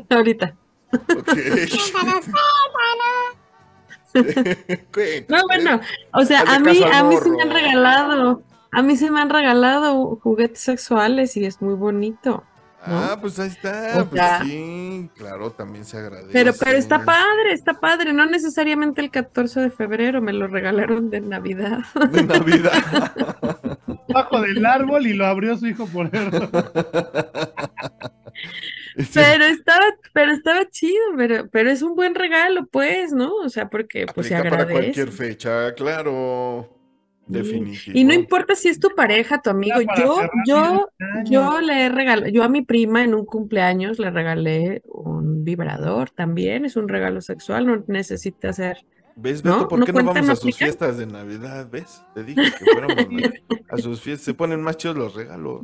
ahorita. 0.09 0.55
No, 5.27 5.43
bueno, 5.47 5.81
o 6.13 6.23
sea, 6.23 6.41
Hazle 6.41 6.55
a 6.55 6.59
mí, 6.59 6.83
a 6.83 7.03
mí 7.03 7.15
sí 7.23 7.29
me 7.31 7.41
han 7.41 7.49
regalado, 7.49 8.43
a 8.71 8.81
mí 8.83 8.95
se 8.95 9.09
me 9.09 9.19
han 9.19 9.29
regalado 9.29 10.19
juguetes 10.21 10.59
sexuales 10.59 11.35
y 11.35 11.45
es 11.45 11.61
muy 11.61 11.73
bonito. 11.73 12.43
Ah, 12.85 13.17
pues 13.19 13.39
ahí 13.39 13.47
está. 13.47 14.01
O 14.01 14.05
Pues 14.05 14.21
sí, 14.43 15.09
claro, 15.15 15.51
también 15.51 15.85
se 15.85 15.97
agradece. 15.97 16.33
Pero, 16.33 16.51
pero 16.59 16.77
está 16.77 17.03
padre, 17.03 17.53
está 17.53 17.79
padre, 17.79 18.11
no 18.11 18.25
necesariamente 18.25 19.01
el 19.01 19.09
14 19.09 19.61
de 19.61 19.69
febrero, 19.69 20.21
me 20.21 20.33
lo 20.33 20.47
regalaron 20.47 21.09
de 21.09 21.21
Navidad. 21.21 21.79
De 22.11 22.23
Navidad. 22.23 22.73
Bajo 24.09 24.41
del 24.41 24.65
árbol 24.65 25.07
y 25.07 25.13
lo 25.13 25.25
abrió 25.25 25.57
su 25.57 25.67
hijo 25.67 25.87
por 25.87 26.13
error. 26.13 26.49
Sí. 28.95 29.09
Pero 29.15 29.45
estaba, 29.45 29.85
pero 30.13 30.31
estaba 30.33 30.69
chido, 30.69 31.01
pero, 31.17 31.49
pero 31.49 31.71
es 31.71 31.81
un 31.81 31.95
buen 31.95 32.13
regalo, 32.13 32.67
pues, 32.67 33.11
¿no? 33.11 33.33
O 33.37 33.49
sea, 33.49 33.67
porque 33.67 34.05
pues 34.13 34.27
se 34.27 34.35
Aplica 34.35 34.49
para 34.51 34.63
agradece. 34.63 34.93
cualquier 34.93 35.09
fecha, 35.09 35.73
claro. 35.73 36.69
Definitivo. 37.25 37.97
Y 37.97 38.03
no 38.03 38.13
importa 38.13 38.53
si 38.53 38.67
es 38.69 38.79
tu 38.79 38.89
pareja, 38.95 39.41
tu 39.41 39.49
amigo, 39.49 39.77
Para 39.83 39.99
yo, 39.99 40.21
yo, 40.45 40.89
yo 41.25 41.61
le 41.61 41.85
he 41.85 41.89
regalado, 41.89 42.29
yo 42.29 42.43
a 42.43 42.49
mi 42.49 42.61
prima 42.61 43.03
en 43.03 43.15
un 43.15 43.25
cumpleaños 43.25 43.97
le 43.97 44.11
regalé 44.11 44.83
un 44.85 45.43
vibrador 45.43 46.11
también, 46.11 46.65
es 46.65 46.75
un 46.75 46.87
regalo 46.87 47.21
sexual, 47.21 47.65
no 47.65 47.83
necesita 47.87 48.49
hacer. 48.49 48.85
¿Ves, 49.15 49.43
¿No? 49.43 49.53
Beto? 49.55 49.67
¿Por 49.69 49.79
¿No 49.79 49.85
qué 49.85 49.91
no 49.91 49.95
cuenta, 49.95 50.13
vamos 50.13 50.27
no 50.27 50.33
a 50.33 50.35
sus 50.35 50.55
fiestas 50.57 50.97
de 50.97 51.05
Navidad? 51.07 51.67
¿Ves? 51.71 52.03
Te 52.13 52.23
dije 52.23 52.41
que 52.59 52.65
fuéramos 52.65 53.23
a 53.69 53.77
sus 53.77 54.01
fiestas. 54.01 54.25
Se 54.25 54.33
ponen 54.33 54.61
más 54.61 54.77
chidos 54.77 54.97
los 54.97 55.15
regalos. 55.15 55.61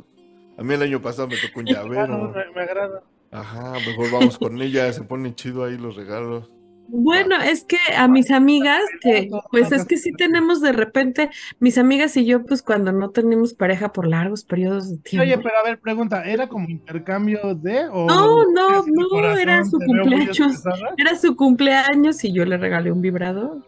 A 0.60 0.62
mí 0.62 0.74
el 0.74 0.82
año 0.82 1.00
pasado 1.00 1.26
me 1.26 1.36
tocó 1.36 1.60
un 1.60 1.66
Claro, 1.66 1.88
llavero. 1.94 2.32
me, 2.32 2.54
me 2.54 2.60
agrada. 2.60 3.02
Ajá, 3.32 3.72
mejor 3.86 4.10
vamos 4.12 4.38
con 4.38 4.60
ella. 4.60 4.92
Se 4.92 5.02
ponen 5.02 5.34
chido 5.34 5.64
ahí 5.64 5.78
los 5.78 5.96
regalos. 5.96 6.50
Bueno, 6.92 7.36
es 7.36 7.62
que 7.64 7.78
a 7.96 8.08
mis 8.08 8.32
amigas, 8.32 8.82
que 9.00 9.30
pues 9.52 9.70
es 9.70 9.84
que 9.86 9.96
sí 9.96 10.12
tenemos 10.12 10.60
de 10.60 10.72
repente, 10.72 11.30
mis 11.60 11.78
amigas 11.78 12.16
y 12.16 12.26
yo, 12.26 12.44
pues 12.44 12.62
cuando 12.64 12.90
no 12.90 13.10
tenemos 13.10 13.54
pareja 13.54 13.92
por 13.92 14.08
largos 14.08 14.42
periodos 14.42 14.90
de 14.90 14.98
tiempo. 14.98 15.22
Oye, 15.22 15.38
pero 15.38 15.56
a 15.56 15.62
ver, 15.62 15.78
pregunta, 15.78 16.24
¿era 16.24 16.48
como 16.48 16.68
intercambio 16.68 17.54
de 17.54 17.86
o 17.92 18.06
No, 18.08 18.44
no, 18.52 18.84
no, 18.86 19.08
corazón, 19.08 19.38
era 19.38 19.64
su 19.64 19.78
cumpleaños. 19.78 20.64
Era 20.98 21.16
su 21.16 21.36
cumpleaños 21.36 22.24
y 22.24 22.32
yo 22.32 22.44
le 22.44 22.58
regalé 22.58 22.90
un 22.90 23.00
vibrador. 23.00 23.64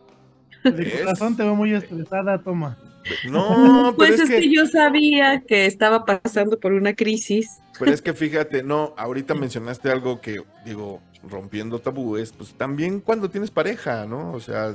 De 0.64 0.90
corazón 0.90 1.36
te 1.36 1.44
veo 1.44 1.54
muy 1.54 1.72
estresada, 1.74 2.42
toma. 2.42 2.76
No, 3.24 3.94
pero 3.96 3.96
Pues 3.96 4.20
es 4.20 4.20
es 4.20 4.30
que, 4.30 4.40
que 4.40 4.54
yo 4.54 4.66
sabía 4.66 5.42
que 5.46 5.66
estaba 5.66 6.04
pasando 6.04 6.58
por 6.58 6.72
una 6.72 6.94
crisis. 6.94 7.62
pero 7.78 7.92
es 7.92 8.02
que 8.02 8.12
fíjate, 8.14 8.62
no, 8.62 8.94
ahorita 8.96 9.34
mencionaste 9.34 9.90
algo 9.90 10.20
que, 10.20 10.42
digo, 10.64 11.00
rompiendo 11.28 11.78
tabúes, 11.78 12.32
pues 12.32 12.54
también 12.54 13.00
cuando 13.00 13.30
tienes 13.30 13.50
pareja, 13.50 14.06
¿no? 14.06 14.32
O 14.32 14.40
sea, 14.40 14.74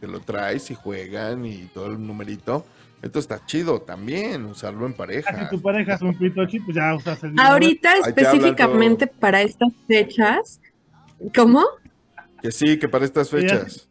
te, 0.00 0.06
lo 0.08 0.20
traes 0.20 0.70
y 0.70 0.74
juegan 0.74 1.46
y 1.46 1.66
todo 1.66 1.86
el 1.86 2.04
numerito. 2.04 2.66
Esto 3.02 3.18
está 3.18 3.44
chido 3.44 3.82
también, 3.82 4.46
usarlo 4.46 4.86
en 4.86 4.92
Ah, 4.92 4.96
pareja. 4.96 5.44
Si 5.50 5.56
tu 5.56 5.62
pareja 5.62 5.94
es 5.94 6.00
un 6.02 6.16
pitochi, 6.16 6.58
pues 6.60 6.74
ya 6.74 6.94
usas 6.94 7.22
el 7.22 7.30
dinero. 7.30 7.48
Ahorita 7.48 7.92
Ahí 7.92 8.00
específicamente 8.06 9.06
para 9.06 9.42
estas 9.42 9.72
fechas, 9.86 10.58
¿cómo? 11.34 11.64
Que 12.40 12.50
sí, 12.50 12.78
que 12.78 12.88
para 12.88 13.04
estas 13.04 13.28
fechas. 13.30 13.88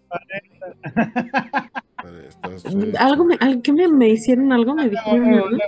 Algo 2.99 3.25
me, 3.25 3.37
al- 3.39 3.61
¿qué 3.61 3.71
me, 3.73 3.87
me 3.87 4.09
hicieron? 4.09 4.51
Algo 4.51 4.75
me 4.75 4.89
dijeron. 4.89 5.59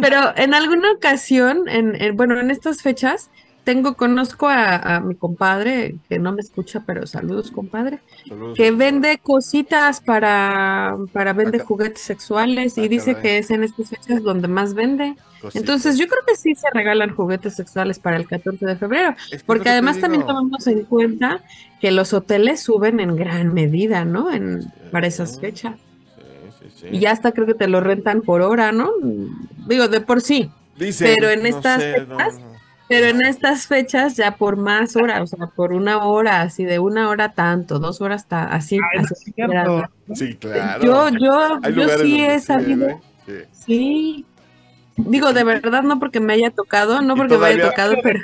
Pero 0.00 0.18
en 0.36 0.54
alguna 0.54 0.92
ocasión, 0.92 1.68
en, 1.68 1.94
en- 2.00 2.16
bueno, 2.16 2.38
en 2.38 2.50
estas 2.50 2.82
fechas, 2.82 3.30
tengo, 3.66 3.96
conozco 3.96 4.46
a, 4.48 4.76
a 4.76 5.00
mi 5.00 5.16
compadre, 5.16 5.96
que 6.08 6.20
no 6.20 6.30
me 6.32 6.40
escucha, 6.40 6.84
pero 6.86 7.04
saludos, 7.06 7.50
compadre, 7.50 7.98
Saludos. 8.28 8.56
que 8.56 8.70
vende 8.70 9.18
cositas 9.18 10.00
para, 10.00 10.96
para 11.12 11.32
vende 11.32 11.58
Acá. 11.58 11.66
juguetes 11.66 12.00
sexuales 12.00 12.78
Ah, 12.78 12.82
y 12.82 12.88
dice 12.88 13.14
caray. 13.14 13.22
que 13.22 13.38
es 13.38 13.50
en 13.50 13.64
estas 13.64 13.90
fechas 13.90 14.22
donde 14.22 14.46
más 14.46 14.72
vende. 14.74 15.16
Cositas. 15.42 15.56
Entonces 15.56 15.98
yo 15.98 16.06
creo 16.06 16.20
que 16.26 16.36
sí 16.36 16.54
se 16.54 16.68
regalan 16.72 17.14
juguetes 17.14 17.54
sexuales 17.56 17.98
para 17.98 18.16
el 18.16 18.28
14 18.28 18.64
de 18.64 18.76
febrero, 18.76 19.16
Es 19.32 19.40
que 19.42 19.46
porque 19.46 19.68
además 19.68 19.98
también 20.00 20.24
tomamos 20.24 20.64
en 20.68 20.84
cuenta 20.84 21.42
que 21.80 21.90
los 21.90 22.12
hoteles 22.14 22.62
suben 22.62 23.00
en 23.00 23.16
gran 23.16 23.52
medida, 23.52 24.04
¿no? 24.04 24.32
En, 24.32 24.62
Sí. 24.62 24.68
para 24.92 25.08
esas 25.08 25.40
fechas. 25.40 25.74
Sí, 26.16 26.68
sí, 26.70 26.74
sí. 26.82 26.86
Y 26.92 27.00
ya 27.00 27.10
hasta 27.10 27.32
creo 27.32 27.46
que 27.46 27.54
te 27.54 27.66
lo 27.66 27.80
rentan 27.80 28.22
por 28.22 28.42
hora, 28.42 28.70
¿no? 28.70 28.92
Digo, 29.66 29.88
de 29.88 30.00
por 30.00 30.20
sí. 30.22 30.50
Dicen, 30.78 31.12
pero 31.14 31.30
en 31.30 31.40
no 31.42 31.48
estas 31.48 31.82
sé, 31.82 32.06
no, 32.06 32.16
fechas, 32.16 32.38
no. 32.38 32.55
Pero 32.88 33.06
en 33.06 33.24
estas 33.24 33.66
fechas 33.66 34.16
ya 34.16 34.36
por 34.36 34.56
más 34.56 34.94
horas, 34.94 35.20
o 35.20 35.26
sea, 35.36 35.46
por 35.48 35.72
una 35.72 36.04
hora, 36.04 36.42
así 36.42 36.64
de 36.64 36.78
una 36.78 37.08
hora 37.08 37.32
tanto, 37.32 37.78
dos 37.80 38.00
horas 38.00 38.26
ta- 38.28 38.44
así. 38.44 38.78
Ah, 38.78 39.00
así. 39.00 39.14
Sí, 39.24 39.32
claro. 39.32 39.88
Yo, 40.82 41.08
yo, 41.10 41.58
Hay 41.62 41.74
yo 41.74 41.88
sí 41.98 42.24
he 42.24 42.38
sí, 42.38 42.46
sabido, 42.46 42.88
¿eh? 42.88 42.98
Sí. 43.26 43.32
sí. 43.52 44.26
Digo, 44.96 45.32
de 45.32 45.42
verdad, 45.44 45.82
no 45.82 45.98
porque 45.98 46.20
me 46.20 46.34
haya 46.34 46.50
tocado, 46.50 47.02
no 47.02 47.16
porque 47.16 47.36
me 47.36 47.46
haya 47.46 47.56
todavía- 47.56 47.70
tocado, 47.70 47.94
pero. 48.02 48.20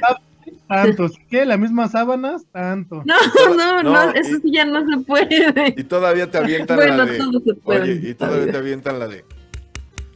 Tanto, 0.69 1.09
si 1.09 1.19
quiere 1.29 1.47
las 1.47 1.59
mismas 1.59 1.91
sábanas, 1.91 2.45
tanto. 2.53 3.03
No, 3.05 3.15
no, 3.57 3.83
No, 3.83 4.07
no, 4.07 4.11
eso 4.13 4.37
y- 4.37 4.41
sí 4.41 4.53
ya 4.53 4.65
no 4.65 4.81
se 4.89 5.05
puede. 5.05 5.75
Y 5.77 5.85
todavía 5.85 6.31
te 6.31 6.39
avientan 6.39 6.77
Bueno, 6.77 6.97
la 6.99 7.05
de. 7.07 7.19
todo 7.19 7.41
se 7.41 7.55
puede. 7.55 7.83
Oye, 7.83 8.09
y 8.11 8.15
todavía 8.15 8.53
te 8.53 8.59
avientan 8.59 8.99
la 9.01 9.09
de. 9.09 9.25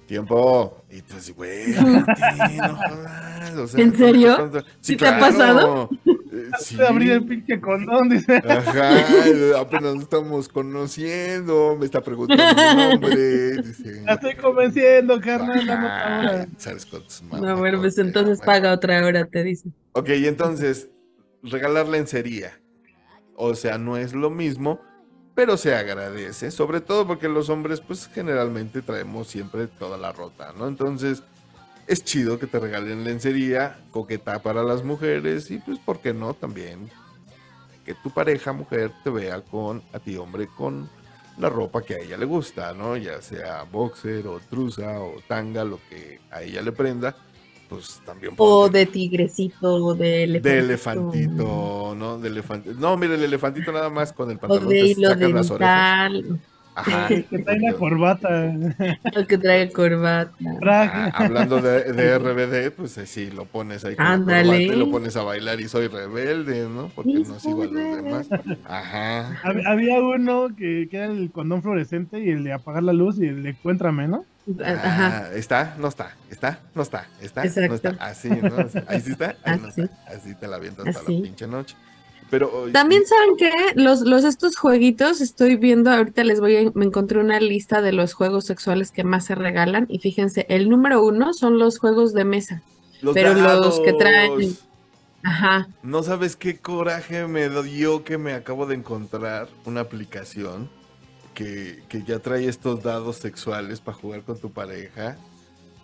Tiempo. 0.07 0.85
Y 0.97 1.03
tú 1.03 1.15
así, 1.19 1.33
güey, 1.33 1.75
no 1.75 2.77
jodas, 2.77 3.55
o 3.57 3.67
sea, 3.69 3.85
¿En 3.85 3.95
serio? 3.97 4.35
¿cuánto- 4.37 4.65
¿Sí 4.81 4.97
te 4.97 5.07
ha 5.07 5.19
pasado? 5.19 5.91
Eh, 6.07 6.51
Sí. 6.61 6.77
El 6.81 7.25
pinche 7.27 7.61
condón, 7.61 8.09
dice. 8.11 8.37
Ajá, 8.37 9.61
apenas 9.61 9.95
nos 9.95 10.03
estamos 10.05 10.49
conociendo, 10.49 11.77
me 11.79 11.85
está 11.87 12.01
preguntando 12.03 12.45
mi 12.45 12.91
nombre, 12.93 13.57
dice. 13.63 14.03
La 14.05 14.15
estoy 14.15 14.35
convenciendo, 14.37 15.21
carnal. 15.21 15.67
dame 15.67 15.87
otra 15.87 16.19
hora. 16.21 16.49
sabes 16.57 16.87
cuántos 16.87 17.23
No, 17.23 17.57
bueno, 17.57 17.81
pues 17.81 17.99
entonces 17.99 18.39
bueno. 18.39 18.47
paga 18.53 18.73
otra 18.73 19.05
hora, 19.05 19.25
te 19.27 19.43
dice. 19.45 19.69
Ok, 19.93 20.09
y 20.11 20.27
entonces, 20.27 20.89
regalar 21.43 21.89
lencería. 21.89 22.59
O 23.35 23.55
sea, 23.55 23.77
no 23.79 23.97
es 23.97 24.15
lo 24.15 24.31
mismo, 24.31 24.81
pero 25.37 25.57
se 25.57 25.77
agradece. 25.77 26.51
Sobre 26.51 26.81
todo 26.81 27.07
porque 27.07 27.29
los 27.29 27.51
hombres, 27.51 27.81
pues 27.81 28.09
generalmente 28.13 28.83
traemos 28.83 29.29
siempre 29.29 29.69
toda 29.69 29.97
la 29.97 30.11
rota, 30.11 30.53
¿no? 30.59 30.67
Entonces, 30.67 31.23
es 31.87 32.03
chido 32.03 32.41
que 32.41 32.49
te 32.49 32.59
regalen 32.59 33.05
lencería, 33.05 33.79
coqueta 33.93 34.43
para 34.43 34.65
las 34.65 34.83
mujeres 34.83 35.53
y 35.53 35.59
pues, 35.59 35.79
¿por 35.79 36.01
qué 36.01 36.13
no? 36.13 36.35
También 36.35 36.91
que 37.85 37.95
tu 37.95 38.11
pareja 38.11 38.53
mujer 38.53 38.91
te 39.05 39.11
vea 39.11 39.43
con, 39.43 39.81
a 39.93 40.01
ti 40.01 40.17
hombre, 40.17 40.49
con 40.49 40.91
la 41.39 41.49
ropa 41.49 41.83
que 41.83 41.95
a 41.95 41.99
ella 41.99 42.17
le 42.17 42.25
gusta, 42.25 42.73
¿no? 42.73 42.97
Ya 42.97 43.21
sea 43.23 43.63
boxer 43.63 44.27
o 44.27 44.41
truza 44.41 45.01
o 45.01 45.21
tanga, 45.29 45.65
lo 45.65 45.79
que 45.89 46.19
a 46.33 46.43
ella 46.43 46.63
le 46.63 46.73
prenda, 46.73 47.15
pues 47.69 48.01
también 48.05 48.33
O 48.37 48.69
de 48.69 48.87
tigrecito, 48.87 49.75
o 49.75 49.95
de 49.95 50.25
elefantito. 50.25 50.49
de 50.49 50.59
elefantito, 50.61 51.95
¿no? 51.99 52.19
De 52.19 52.29
elefantito. 52.29 52.75
No, 52.79 52.97
mire, 52.97 53.15
el 53.15 53.25
elefantito 53.25 53.73
nada 53.73 53.91
más 53.91 54.13
con 54.13 54.31
el 54.31 54.37
O 54.37 54.41
pantalón 54.41 54.69
de 54.69 54.81
te 54.81 54.87
hilo 54.89 55.09
sacan 55.11 55.35
las 55.35 55.51
orejas. 55.51 56.13
dental, 56.13 56.41
Ajá. 56.79 57.09
Que 57.31 57.39
trae 57.39 57.59
la 57.59 57.73
corbata. 57.73 58.53
o 59.19 59.27
que 59.27 59.39
trae 59.39 59.73
corbata. 59.73 60.31
Ah, 60.63 61.11
hablando 61.15 61.61
de, 61.63 61.91
de 61.93 62.19
RBD, 62.19 62.71
pues 62.77 62.99
eh, 62.99 63.07
sí, 63.07 63.31
lo 63.31 63.47
pones 63.47 63.83
ahí 63.87 63.97
con 63.97 64.05
Ándale. 64.05 64.63
y 64.65 64.69
lo 64.69 64.91
pones 64.91 65.17
a 65.17 65.23
bailar 65.23 65.59
y 65.61 65.69
soy 65.69 65.89
rebelde, 65.89 66.69
¿no? 66.69 66.91
Porque 66.95 67.15
no 67.15 67.41
sigo 67.41 67.63
a 67.63 67.67
los 67.67 67.75
demás. 68.05 68.29
Ajá. 68.67 69.41
Hab- 69.43 69.67
Había 69.67 70.01
uno 70.01 70.49
que, 70.55 70.87
que 70.91 70.97
era 70.99 71.07
el 71.07 71.31
condón 71.31 71.63
fluorescente 71.63 72.21
y 72.23 72.29
el 72.31 72.45
de 72.45 72.53
apagar 72.53 72.83
la 72.83 72.93
luz 72.93 73.19
y 73.19 73.27
el 73.27 73.43
de 73.43 73.51
encuéntrame, 73.51 74.07
¿no? 74.07 74.27
Ajá. 74.65 75.27
Ah, 75.27 75.35
¿Está? 75.35 75.75
No 75.79 75.89
está. 75.89 76.15
¿Está? 76.31 76.61
No 76.75 76.83
está. 76.83 77.07
¿Está? 77.21 77.43
No 77.43 77.49
Exacto. 77.49 77.75
está. 77.75 77.91
Así, 78.05 78.29
¿no? 78.31 78.55
Ahí 78.89 79.01
sí 79.01 79.13
está. 79.13 79.37
Ahí 79.45 79.59
no 79.61 79.69
Así. 79.69 79.81
está. 79.83 79.97
Así 80.07 80.35
te 80.35 80.47
la 80.47 80.57
avientas 80.57 80.87
hasta 80.87 81.01
la 81.03 81.07
pinche 81.23 81.47
noche. 81.47 81.77
Pero. 82.31 82.67
También 82.73 83.03
saben 83.07 83.37
que 83.37 83.51
los, 83.75 84.01
los 84.03 84.25
estos 84.25 84.57
jueguitos, 84.57 85.21
estoy 85.21 85.57
viendo, 85.57 85.91
ahorita 85.93 86.25
les 86.25 86.41
voy 86.41 86.57
a, 86.57 86.71
me 86.75 86.85
encontré 86.85 87.19
una 87.21 87.39
lista 87.41 87.81
de 87.83 87.93
los 87.93 88.15
juegos 88.15 88.45
sexuales 88.47 88.91
que 88.91 89.05
más 89.05 89.25
se 89.27 89.35
regalan 89.37 89.87
y 89.89 89.99
fíjense, 90.01 90.45
el 90.49 90.69
número 90.69 91.05
uno 91.05 91.33
son 91.35 91.59
los 91.59 91.79
juegos 91.79 92.13
de 92.15 92.25
mesa, 92.25 92.63
los 93.01 93.15
pero 93.15 93.33
los 93.35 93.79
que 93.81 93.93
traen- 93.93 94.31
dados. 94.41 94.59
ajá, 95.23 95.69
No 95.85 96.03
sabes 96.03 96.35
qué 96.35 96.59
coraje 96.59 97.27
me 97.29 97.49
dio 97.63 98.03
que 98.03 98.19
me 98.19 98.33
acabo 98.35 98.67
de 98.67 98.75
encontrar 98.75 99.49
una 99.65 99.83
aplicación 99.83 100.69
que, 101.37 101.83
que 101.89 102.03
ya 102.03 102.19
trae 102.19 102.49
estos 102.49 102.83
dados 102.83 103.17
sexuales 103.17 103.81
para 103.81 103.97
jugar 103.99 104.23
con 104.23 104.41
tu 104.41 104.51
pareja. 104.51 105.17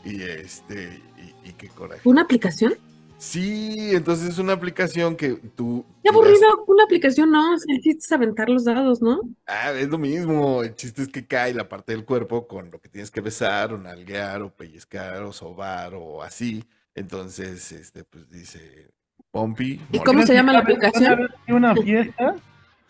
Y 0.05 0.23
este, 0.23 1.01
y, 1.45 1.51
y 1.51 1.53
qué 1.53 1.69
coraje. 1.69 2.01
una 2.05 2.23
aplicación. 2.23 2.75
Sí, 3.19 3.91
entonces 3.93 4.31
es 4.31 4.39
una 4.39 4.55
aplicación 4.55 5.15
que 5.15 5.35
tú. 5.55 5.85
Qué 6.03 6.11
tú 6.11 6.15
das- 6.23 6.27
aburrido, 6.27 6.65
una 6.67 6.83
aplicación 6.83 7.31
no, 7.31 7.57
si 7.57 7.71
el 7.71 7.81
chiste 7.81 8.01
es 8.01 8.11
aventar 8.11 8.49
los 8.49 8.65
dados, 8.65 9.01
¿no? 9.01 9.21
Ah, 9.47 9.71
es 9.71 9.89
lo 9.89 9.99
mismo. 9.99 10.65
El 10.65 10.75
chiste 10.75 11.03
es 11.03 11.09
que 11.09 11.25
cae 11.25 11.55
la 11.55 11.69
parte 11.69 11.93
del 11.93 12.05
cuerpo 12.05 12.49
con 12.49 12.73
lo 12.73 12.81
que 12.81 12.89
tienes 12.89 13.13
que 13.13 13.21
besar, 13.21 13.73
o 13.73 13.79
nalguear, 13.79 14.43
o 14.43 14.51
pellizcar, 14.53 15.23
o 15.23 15.33
sobar, 15.33 15.95
o 15.95 16.23
así. 16.23 16.65
Entonces, 16.97 17.71
este, 17.71 18.03
pues 18.03 18.29
dice 18.29 18.91
Pompi. 19.31 19.81
¿Y 19.93 20.01
cómo 20.01 20.27
se 20.27 20.35
llama 20.35 20.53
la 20.53 20.61
aplicación? 20.61 21.29
Una 21.47 21.77
fiesta 21.77 22.35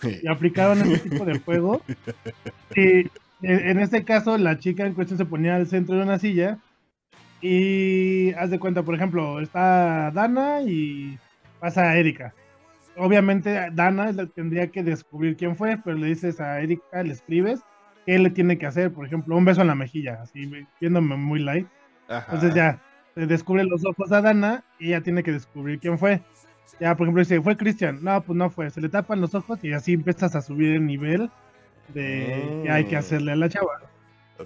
y 0.03 0.29
aplicaron 0.29 0.81
ese 0.81 1.09
tipo 1.09 1.25
de 1.25 1.39
juego. 1.39 1.83
Y 2.75 3.11
en 3.43 3.81
este 3.81 4.05
caso, 4.05 4.39
la 4.39 4.57
chica 4.59 4.87
en 4.87 4.95
cuestión 4.95 5.19
se 5.19 5.25
ponía 5.25 5.57
al 5.57 5.67
centro 5.67 5.97
de 5.97 6.03
una 6.05 6.21
silla. 6.21 6.59
Y 7.41 8.33
haz 8.35 8.51
de 8.51 8.61
cuenta, 8.61 8.85
por 8.85 8.95
ejemplo, 8.95 9.41
está 9.41 10.13
Dana 10.13 10.63
y 10.63 11.19
pasa 11.59 11.97
Erika. 11.97 12.33
Obviamente, 12.97 13.69
Dana 13.73 14.13
tendría 14.29 14.69
que 14.69 14.85
descubrir 14.85 15.37
quién 15.37 15.57
fue, 15.57 15.77
pero 15.85 15.97
le 15.97 16.07
dices 16.07 16.41
a 16.41 16.61
Erika, 16.61 17.03
le 17.03 17.13
escribes 17.13 17.61
qué 18.07 18.19
le 18.19 18.31
tiene 18.31 18.59
que 18.59 18.67
hacer. 18.67 18.93
Por 18.93 19.07
ejemplo, 19.07 19.37
un 19.37 19.45
beso 19.45 19.61
en 19.63 19.67
la 19.67 19.75
mejilla, 19.75 20.21
así 20.23 20.49
viéndome 20.81 21.17
muy 21.17 21.41
light. 21.41 21.67
Ajá. 22.09 22.27
Entonces 22.33 22.55
ya, 22.55 22.81
se 23.15 23.27
descubre 23.27 23.65
los 23.65 23.85
ojos 23.85 24.13
a 24.13 24.21
Dana 24.21 24.63
y 24.79 24.89
ella 24.89 25.03
tiene 25.03 25.25
que 25.25 25.33
descubrir 25.33 25.81
quién 25.81 25.99
fue. 25.99 26.23
Ya, 26.81 26.97
por 26.97 27.07
ejemplo, 27.07 27.21
dice, 27.23 27.41
fue 27.41 27.57
Cristian. 27.57 27.99
No, 28.03 28.21
pues 28.23 28.37
no 28.37 28.51
fue. 28.51 28.71
Se 28.71 28.81
le 28.81 28.89
tapan 28.89 29.21
los 29.21 29.35
ojos 29.35 29.59
y 29.63 29.73
así 29.73 29.93
empiezas 29.93 30.35
a 30.35 30.43
subir 30.43 30.75
el 30.75 30.87
nivel 30.87 31.31
de 31.95 32.61
que 32.65 32.71
hay 32.71 32.85
que 32.85 32.97
Mm. 32.97 32.99
hacerle 32.99 33.33
a 33.33 33.37
la 33.37 33.49
chava. 33.49 33.81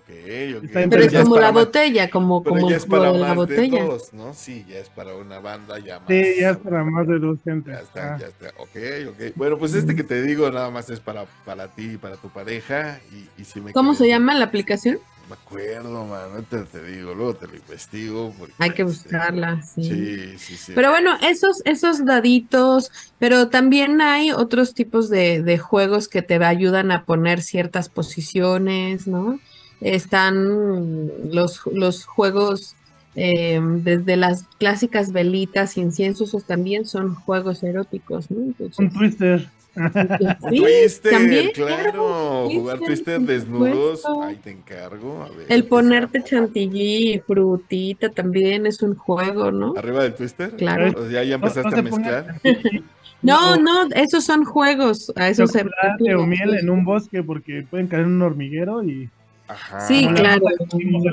Pero 0.04 1.02
es 1.02 1.12
como 1.12 1.38
la 1.38 1.50
botella, 1.50 2.10
como, 2.10 2.42
como 2.42 2.68
ya 2.70 2.76
el 2.76 2.82
es 2.82 2.86
para 2.86 3.10
juego 3.10 3.14
de 3.14 3.20
la 3.20 3.34
más 3.34 3.48
de 3.48 3.56
botella. 3.56 3.84
dos, 3.84 4.12
¿no? 4.12 4.34
Sí, 4.34 4.64
ya 4.68 4.78
es 4.78 4.88
para 4.88 5.14
una 5.14 5.40
banda 5.40 5.78
ya 5.78 5.98
más. 6.00 6.08
Sí, 6.08 6.34
ya 6.40 6.50
es 6.50 6.56
para 6.58 6.84
más 6.84 7.06
de 7.08 7.18
dos 7.18 7.38
gente. 7.44 7.70
Ya 7.70 7.80
está, 7.80 8.14
Ah. 8.14 8.18
ya 8.20 8.26
está. 8.26 8.46
Ok, 8.58 8.76
ok. 9.10 9.32
Bueno, 9.36 9.58
pues 9.58 9.74
este 9.74 9.94
que 9.96 10.04
te 10.04 10.22
digo 10.22 10.50
nada 10.50 10.70
más 10.70 10.90
es 10.90 11.00
para, 11.00 11.24
para 11.44 11.68
ti 11.68 11.92
y 11.92 11.96
para 11.96 12.16
tu 12.16 12.28
pareja. 12.28 13.00
Y, 13.12 13.40
y 13.40 13.44
si 13.44 13.60
me 13.60 13.72
¿Cómo 13.72 13.94
se 13.94 14.08
llama 14.08 14.34
la 14.34 14.44
aplicación? 14.46 14.98
No 15.28 15.34
me 15.34 15.42
acuerdo, 15.42 16.04
man. 16.06 16.30
ahorita 16.34 16.64
te 16.66 16.84
digo, 16.84 17.12
luego 17.12 17.34
te 17.34 17.48
lo 17.48 17.56
investigo. 17.56 18.32
porque, 18.38 18.54
Hay 18.58 18.70
que 18.70 18.82
este, 18.82 19.02
buscarla, 19.08 19.60
sí. 19.62 19.82
Sí, 19.82 20.38
sí, 20.38 20.56
sí. 20.56 20.72
Pero 20.72 20.90
bueno, 20.90 21.16
esos, 21.20 21.62
esos 21.64 22.04
daditos, 22.04 22.92
pero 23.18 23.48
también 23.48 24.00
hay 24.00 24.30
otros 24.30 24.72
tipos 24.72 25.08
de, 25.10 25.42
de 25.42 25.58
juegos 25.58 26.06
que 26.06 26.22
te 26.22 26.36
ayudan 26.44 26.92
a 26.92 27.04
poner 27.04 27.42
ciertas 27.42 27.88
posiciones, 27.88 29.08
¿no? 29.08 29.40
Están 29.80 31.08
los, 31.30 31.60
los 31.72 32.04
juegos 32.04 32.76
eh, 33.14 33.60
desde 33.62 34.16
las 34.16 34.44
clásicas 34.58 35.10
velitas, 35.12 35.78
inciensos, 35.78 36.36
también 36.44 36.86
son 36.86 37.14
juegos 37.14 37.62
eróticos, 37.62 38.30
¿no? 38.30 38.42
Entonces, 38.42 38.78
Un 38.78 38.90
twister. 38.90 39.48
sí, 40.50 40.58
Twister, 40.58 41.12
también, 41.12 41.50
claro. 41.52 42.48
Jugar 42.50 42.78
Twister 42.78 43.20
desnudos. 43.20 44.02
Ahí 44.22 44.36
te 44.36 44.50
encargo. 44.50 45.22
A 45.22 45.28
ver, 45.28 45.46
El 45.48 45.62
¿qué 45.64 45.68
ponerte 45.68 46.24
chantilly 46.24 47.14
y 47.14 47.18
frutita 47.20 48.08
también 48.08 48.66
es 48.66 48.82
un 48.82 48.94
juego, 48.94 49.50
¿no? 49.50 49.74
Arriba 49.76 50.02
del 50.02 50.14
Twister. 50.14 50.50
Claro. 50.56 50.92
O 50.98 51.08
sea, 51.08 51.24
ya 51.24 51.34
empezaste 51.34 51.70
no 51.70 51.76
a 51.76 51.82
mezclar. 51.82 52.40
No, 53.22 53.56
no, 53.56 53.88
esos 53.94 54.24
son 54.24 54.44
juegos. 54.44 55.12
A 55.16 55.28
eso 55.28 55.46
se 55.46 55.62
o 55.62 56.26
miel 56.26 56.54
en 56.54 56.70
un 56.70 56.84
bosque 56.84 57.22
porque 57.22 57.66
pueden 57.68 57.88
caer 57.88 58.02
en 58.02 58.12
un 58.12 58.22
hormiguero 58.22 58.82
y 58.82 59.10
Ajá. 59.48 59.80
Sí, 59.80 60.06
claro. 60.14 60.44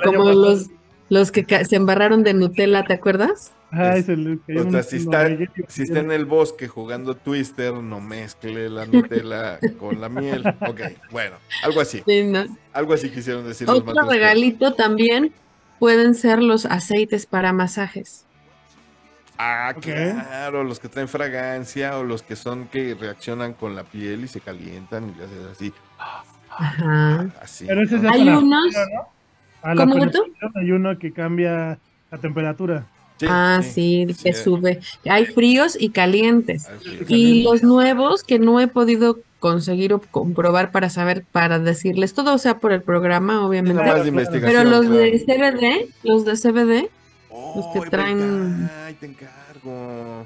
Como 0.04 0.32
los, 0.32 0.68
los 1.10 1.32
que 1.32 1.66
se 1.66 1.76
embarraron 1.76 2.24
de 2.24 2.34
Nutella, 2.34 2.84
¿te 2.84 2.94
acuerdas? 2.94 3.52
ay, 3.72 4.00
Es- 4.02 4.06
se 4.06 4.16
le 4.16 4.40
O 4.62 4.72
sea, 4.72 4.84
si 4.84 4.98
está, 4.98 5.28
si 5.68 5.84
está 5.84 6.00
en 6.00 6.12
el 6.12 6.26
bosque 6.26 6.68
jugando 6.68 7.16
Twister, 7.16 7.74
no 7.74 8.00
mezcle 8.02 8.70
la 8.70 8.86
Nutella 8.86 9.60
con 9.80 10.00
la 10.02 10.10
miel. 10.10 10.44
Ok, 10.62 10.82
bueno, 11.12 11.38
algo 11.64 11.82
así. 11.82 12.04
Sí, 12.06 12.24
¿no? 12.24 12.46
Algo 12.72 12.94
así 12.94 13.10
quisieron 13.10 13.48
decir 13.48 13.68
los 13.68 13.78
Otro 13.80 13.94
maestros. 13.94 14.14
regalito 14.14 14.74
también 14.74 15.34
pueden 15.80 16.16
ser 16.16 16.42
los 16.42 16.66
aceites 16.66 17.26
para 17.26 17.52
masajes. 17.54 18.26
Ah, 19.38 19.74
claro, 19.82 20.64
los 20.64 20.80
que 20.80 20.88
traen 20.90 21.08
fragancia 21.08 21.98
o 21.98 22.04
los 22.04 22.22
que 22.22 22.36
son 22.36 22.68
que 22.68 22.94
reaccionan 22.96 23.54
con 23.54 23.76
la 23.76 23.84
piel 23.84 24.24
y 24.24 24.28
se 24.28 24.40
calientan 24.40 25.10
y 25.10 25.16
le 25.18 25.26
haces 25.26 25.46
así. 25.52 25.74
Ajá. 26.58 27.28
Así. 27.42 27.66
Pero 27.68 27.84
ese 27.84 27.98
es 27.98 28.04
Hay 28.06 28.28
unos- 28.30 28.44
¿no? 28.44 28.60
¿Cómo, 29.78 29.96
hay 30.56 30.72
uno 30.72 30.98
que 31.00 31.14
cambia 31.14 31.80
la 32.12 32.18
temperatura. 32.18 32.86
Sí, 33.18 33.26
ah, 33.30 33.62
sí, 33.64 34.06
sí, 34.14 34.24
que 34.24 34.34
sube. 34.34 34.80
Hay 35.10 35.26
fríos 35.26 35.78
y 35.80 35.90
calientes. 35.90 36.68
Y 37.08 37.44
los 37.44 37.64
nuevos 37.64 38.24
que 38.24 38.40
no 38.40 38.60
he 38.60 38.68
podido 38.68 39.20
conseguir 39.40 39.94
o 39.94 40.00
comprobar 40.02 40.72
para 40.72 40.90
saber, 40.90 41.24
para 41.32 41.60
decirles 41.60 42.14
todo, 42.14 42.34
o 42.34 42.38
sea, 42.38 42.58
por 42.60 42.72
el 42.74 42.82
programa, 42.82 43.46
obviamente. 43.46 44.08
investigación. 44.08 44.42
Pero 44.52 44.64
los 44.70 44.86
claro. 44.88 45.02
de 45.02 45.20
CBD, 45.20 45.90
los 46.04 46.26
de 46.26 46.36
CBD, 46.38 46.90
los 47.56 47.66
que 47.68 47.80
Ay, 47.80 47.90
traen- 47.90 48.70
Ay, 48.86 48.98
encargo. 49.64 50.26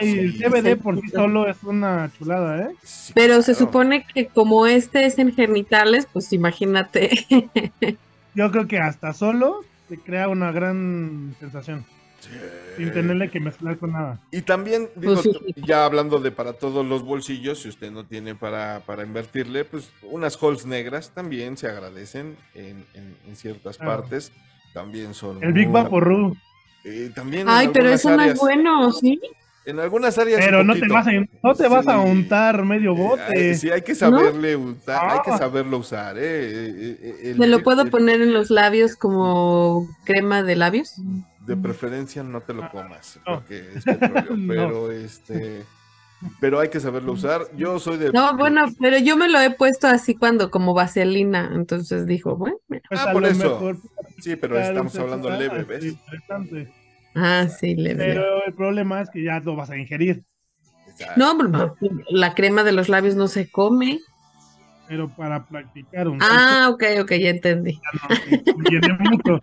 Ay, 0.00 0.18
el. 0.18 0.38
CBD 0.38 0.68
Sí. 0.70 0.74
por 0.76 1.00
sí 1.00 1.08
solo 1.08 1.48
es 1.48 1.62
una 1.62 2.10
chulada, 2.18 2.58
¿eh? 2.62 2.74
Sí, 2.82 3.12
pero 3.14 3.42
se 3.42 3.54
supone 3.54 4.04
que 4.12 4.26
como 4.26 4.66
este 4.66 5.06
es 5.06 5.18
en 5.18 5.32
genitales, 5.34 6.06
pues 6.12 6.32
imagínate. 6.32 7.10
Yo 8.34 8.50
creo 8.50 8.66
que 8.66 8.78
hasta 8.78 9.12
solo 9.12 9.60
te 9.88 9.98
crea 9.98 10.28
una 10.28 10.52
gran 10.52 11.34
sensación, 11.40 11.84
Sí. 12.20 12.28
sin 12.76 12.92
tenerle 12.92 13.28
que 13.30 13.40
mezclar 13.40 13.76
con 13.78 13.92
nada. 13.92 14.20
Y 14.30 14.42
también, 14.42 14.88
digo, 14.94 15.14
Pues 15.14 15.24
sí. 15.24 15.52
t- 15.54 15.62
ya 15.66 15.84
hablando 15.84 16.18
de 16.20 16.30
para 16.30 16.52
todos 16.52 16.86
los 16.86 17.02
bolsillos, 17.02 17.60
si 17.62 17.68
usted 17.70 17.90
no 17.90 18.04
tiene 18.06 18.34
para, 18.34 18.80
para 18.86 19.02
invertirle, 19.04 19.64
pues 19.64 19.90
unas 20.02 20.40
holes 20.40 20.64
negras 20.64 21.10
también 21.12 21.56
se 21.56 21.66
agradecen 21.66 22.36
en, 22.54 22.84
en- 22.94 23.16
en 23.26 23.36
ciertas 23.36 23.78
Claro. 23.78 24.02
partes. 24.02 24.32
También 24.72 25.14
son. 25.14 25.42
El 25.42 25.52
Big 25.52 25.68
Vaporru. 25.68 26.36
Eh, 26.84 27.10
también 27.14 27.42
en 27.42 27.48
Ay, 27.50 27.68
pero 27.72 27.90
eso 27.90 28.14
no 28.16 28.22
es 28.22 28.38
bueno, 28.38 28.92
¿sí? 28.92 29.20
En 29.66 29.78
algunas 29.78 30.16
áreas. 30.18 30.40
Pero 30.42 30.62
un 30.62 30.66
no 30.68 30.74
te 30.74 30.88
vas 30.88 31.06
a, 31.06 31.10
no 31.12 31.54
te 31.54 31.68
vas 31.68 31.86
a 31.86 31.98
untar 32.00 32.64
medio 32.64 32.92
Eh, 32.92 32.96
bote. 32.98 33.22
ay, 33.28 33.54
sí, 33.54 33.70
hay 33.70 33.82
que 33.82 33.94
saberle 33.94 34.56
usar, 34.56 35.10
hay 35.10 35.20
que 35.22 35.30
Ah. 35.32 35.38
saberlo 35.38 35.78
usar, 35.78 36.16
eh. 36.18 36.22
eh, 36.22 36.98
eh, 37.02 37.20
el- 37.30 37.38
¿Me 37.38 37.46
lo 37.46 37.62
puedo 37.62 37.82
el- 37.82 37.90
poner 37.90 38.22
en 38.22 38.32
los 38.32 38.50
labios 38.50 38.96
como 38.96 39.86
crema 40.04 40.42
de 40.42 40.56
labios? 40.56 40.94
De 41.46 41.56
preferencia 41.56 42.22
no 42.22 42.40
te 42.40 42.54
lo 42.54 42.68
comas, 42.70 43.20
no. 43.26 43.34
porque 43.36 43.64
es 43.76 43.84
petróleo, 43.84 44.24
No. 44.36 44.48
pero 44.48 44.90
este, 44.92 45.62
pero 46.40 46.60
hay 46.60 46.68
que 46.68 46.80
saberlo 46.80 47.12
usar. 47.12 47.42
Yo 47.56 47.78
soy 47.78 47.98
de. 47.98 48.12
No, 48.12 48.36
bueno, 48.36 48.64
pero 48.80 48.98
yo 48.98 49.16
me 49.16 49.28
lo 49.28 49.40
he 49.40 49.50
puesto 49.50 49.86
así 49.86 50.14
cuando 50.16 50.50
como 50.50 50.74
vaselina, 50.74 51.50
entonces 51.54 52.06
dijo, 52.06 52.36
bueno, 52.36 52.56
mira. 52.68 52.82
Pues 52.88 53.00
Ah, 53.00 53.10
a 53.10 53.12
por 53.12 53.24
eso. 53.24 53.44
mejor 53.44 53.78
Sí, 54.18 54.36
pero 54.36 54.58
estamos 54.58 54.92
se 54.92 55.00
hablando 55.00 55.30
leve, 55.30 55.64
¿ves? 55.64 55.94
ah, 57.14 57.46
sí, 57.48 57.74
le 57.74 57.94
veo. 57.94 58.06
Pero 58.14 58.44
el 58.46 58.54
problema 58.54 59.00
es 59.00 59.10
que 59.10 59.22
ya 59.22 59.40
lo 59.40 59.56
vas 59.56 59.70
a 59.70 59.76
ingerir. 59.78 60.24
Exacto. 60.88 61.14
No, 61.18 61.38
pero 61.38 61.76
la 62.10 62.34
crema 62.34 62.62
de 62.64 62.72
los 62.72 62.88
labios 62.88 63.14
no 63.16 63.28
se 63.28 63.50
come. 63.50 64.00
Pero 64.88 65.08
para 65.08 65.46
practicar 65.46 66.08
un 66.08 66.18
Ah, 66.20 66.68
ok, 66.72 66.82
ok, 67.02 67.12
ya 67.12 67.30
entendí. 67.30 67.80
viene 68.68 68.98
mucho. 68.98 69.38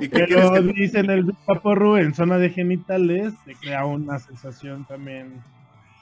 ¿Y 0.00 0.08
Pero 0.08 0.52
que- 0.54 0.72
dicen 0.74 1.08
el 1.08 1.32
Vaporru 1.46 1.96
en 1.96 2.14
zona 2.14 2.36
de 2.38 2.50
genitales 2.50 3.32
te 3.46 3.54
crea 3.54 3.86
una 3.86 4.18
sensación 4.18 4.84
también 4.86 5.40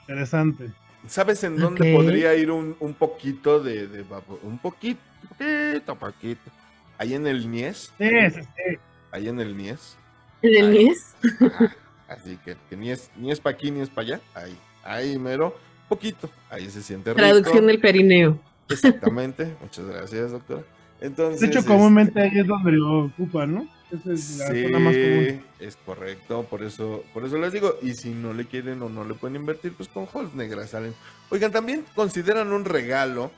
interesante. 0.07 0.71
¿Sabes 1.07 1.43
en 1.43 1.57
dónde 1.57 1.93
podría 1.93 2.35
ir 2.35 2.51
un, 2.51 2.75
un 2.79 2.93
poquito 2.93 3.61
de, 3.61 3.87
de 3.87 4.03
vapor? 4.03 4.39
Un 4.43 4.57
poquito, 4.57 4.99
poquito, 5.37 5.95
poquito. 5.95 6.51
Ahí 6.97 7.13
en 7.13 7.27
el 7.27 7.49
Nies. 7.49 7.93
Sí, 7.97 8.09
sí, 8.33 8.41
sí. 8.41 8.77
Ahí 9.11 9.29
en 9.29 9.39
el 9.39 9.55
Nies. 9.55 9.95
¿En 10.41 10.55
el. 10.55 10.71
Nies? 10.71 11.15
Ajá. 11.41 11.75
Así 12.07 12.37
que, 12.43 12.55
que 12.69 12.77
ni 12.77 12.91
es, 12.91 13.11
ni 13.15 13.31
es 13.31 13.39
para 13.39 13.55
aquí 13.55 13.69
ni 13.69 13.81
es 13.81 13.89
para 13.89 14.07
allá. 14.07 14.21
Ahí, 14.33 14.57
ahí 14.83 15.19
mero. 15.19 15.55
Poquito. 15.87 16.29
Ahí 16.49 16.69
se 16.69 16.81
siente 16.81 17.11
rico. 17.11 17.21
Traducción 17.21 17.67
del 17.67 17.79
perineo. 17.79 18.39
Exactamente. 18.69 19.55
Muchas 19.61 19.85
gracias, 19.85 20.31
doctora. 20.31 20.63
Entonces. 20.99 21.41
De 21.41 21.47
hecho, 21.47 21.59
este, 21.59 21.71
comúnmente 21.71 22.21
ahí 22.21 22.31
es 22.33 22.47
donde 22.47 22.71
lo 22.71 23.05
ocupan, 23.05 23.53
¿no? 23.53 23.67
Esa 23.89 24.11
es 24.11 24.37
la 24.37 24.47
sí, 24.47 24.63
zona 24.63 24.79
más 24.79 24.95
común. 24.95 25.43
Es 25.59 25.77
correcto, 25.77 26.43
por 26.49 26.61
eso, 26.61 27.05
por 27.13 27.23
eso 27.25 27.37
les 27.37 27.53
digo. 27.53 27.75
Y 27.81 27.93
si 27.93 28.09
no 28.09 28.33
le 28.33 28.45
quieren 28.45 28.81
o 28.81 28.89
no 28.89 29.05
le 29.05 29.13
pueden 29.13 29.37
invertir, 29.37 29.73
pues 29.73 29.87
con 29.87 30.07
holes 30.11 30.33
negras 30.33 30.71
salen. 30.71 30.93
Oigan, 31.29 31.53
también 31.53 31.85
consideran 31.95 32.51
un 32.51 32.65
regalo, 32.65 33.31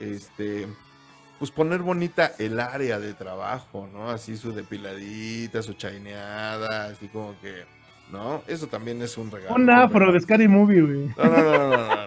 este, 0.00 0.66
pues 1.38 1.52
poner 1.52 1.82
bonita 1.82 2.32
el 2.38 2.58
área 2.58 2.98
de 2.98 3.14
trabajo, 3.14 3.88
¿no? 3.92 4.10
Así 4.10 4.36
su 4.36 4.52
depiladita, 4.52 5.62
su 5.62 5.74
chaineada, 5.74 6.86
así 6.86 7.06
como 7.06 7.34
que, 7.40 7.64
¿no? 8.10 8.42
Eso 8.48 8.66
también 8.66 9.00
es 9.02 9.16
un 9.16 9.30
regalo. 9.30 9.54
Un 9.54 9.70
afro 9.70 10.12
de 10.12 10.20
Scary 10.20 10.48
Movie, 10.48 10.82
güey. 10.82 11.14
No, 11.16 11.24
no, 11.24 11.42
no, 11.42 11.68
no, 11.68 11.76
no, 11.78 12.06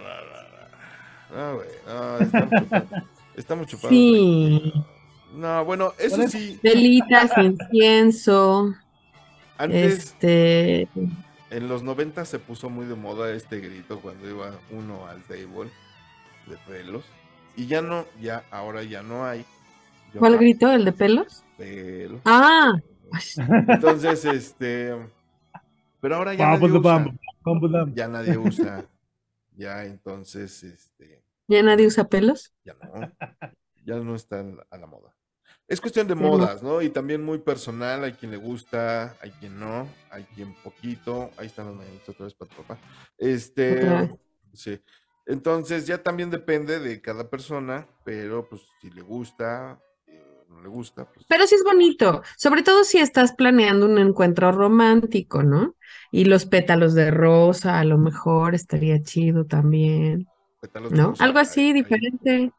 no, 1.30 1.36
no, 1.36 1.54
güey, 1.56 1.68
no, 1.86 2.18
estamos 3.36 3.66
chupados. 3.68 3.90
Chupados. 3.90 3.90
Sí 3.90 4.72
bueno, 5.64 5.92
eso 5.98 6.26
sí, 6.28 6.58
Velitas, 6.62 7.30
incienso, 7.36 8.74
antes... 9.58 9.98
este, 9.98 10.88
En 11.50 11.68
los 11.68 11.82
90 11.82 12.24
se 12.24 12.38
puso 12.38 12.70
muy 12.70 12.86
de 12.86 12.94
moda 12.94 13.32
este 13.32 13.60
grito 13.60 14.00
cuando 14.00 14.28
iba 14.28 14.52
uno 14.70 15.06
al 15.06 15.22
table 15.22 15.70
de 16.46 16.56
pelos. 16.66 17.04
Y 17.56 17.66
ya 17.66 17.80
no, 17.82 18.04
ya, 18.20 18.44
ahora 18.50 18.82
ya 18.82 19.02
no 19.02 19.24
hay. 19.26 19.44
Yo 20.12 20.20
¿cuál 20.20 20.32
no- 20.32 20.38
grito? 20.38 20.70
¿El 20.72 20.84
de 20.84 20.92
pelos? 20.92 21.42
Pelo. 21.56 22.20
Ah, 22.24 22.72
Entonces, 23.68 24.24
este. 24.24 24.94
Pero 26.00 26.16
ahora 26.16 26.34
ya 26.34 26.48
nadie 26.58 26.70
usa. 26.70 27.06
Ya 27.94 28.08
nadie 28.08 28.36
usa. 28.38 28.84
Ya, 29.56 29.84
entonces, 29.84 30.62
este. 30.62 31.22
¿ya 31.48 31.62
nadie 31.62 31.86
usa 31.86 32.04
pelos? 32.04 32.52
Ya 32.64 32.74
no. 32.74 33.12
Ya 33.86 33.96
no 33.96 34.14
está 34.14 34.44
a 34.70 34.76
la 34.76 34.86
moda. 34.86 35.15
Es 35.68 35.80
cuestión 35.80 36.06
de 36.06 36.14
modas, 36.14 36.62
¿no? 36.62 36.80
Y 36.80 36.90
también 36.90 37.24
muy 37.24 37.38
personal. 37.38 38.04
Hay 38.04 38.12
quien 38.12 38.30
le 38.30 38.36
gusta, 38.36 39.16
hay 39.20 39.30
quien 39.32 39.58
no, 39.58 39.88
hay 40.10 40.24
quien 40.34 40.54
poquito. 40.62 41.30
Ahí 41.36 41.46
están 41.46 41.66
las 41.66 41.74
mañanitas 41.74 42.08
otra 42.08 42.24
vez 42.24 42.34
para 42.34 42.50
tu 42.50 42.62
papá. 42.62 42.78
Este. 43.18 44.10
Sí. 44.52 44.80
Entonces 45.26 45.86
ya 45.86 46.02
también 46.02 46.30
depende 46.30 46.78
de 46.78 47.00
cada 47.00 47.28
persona, 47.28 47.86
pero 48.04 48.48
pues 48.48 48.62
si 48.80 48.90
le 48.90 49.02
gusta, 49.02 49.80
eh, 50.06 50.44
no 50.48 50.62
le 50.62 50.68
gusta, 50.68 51.04
pues 51.12 51.26
Pero 51.28 51.48
sí 51.48 51.56
es 51.56 51.64
bonito, 51.64 52.22
sobre 52.36 52.62
todo 52.62 52.84
si 52.84 52.98
estás 52.98 53.32
planeando 53.34 53.86
un 53.86 53.98
encuentro 53.98 54.52
romántico, 54.52 55.42
¿no? 55.42 55.74
Y 56.12 56.26
los 56.26 56.46
pétalos 56.46 56.94
de 56.94 57.10
rosa, 57.10 57.80
a 57.80 57.84
lo 57.84 57.98
mejor 57.98 58.54
estaría 58.54 59.02
chido 59.02 59.46
también, 59.46 60.28
pétalos 60.60 60.92
de 60.92 60.96
¿no? 60.96 61.08
rosa, 61.08 61.24
Algo 61.24 61.40
así 61.40 61.60
ahí, 61.60 61.72
diferente. 61.72 62.52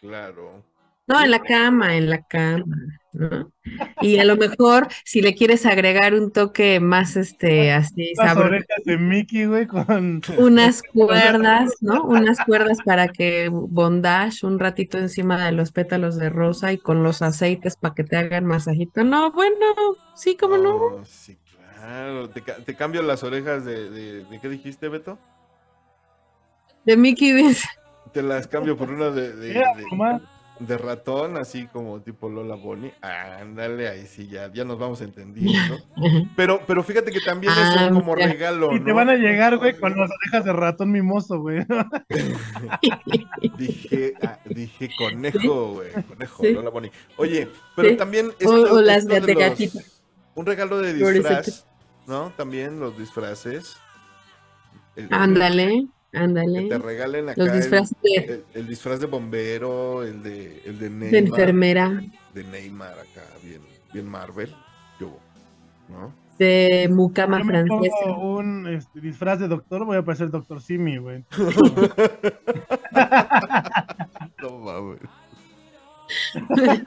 Claro. 0.00 0.64
No, 1.08 1.22
en 1.24 1.30
la 1.30 1.40
cama, 1.40 1.96
en 1.96 2.10
la 2.10 2.22
cama, 2.22 2.76
¿no? 3.12 3.50
Y 4.00 4.18
a 4.18 4.24
lo 4.24 4.36
mejor 4.36 4.88
si 5.04 5.22
le 5.22 5.34
quieres 5.34 5.64
agregar 5.64 6.12
un 6.14 6.30
toque 6.30 6.80
más, 6.80 7.16
este, 7.16 7.72
así 7.72 8.12
Las 8.16 8.28
sabroso, 8.28 8.48
orejas 8.48 8.84
de 8.84 8.98
Mickey, 8.98 9.46
güey, 9.46 9.66
con... 9.66 10.20
unas 10.36 10.82
cuerdas, 10.82 11.76
¿no? 11.80 12.04
Unas 12.04 12.38
cuerdas 12.44 12.78
para 12.84 13.08
que 13.08 13.48
bondage 13.50 14.44
un 14.46 14.58
ratito 14.58 14.98
encima 14.98 15.44
de 15.46 15.52
los 15.52 15.72
pétalos 15.72 16.16
de 16.18 16.28
rosa 16.28 16.72
y 16.72 16.78
con 16.78 17.02
los 17.02 17.22
aceites 17.22 17.76
para 17.76 17.94
que 17.94 18.04
te 18.04 18.16
hagan 18.18 18.44
masajito. 18.44 19.02
No, 19.02 19.32
bueno, 19.32 19.56
sí, 20.14 20.36
cómo 20.36 20.58
no. 20.58 20.74
Oh, 20.76 21.04
sí, 21.06 21.38
claro. 21.74 22.28
Te, 22.28 22.42
ca- 22.42 22.56
te 22.56 22.74
cambio 22.76 23.02
las 23.02 23.22
orejas 23.24 23.64
de, 23.64 23.88
de, 23.90 24.24
¿de 24.24 24.40
qué 24.40 24.48
dijiste, 24.48 24.88
Beto? 24.88 25.18
De 26.84 26.96
Mickey 26.96 27.32
dice. 27.32 27.66
Te 28.12 28.22
las 28.22 28.46
cambio 28.46 28.76
por 28.76 28.90
una 28.90 29.10
de, 29.10 29.32
de- 29.34 29.52
de- 29.54 29.84
de 30.60 30.76
ratón, 30.78 31.36
así 31.36 31.66
como 31.68 32.00
tipo 32.00 32.28
Lola 32.28 32.54
Bonnie. 32.56 32.92
Ándale, 33.00 33.88
ahí 33.88 34.06
sí, 34.06 34.28
ya, 34.28 34.52
ya 34.52 34.64
nos 34.64 34.78
vamos 34.78 35.00
entendiendo. 35.00 35.76
Pero, 36.36 36.60
pero 36.66 36.82
fíjate 36.82 37.10
que 37.12 37.20
también 37.20 37.52
es 37.52 37.58
Ah, 37.58 37.88
un 37.90 38.00
como 38.00 38.16
ya. 38.16 38.26
regalo, 38.26 38.74
Y 38.74 38.80
te 38.80 38.90
¿no? 38.90 38.94
van 38.96 39.08
a 39.10 39.14
llegar, 39.14 39.56
güey, 39.58 39.78
con 39.78 39.96
las 39.96 40.10
orejas 40.10 40.44
de 40.44 40.52
ratón 40.52 40.90
mimoso, 40.92 41.40
güey. 41.40 41.64
Dije, 43.58 44.14
ah, 44.22 44.38
dije 44.46 44.90
conejo, 44.96 45.74
güey. 45.74 45.90
Conejo, 46.08 46.42
Sí. 46.42 46.52
Lola 46.52 46.70
Bonnie. 46.70 46.92
Oye, 47.16 47.48
pero 47.76 47.88
Sí. 47.90 47.96
también. 47.96 48.32
O- 48.44 48.50
o 48.50 48.80
las 48.80 48.98
esto 48.98 49.14
de- 49.14 49.20
de 49.20 49.34
los- 49.34 49.42
gatito. 49.42 49.78
Un 50.34 50.46
regalo 50.46 50.78
de 50.80 50.94
disfraz, 50.94 51.66
¿no? 52.06 52.32
También 52.36 52.78
los 52.80 52.96
disfraces. 52.98 53.76
El- 54.96 55.08
Ándale, 56.18 56.62
Que 56.64 56.68
te 56.68 56.78
regalen 56.78 57.28
acá 57.28 57.40
Los 57.40 57.48
el- 57.48 57.56
disfraces 57.60 57.96
de, 58.02 58.14
el, 58.16 58.44
el 58.54 58.66
disfraz 58.68 59.00
de 59.00 59.06
bombero, 59.06 60.02
el 60.02 60.22
de, 60.22 60.62
el 60.66 60.78
de 60.78 60.90
Neymar. 60.90 61.10
de 61.10 61.18
enfermera, 61.18 62.02
de 62.34 62.44
Neymar 62.44 62.92
acá, 62.92 63.24
bien, 63.42 63.60
bien 63.92 64.06
Marvel. 64.06 64.54
Yo, 65.00 65.16
¿no? 65.88 66.12
de 66.38 66.88
mucama 66.92 67.38
Yo 67.40 67.44
me 67.46 67.50
francesa. 67.52 67.96
pongo 68.04 68.36
un 68.38 68.68
este, 68.68 69.00
disfraz 69.00 69.40
de 69.40 69.48
doctor, 69.48 69.84
voy 69.84 69.96
a 69.96 70.04
parecer 70.04 70.30
doctor 70.30 70.60
Simi, 70.62 70.96
güey. 70.98 71.24
No 74.42 74.58
mames. 74.60 75.00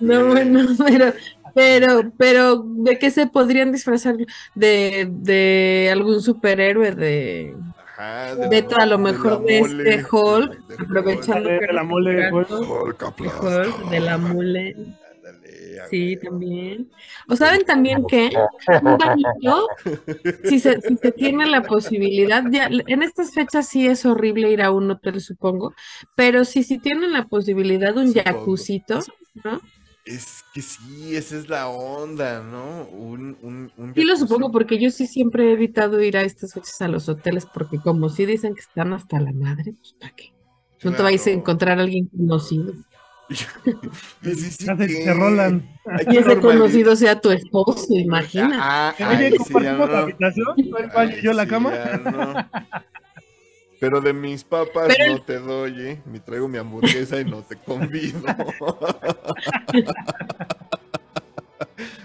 No, 0.00 0.26
bueno, 0.26 0.66
pero, 0.78 1.12
pero, 1.54 2.12
pero, 2.16 2.62
¿de 2.64 2.98
qué 2.98 3.10
se 3.10 3.26
podrían 3.26 3.72
disfrazar? 3.72 4.16
De, 4.54 5.08
de 5.10 5.88
algún 5.92 6.20
superhéroe, 6.22 6.92
de 6.92 7.54
Ajá, 7.96 8.34
de 8.34 8.48
Beto, 8.48 8.76
la- 8.76 8.82
a 8.84 8.86
lo 8.86 8.98
mejor 8.98 9.44
de 9.44 9.60
mole, 9.60 9.94
este 9.94 10.06
Hulk, 10.16 10.66
de- 10.66 10.76
de 10.76 10.82
aprovechando 10.84 11.48
De 11.48 11.72
la 11.72 11.82
mole 11.84 12.32
Hulk. 12.32 12.48
de 12.48 13.06
aplasta. 13.06 13.62
Hulk, 13.62 13.90
de 13.90 14.00
la 14.00 14.18
mole. 14.18 14.76
Sí, 15.90 16.16
también. 16.22 16.90
O 17.28 17.34
saben 17.36 17.64
también 17.64 18.04
que 18.06 18.30
un 18.82 18.98
bañito, 18.98 19.68
si 20.44 20.60
se, 20.60 20.80
si 20.80 20.96
se 20.96 21.12
tiene 21.12 21.46
la 21.46 21.62
posibilidad, 21.62 22.44
ya 22.50 22.68
en 22.68 23.02
estas 23.02 23.32
fechas 23.34 23.68
sí 23.68 23.86
es 23.86 24.06
horrible 24.06 24.50
ir 24.50 24.62
a 24.62 24.70
un 24.70 24.90
hotel, 24.90 25.20
supongo, 25.20 25.74
pero 26.14 26.44
si 26.44 26.62
si 26.62 26.78
tienen 26.78 27.12
la 27.12 27.24
posibilidad 27.26 27.96
un 27.96 28.12
jacuzito, 28.14 29.00
¿no? 29.44 29.60
Es 30.04 30.44
que 30.52 30.62
sí, 30.62 31.14
esa 31.14 31.36
es 31.36 31.48
la 31.48 31.68
onda, 31.68 32.42
¿no? 32.42 32.84
Un, 32.88 33.38
un, 33.42 33.72
un 33.76 33.94
Sí 33.94 34.02
lo 34.04 34.16
supongo 34.16 34.50
porque 34.50 34.80
yo 34.80 34.90
sí 34.90 35.06
siempre 35.06 35.44
he 35.48 35.52
evitado 35.52 36.02
ir 36.02 36.16
a 36.16 36.22
estas 36.22 36.54
fechas 36.54 36.80
a 36.80 36.88
los 36.88 37.08
hoteles 37.08 37.46
porque 37.46 37.78
como 37.78 38.08
sí 38.08 38.26
dicen 38.26 38.54
que 38.54 38.62
están 38.62 38.92
hasta 38.92 39.20
la 39.20 39.32
madre, 39.32 39.74
pues 39.74 39.94
¿para 40.00 40.12
qué? 40.14 40.30
No 40.82 40.92
te 40.92 41.02
vayas 41.04 41.20
a 41.22 41.24
Claro. 41.26 41.38
encontrar 41.38 41.78
a 41.78 41.82
alguien 41.82 42.08
conocido. 42.08 42.74
Y 43.28 43.34
sí, 44.34 44.50
sí, 44.50 44.66
se 44.66 44.76
que- 44.76 44.86
te 45.04 45.14
rolan. 45.14 45.68
Y 46.00 46.06
que 46.06 46.18
ese 46.18 46.40
conocido 46.40 46.96
sea 46.96 47.20
tu 47.20 47.30
esposo, 47.30 47.86
imagina. 47.90 48.58
Ah, 48.60 48.94
ah, 48.98 49.08
Oye, 49.10 49.26
ahí 49.26 49.32
sí 49.32 49.38
ya 49.38 49.38
¿compartimos 49.44 49.88
la 49.88 49.98
no. 49.98 50.02
habitación? 50.02 50.56
¿Tú 50.56 50.76
el 50.78 50.90
baño 50.90 51.16
y 51.16 51.22
yo 51.22 51.32
la 51.32 51.46
cama? 51.46 51.72
Ya. 53.82 53.88
Pero 53.88 54.00
de 54.00 54.12
mis 54.12 54.44
papas 54.44 54.88
Pero- 54.96 55.12
no 55.14 55.22
te 55.22 55.38
doy, 55.40 55.80
¿eh? 55.80 56.00
Me 56.06 56.20
traigo 56.20 56.46
mi 56.48 56.58
hamburguesa 56.58 57.20
y 57.20 57.24
no 57.24 57.42
te 57.42 57.56
convido. 57.56 58.20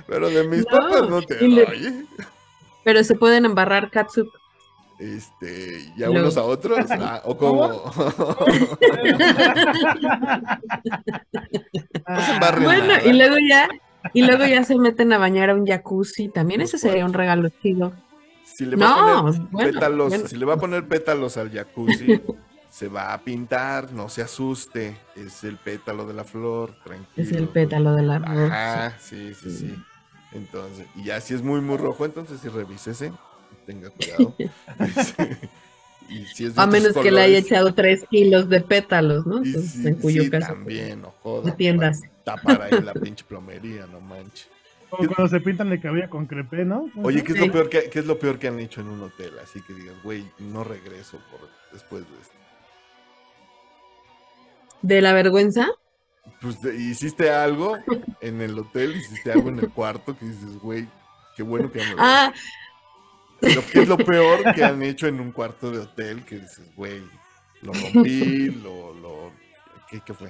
Pero 0.07 0.29
de 0.29 0.43
mis 0.47 0.59
No, 0.61 0.65
papas 0.77 1.09
no 1.09 1.21
te 1.21 1.47
le- 1.47 1.65
doy, 1.65 1.85
¿eh? 1.85 2.05
Pero 2.83 3.03
se 3.03 3.15
pueden 3.15 3.45
embarrar 3.45 3.89
catsup. 3.91 4.27
Este, 4.99 5.91
¿y 5.95 6.03
a 6.03 6.07
Lo- 6.07 6.21
unos 6.21 6.37
a 6.37 6.43
otros? 6.43 6.79
Ah, 6.89 7.21
¿O 7.25 7.37
como? 7.37 7.67
Bueno, 12.63 12.87
nada. 12.87 13.03
y 13.05 13.13
luego 13.13 13.35
ya, 13.47 13.67
y 14.13 14.21
luego 14.23 14.45
ya 14.45 14.63
se 14.63 14.75
meten 14.77 15.11
a 15.13 15.17
bañar 15.17 15.49
a 15.49 15.55
un 15.55 15.65
jacuzzi. 15.67 16.29
También 16.29 16.61
ese 16.61 16.77
sería 16.77 17.05
un 17.05 17.13
regalo 17.13 17.49
chido. 17.61 17.93
Si 18.57 18.65
le 18.65 18.75
va 18.75 18.89
a 18.89 19.21
poner 19.21 19.41
bueno, 19.51 19.71
pétalos, 19.71 20.09
bueno. 20.09 20.27
si 20.27 20.35
le 20.35 20.45
va 20.45 20.53
a 20.55 20.57
poner 20.57 20.87
pétalos 20.87 21.37
al 21.37 21.51
jacuzzi, 21.51 22.19
se 22.71 22.87
va 22.87 23.13
a 23.13 23.19
pintar, 23.19 23.93
no 23.93 24.09
se 24.09 24.23
asuste. 24.23 24.97
Es 25.15 25.43
el 25.43 25.57
pétalo 25.57 26.07
de 26.07 26.15
la 26.15 26.23
flor, 26.23 26.73
tranquilo. 26.83 27.05
Es 27.15 27.31
el 27.33 27.49
pétalo 27.49 27.93
de 27.93 28.01
la 28.01 28.17
rosa. 28.17 28.45
Ajá, 28.45 28.97
sí, 28.99 29.35
sí, 29.35 29.51
sí. 29.51 29.75
Entonces, 30.31 30.87
y 30.95 31.03
ya 31.03 31.21
si 31.21 31.35
es 31.35 31.43
muy, 31.43 31.61
muy 31.61 31.77
rojo, 31.77 32.03
entonces 32.03 32.39
sí 32.41 32.49
revísese. 32.49 33.11
Tenga 33.67 33.91
cuidado. 33.91 34.33
y 36.09 36.25
si 36.25 36.45
es 36.45 36.55
de 36.55 36.61
A 36.63 36.65
menos 36.65 36.93
que 36.93 37.11
le 37.11 37.21
haya 37.21 37.37
echado 37.37 37.75
tres 37.75 38.05
kilos 38.09 38.49
de 38.49 38.61
pétalos, 38.61 39.27
¿no? 39.27 39.37
Entonces, 39.37 39.71
sí, 39.71 39.87
en 39.87 39.95
cuyo 39.97 40.23
sí, 40.23 40.31
caso. 40.31 40.47
también, 40.47 41.03
no 41.03 41.13
joda. 41.21 41.51
Defiéndase. 41.51 42.09
para 42.25 42.41
Tapar 42.41 42.61
ahí 42.63 42.81
la 42.81 42.95
pinche 42.95 43.23
plomería, 43.23 43.85
no 43.85 44.01
manches. 44.01 44.49
Como 44.89 45.07
cuando 45.13 45.27
se 45.27 45.41
pintan 45.41 45.71
el 45.71 45.81
cabello 45.81 46.09
con 46.09 46.25
crepé, 46.27 46.63
¿no? 46.63 46.89
Oye, 47.03 47.23
¿qué 47.23 47.33
es, 47.33 47.39
Sí. 47.39 47.45
lo 47.47 47.51
peor 47.51 47.69
que, 47.69 47.89
qué 47.89 47.99
es 47.99 48.05
lo 48.05 48.17
peor 48.19 48.39
que 48.39 48.47
han 48.47 48.59
hecho 48.59 48.79
en 48.81 48.87
un 48.87 49.01
hotel? 49.03 49.33
Así 49.43 49.61
que 49.61 49.73
digas, 49.73 49.95
güey, 50.03 50.25
no 50.39 50.63
regreso 50.63 51.19
por 51.29 51.49
después 51.73 52.03
de 52.09 52.15
esto. 52.21 52.33
¿De 54.81 55.01
la 55.01 55.11
vergüenza? 55.13 55.67
Pues 56.41 56.61
de- 56.61 56.75
hiciste 56.75 57.29
algo 57.31 57.77
en 58.21 58.41
el 58.41 58.57
hotel, 58.57 58.95
hiciste 58.95 59.31
algo 59.31 59.49
en 59.49 59.59
el 59.59 59.69
cuarto 59.71 60.17
que 60.17 60.25
dices, 60.25 60.57
güey, 60.59 60.87
qué 61.35 61.43
bueno 61.43 61.71
que 61.71 61.79
ya 61.79 61.85
me. 61.89 61.95
Ah, 61.97 62.33
Pero 63.39 63.61
¿qué 63.71 63.81
es 63.81 63.87
lo 63.87 63.97
peor 63.97 64.53
que 64.55 64.63
han 64.63 64.81
hecho 64.83 65.07
en 65.07 65.19
un 65.19 65.31
cuarto 65.31 65.69
de 65.71 65.79
hotel? 65.79 66.23
Que 66.25 66.39
dices, 66.39 66.73
güey, 66.75 67.01
lo 67.61 67.71
rompí, 67.73 68.49
lo, 68.51 68.93
lo, 68.93 69.31
¿qué, 69.89 70.01
qué 70.05 70.13
fue? 70.13 70.29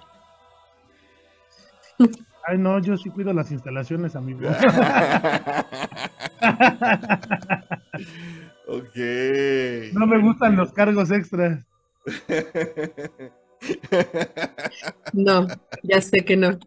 Ay, 2.49 2.57
no, 2.57 2.79
yo 2.79 2.95
sí 2.95 3.09
cuido 3.09 3.33
las 3.33 3.51
instalaciones, 3.51 4.15
amigo. 4.15 4.39
ok. 8.67 8.95
No 9.91 10.07
me 10.07 10.17
gustan 10.21 10.55
los 10.55 10.71
cargos 10.71 11.11
extras. 11.11 11.65
no, 15.11 15.47
ya 15.83 15.99
sé 15.99 16.23
que 16.23 16.37
no. 16.37 16.57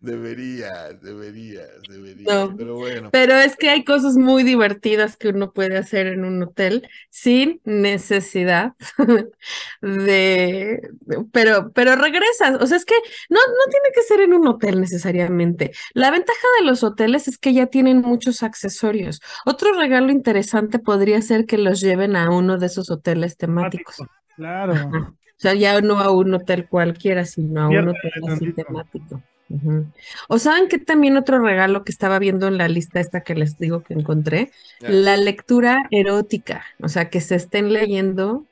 Deberías, 0.00 1.00
deberías, 1.02 1.68
deberías. 1.88 2.32
No. 2.32 2.56
Pero 2.56 2.76
bueno. 2.76 3.10
Pero 3.10 3.34
es 3.34 3.56
que 3.56 3.68
hay 3.68 3.84
cosas 3.84 4.16
muy 4.16 4.44
divertidas 4.44 5.16
que 5.16 5.28
uno 5.28 5.52
puede 5.52 5.76
hacer 5.76 6.06
en 6.06 6.24
un 6.24 6.40
hotel 6.40 6.88
sin 7.10 7.60
necesidad 7.64 8.74
de, 9.82 10.88
pero, 11.32 11.72
pero 11.72 11.96
regresas. 11.96 12.60
O 12.60 12.66
sea, 12.68 12.76
es 12.76 12.84
que 12.84 12.94
no, 13.28 13.40
no 13.40 13.70
tiene 13.70 13.88
que 13.92 14.02
ser 14.02 14.20
en 14.20 14.34
un 14.34 14.46
hotel 14.46 14.80
necesariamente. 14.80 15.72
La 15.94 16.12
ventaja 16.12 16.46
de 16.60 16.66
los 16.66 16.84
hoteles 16.84 17.26
es 17.26 17.36
que 17.36 17.52
ya 17.52 17.66
tienen 17.66 18.00
muchos 18.00 18.44
accesorios. 18.44 19.20
Otro 19.46 19.72
regalo 19.72 20.12
interesante 20.12 20.78
podría 20.78 21.20
ser 21.22 21.44
que 21.44 21.58
los 21.58 21.80
lleven 21.80 22.14
a 22.14 22.30
uno 22.30 22.56
de 22.56 22.66
esos 22.66 22.88
hoteles 22.90 23.36
temáticos. 23.36 23.96
Claro. 24.36 24.74
O 24.94 25.40
sea, 25.40 25.54
ya 25.54 25.80
no 25.80 25.98
a 25.98 26.12
un 26.12 26.34
hotel 26.34 26.68
cualquiera, 26.68 27.24
sino 27.24 27.62
a 27.62 27.68
un 27.68 27.88
hotel 27.88 28.12
así 28.28 28.52
tantito. 28.52 29.22
O 30.28 30.38
saben 30.38 30.68
que 30.68 30.78
también 30.78 31.16
otro 31.16 31.38
regalo 31.38 31.84
que 31.84 31.92
estaba 31.92 32.18
viendo 32.18 32.48
en 32.48 32.58
la 32.58 32.68
lista 32.68 33.00
esta 33.00 33.22
que 33.22 33.34
les 33.34 33.58
digo 33.58 33.82
que 33.82 33.94
encontré, 33.94 34.50
la 34.80 35.16
lectura 35.16 35.86
erótica, 35.90 36.64
o 36.80 36.88
sea, 36.88 37.08
que 37.08 37.20
se 37.20 37.36
estén 37.36 37.72
leyendo 37.72 38.44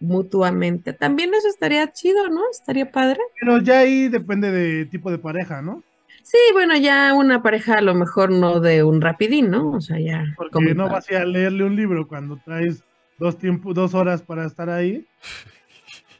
mutuamente. 0.00 0.92
También 0.92 1.32
eso 1.34 1.48
estaría 1.48 1.90
chido, 1.92 2.28
¿no? 2.28 2.42
Estaría 2.50 2.90
padre. 2.90 3.20
Pero 3.40 3.58
ya 3.60 3.80
ahí 3.80 4.08
depende 4.08 4.50
de 4.50 4.86
tipo 4.86 5.10
de 5.10 5.18
pareja, 5.18 5.62
¿no? 5.62 5.82
Sí, 6.22 6.38
bueno, 6.52 6.76
ya 6.76 7.12
una 7.14 7.42
pareja 7.42 7.74
a 7.74 7.82
lo 7.82 7.94
mejor 7.94 8.30
no 8.30 8.60
de 8.60 8.82
un 8.82 9.00
rapidín, 9.00 9.50
¿no? 9.50 9.72
O 9.72 9.80
sea, 9.80 9.98
ya. 10.00 10.24
Porque 10.36 10.74
no 10.74 10.88
vas 10.88 11.10
a 11.10 11.24
leerle 11.24 11.64
un 11.64 11.76
libro 11.76 12.08
cuando 12.08 12.40
traes 12.42 12.82
dos 13.18 13.38
tiempos, 13.38 13.74
dos 13.74 13.94
horas 13.94 14.22
para 14.22 14.46
estar 14.46 14.68
ahí. 14.70 15.06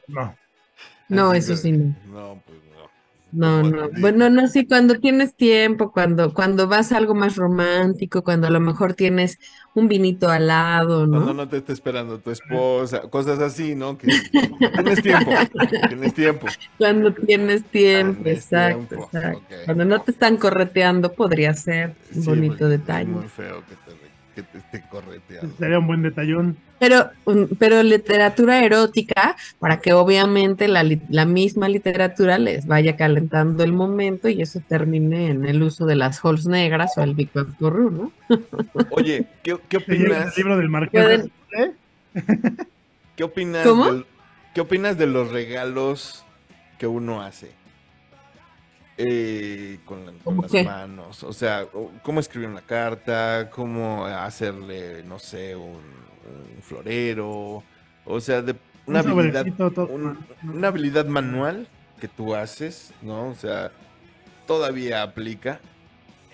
No. 0.07 0.35
No, 1.09 1.31
Así 1.31 1.39
eso 1.39 1.57
sí, 1.57 1.71
no. 1.71 1.95
No, 2.05 2.43
pues 2.45 2.59
no. 3.35 3.63
No, 3.63 3.89
no. 3.89 3.89
Bueno, 3.99 4.29
no, 4.29 4.47
sí, 4.47 4.67
cuando 4.67 4.99
tienes 4.99 5.35
tiempo, 5.35 5.91
cuando, 5.91 6.33
cuando 6.33 6.67
vas 6.67 6.91
a 6.91 6.97
algo 6.97 7.15
más 7.15 7.35
romántico, 7.35 8.23
cuando 8.23 8.47
a 8.47 8.49
lo 8.51 8.59
mejor 8.59 8.93
tienes 8.95 9.39
un 9.73 9.87
vinito 9.87 10.29
al 10.29 10.47
lado, 10.47 11.07
Cuando 11.09 11.33
¿no? 11.33 11.33
no 11.33 11.47
te 11.49 11.57
está 11.57 11.73
esperando 11.73 12.19
tu 12.19 12.31
esposa, 12.31 13.01
cosas 13.09 13.39
así, 13.39 13.75
¿no? 13.75 13.97
Que 13.97 14.13
tienes 14.73 15.01
tiempo, 15.01 15.47
tienes 15.87 16.13
tiempo. 16.13 16.57
Cuando 16.77 17.13
tienes 17.13 17.69
tiempo, 17.69 18.23
Tienes 18.23 18.43
exacto, 18.43 18.87
tiempo, 18.87 18.95
exacto. 18.95 19.55
Cuando 19.65 19.85
no 19.85 20.01
te 20.03 20.11
están 20.11 20.37
correteando, 20.37 21.15
podría 21.15 21.53
ser 21.53 21.97
un 22.11 22.23
Sí, 22.23 22.23
bonito 22.23 22.69
detalle. 22.69 23.03
Es 23.03 23.07
muy 23.07 23.27
feo 23.27 23.65
que 23.65 23.75
te, 23.77 23.91
que 24.35 24.43
te 24.43 24.57
esté 24.59 24.83
correteando. 24.91 25.55
Sería 25.57 25.79
un 25.79 25.87
buen 25.87 26.01
detallón. 26.03 26.57
Pero, 26.77 27.09
un- 27.23 27.47
pero 27.57 27.81
literatura 27.81 28.63
erótica, 28.65 29.37
para 29.59 29.79
que 29.79 29.93
obviamente 29.93 30.67
la, 30.67 30.83
la 31.09 31.25
misma 31.25 31.69
literatura 31.69 32.37
les 32.37 32.67
vaya 32.67 32.97
calentando 32.97 33.63
el 33.63 33.71
momento 33.71 34.27
y 34.27 34.41
eso 34.41 34.61
termine 34.67 35.29
en 35.29 35.45
el 35.45 35.63
uso 35.63 35.85
de 35.85 35.95
las 35.95 36.19
halls 36.23 36.45
negras 36.45 36.97
o 36.97 37.01
el 37.03 37.15
Big 37.15 37.29
Bang 37.33 37.55
Guru, 37.59 37.89
¿no? 37.89 38.11
Oye, 38.91 39.25
¿qué, 39.41 39.51
llega 39.69 39.77
el 39.79 39.83
opinas? 40.11 40.37
libro 40.37 40.57
del 40.57 40.69
Marqués. 40.69 41.29
¿eh? 41.57 41.71
¿Qué 43.15 43.23
opinas? 43.23 43.65
¿Cómo? 43.65 43.85
del- 43.91 44.05
¿Qué 44.53 44.61
opinas 44.61 44.97
de 44.97 45.07
los 45.07 45.31
regalos 45.31 46.23
que 46.77 46.87
uno 46.87 47.21
hace 47.21 47.51
eh, 48.97 49.79
con, 49.85 50.05
la- 50.05 50.11
con 50.11 50.19
¿Cómo 50.23 50.41
las 50.43 50.65
manos. 50.65 51.23
O 51.23 51.33
sea, 51.33 51.67
cómo 52.03 52.19
escribir 52.19 52.49
una 52.49 52.61
carta, 52.61 53.49
cómo 53.51 54.05
hacerle, 54.05 55.03
no 55.03 55.19
sé, 55.19 55.55
un, 55.55 55.73
un 56.55 56.61
florero. 56.61 57.63
O 58.05 58.19
sea, 58.21 58.41
de 58.41 58.55
una 58.85 59.01
Un 59.01 59.07
habilidad, 59.09 59.45
un- 59.89 60.17
una 60.43 60.67
habilidad 60.67 61.05
manual 61.07 61.67
que 61.99 62.07
tú 62.07 62.35
haces, 62.35 62.93
¿no? 63.01 63.29
O 63.29 63.35
sea, 63.35 63.71
todavía 64.47 65.01
aplica 65.03 65.59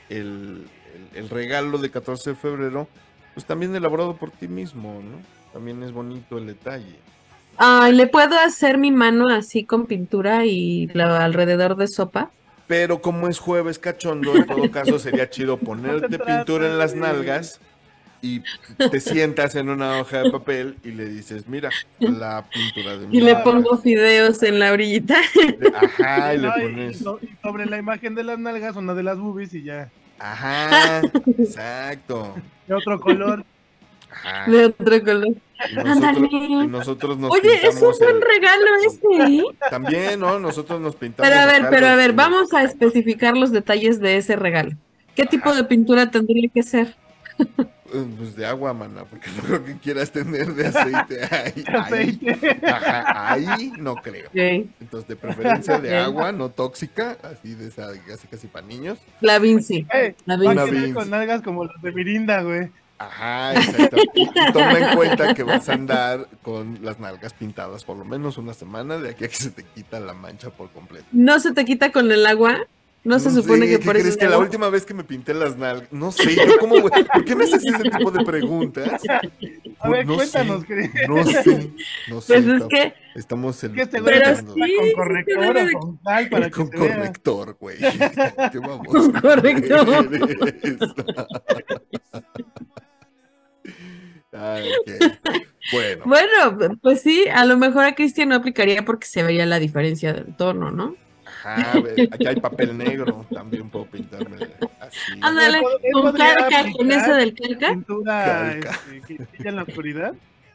el, 0.09 0.67
el- 1.13 1.17
el 1.17 1.29
regalo 1.29 1.77
de 1.77 1.89
14 1.89 2.31
de 2.31 2.35
febrero, 2.35 2.87
pues 3.33 3.45
también 3.45 3.75
elaborado 3.75 4.15
por 4.17 4.31
ti 4.31 4.47
mismo, 4.47 5.01
¿no? 5.03 5.17
También 5.53 5.81
es 5.83 5.91
bonito 5.91 6.37
el 6.37 6.47
detalle. 6.47 6.95
Ay, 7.57 7.93
¿le 7.93 8.07
puedo 8.07 8.37
hacer 8.39 8.77
mi 8.77 8.91
mano 8.91 9.29
así 9.29 9.65
con 9.65 9.85
pintura 9.85 10.45
y 10.45 10.87
la- 10.87 11.23
alrededor 11.23 11.75
de 11.75 11.87
sopa? 11.87 12.31
Pero 12.71 13.01
como 13.01 13.27
es 13.27 13.37
jueves 13.37 13.77
cachondo, 13.79 14.33
en 14.33 14.45
todo 14.45 14.71
caso 14.71 14.97
sería 14.97 15.29
chido 15.29 15.57
ponerte 15.57 16.17
pintura 16.17 16.67
en 16.67 16.77
las 16.77 16.95
nalgas 16.95 17.59
y 18.21 18.43
te 18.77 19.01
sientas 19.01 19.55
en 19.55 19.67
una 19.67 19.99
hoja 19.99 20.19
de 20.23 20.31
papel 20.31 20.77
y 20.81 20.91
le 20.91 21.03
dices, 21.03 21.49
mira, 21.49 21.69
la 21.99 22.45
pintura 22.49 22.95
de 22.97 23.07
mi 23.07 23.17
Y 23.17 23.19
le 23.19 23.33
nalga". 23.33 23.43
pongo 23.43 23.77
fideos 23.77 24.41
en 24.43 24.59
la 24.59 24.71
orillita. 24.71 25.17
Ajá, 25.75 26.33
y 26.33 26.37
le 26.37 26.49
pones. 26.49 27.01
y 27.01 27.29
sobre 27.41 27.65
la 27.65 27.77
imagen 27.77 28.15
de 28.15 28.23
las 28.23 28.39
nalgas, 28.39 28.77
una 28.77 28.93
de 28.93 29.03
las 29.03 29.17
boobies 29.17 29.53
y 29.53 29.63
ya. 29.63 29.89
Ajá, 30.17 31.01
exacto. 31.37 32.35
De 32.67 32.73
otro 32.73 33.01
color. 33.01 33.43
Ajá. 34.11 34.49
De 34.51 34.65
otro 34.65 35.03
color. 35.03 35.27
Nosotros, 35.75 36.67
nosotros 36.69 37.17
nos 37.19 37.31
Oye, 37.31 37.67
es 37.67 37.75
un 37.81 37.91
buen 37.99 38.15
el- 38.15 38.21
regalo 38.21 38.65
ese, 38.87 39.33
¿eh? 39.37 39.43
También, 39.69 40.19
¿no? 40.19 40.39
Nosotros 40.39 40.81
nos 40.81 40.95
pintamos. 40.95 41.29
Pero 41.29 41.41
a 41.41 41.45
ver, 41.45 41.67
pero 41.69 41.87
a 41.87 41.95
ver, 41.95 42.13
vamos 42.13 42.51
a 42.53 42.63
especificar 42.63 43.37
los 43.37 43.51
detalles 43.51 43.99
de 43.99 44.17
ese 44.17 44.35
regalo. 44.35 44.71
¿Qué 45.15 45.25
tipo 45.25 45.53
de 45.53 45.63
pintura 45.63 46.09
tendría 46.09 46.49
que 46.51 46.63
ser? 46.63 46.95
eh, 47.37 47.45
Pues 48.17 48.35
de 48.35 48.45
agua, 48.45 48.73
mana, 48.73 49.03
porque 49.03 49.29
no 49.37 49.43
creo 49.43 49.63
que 49.65 49.77
quieras 49.77 50.11
tener 50.11 50.53
de 50.55 50.67
aceite 50.67 51.19
ahí. 51.29 51.63
ahí. 51.67 52.19
Aceite. 52.19 52.59
Ajá, 52.67 53.33
ahí 53.33 53.71
no 53.77 53.95
creo. 53.95 54.29
Entonces, 54.33 55.07
de 55.07 55.15
preferencia 55.15 55.77
de 55.79 55.95
agua, 55.95 56.31
no 56.31 56.49
tóxica, 56.49 57.17
así 57.21 57.53
de 57.53 57.67
esa, 57.67 57.87
casi 58.07 58.27
casi 58.27 58.47
para 58.47 58.65
niños. 58.65 58.97
La 59.19 59.37
Vinci. 59.37 59.85
Eh, 59.93 60.15
La 60.25 60.37
Vinci. 60.37 60.93
con 60.93 61.09
nalgas 61.11 61.41
como 61.43 61.65
las 61.65 61.79
de 61.83 61.91
Mirinda, 61.91 62.41
güey. 62.41 62.69
Ajá, 63.07 63.53
exacto. 63.55 63.97
Toma 64.53 64.79
en 64.79 64.95
cuenta 64.95 65.33
que 65.33 65.43
vas 65.43 65.67
a 65.69 65.73
andar 65.73 66.27
con 66.41 66.79
las 66.81 66.99
nalgas 66.99 67.33
pintadas 67.33 67.83
por 67.83 67.97
lo 67.97 68.05
menos 68.05 68.37
una 68.37 68.53
semana 68.53 68.97
de 68.97 69.09
aquí 69.11 69.25
a 69.25 69.27
que 69.27 69.35
se 69.35 69.49
te 69.51 69.63
quita 69.63 69.99
la 69.99 70.13
mancha 70.13 70.49
por 70.49 70.69
completo. 70.71 71.05
¿No 71.11 71.39
se 71.39 71.51
te 71.53 71.65
quita 71.65 71.91
con 71.91 72.11
el 72.11 72.25
agua? 72.25 72.59
No, 73.03 73.17
se 73.17 73.31
supone 73.31 73.65
sé, 73.65 73.71
que 73.71 73.79
¿qué 73.79 73.85
por 73.85 73.95
eso 73.95 74.03
crees 74.03 74.15
es 74.15 74.17
que 74.17 74.29
la 74.29 74.37
última 74.37 74.69
vez 74.69 74.85
que 74.85 74.93
me 74.93 75.03
pinté 75.03 75.33
las 75.33 75.57
nalgas? 75.57 75.91
No 75.91 76.11
sé, 76.11 76.35
yo 76.35 76.59
cómo, 76.59 76.79
güey, 76.79 77.03
¿por 77.11 77.25
qué 77.25 77.35
me 77.35 77.45
haces 77.45 77.65
ese 77.65 77.89
tipo 77.89 78.11
de 78.11 78.23
preguntas? 78.23 79.01
A 79.79 79.89
ver, 79.89 80.05
No 80.05 80.17
cuéntanos, 80.17 80.63
sé. 80.67 80.91
No 81.07 81.23
sé, 81.25 81.73
no 82.09 82.21
sé. 82.21 82.27
Pues 82.27 82.29
es 82.29 82.45
estamos- 82.45 82.67
que, 82.69 82.93
Estamos 83.15 83.63
en. 83.63 83.73
Que 83.73 83.85
güey 83.85 84.03
Pero 84.03 84.21
te 84.21 84.35
sí, 84.35 84.43
con 84.45 84.91
corrector 84.95 85.57
o 85.57 85.79
con 85.79 85.97
tal 85.97 86.29
para 86.29 86.45
que 86.45 86.51
con 86.55 86.67
corrector, 86.69 87.57
güey. 87.59 87.77
Con 88.85 89.11
corrector. 89.13 90.09
Ok. 94.33 94.89
Bueno, 95.71 96.05
bueno, 96.05 96.77
pues 96.81 97.01
sí, 97.01 97.27
a 97.33 97.45
lo 97.45 97.57
mejor 97.57 97.85
a 97.85 97.95
Cristian 97.95 98.29
no 98.29 98.35
aplicaría 98.35 98.83
porque 98.83 99.05
se 99.07 99.23
vería 99.23 99.45
la 99.45 99.59
diferencia 99.59 100.13
del 100.13 100.35
tono, 100.35 100.71
¿no? 100.71 100.97
ajá, 101.25 101.73
a 101.73 101.79
ver, 101.79 102.03
aquí 102.11 102.27
hay 102.27 102.35
papel 102.37 102.77
negro, 102.77 103.27
también 103.31 103.69
puedo 103.69 103.85
pintarme 103.89 104.37
así. 104.79 105.19
Ándale, 105.21 105.61
con 105.91 106.13
calca, 106.13 106.71
con 106.71 106.91
ese 106.91 107.13
del 107.13 107.33
calca. 107.35 107.69
Pintura 107.69 108.23
Calca. 108.23 108.71
este, 108.71 109.01
que 109.03 109.17
brilla 109.31 109.49
en 109.49 109.55
la 109.55 109.63
oscuridad. 109.63 110.13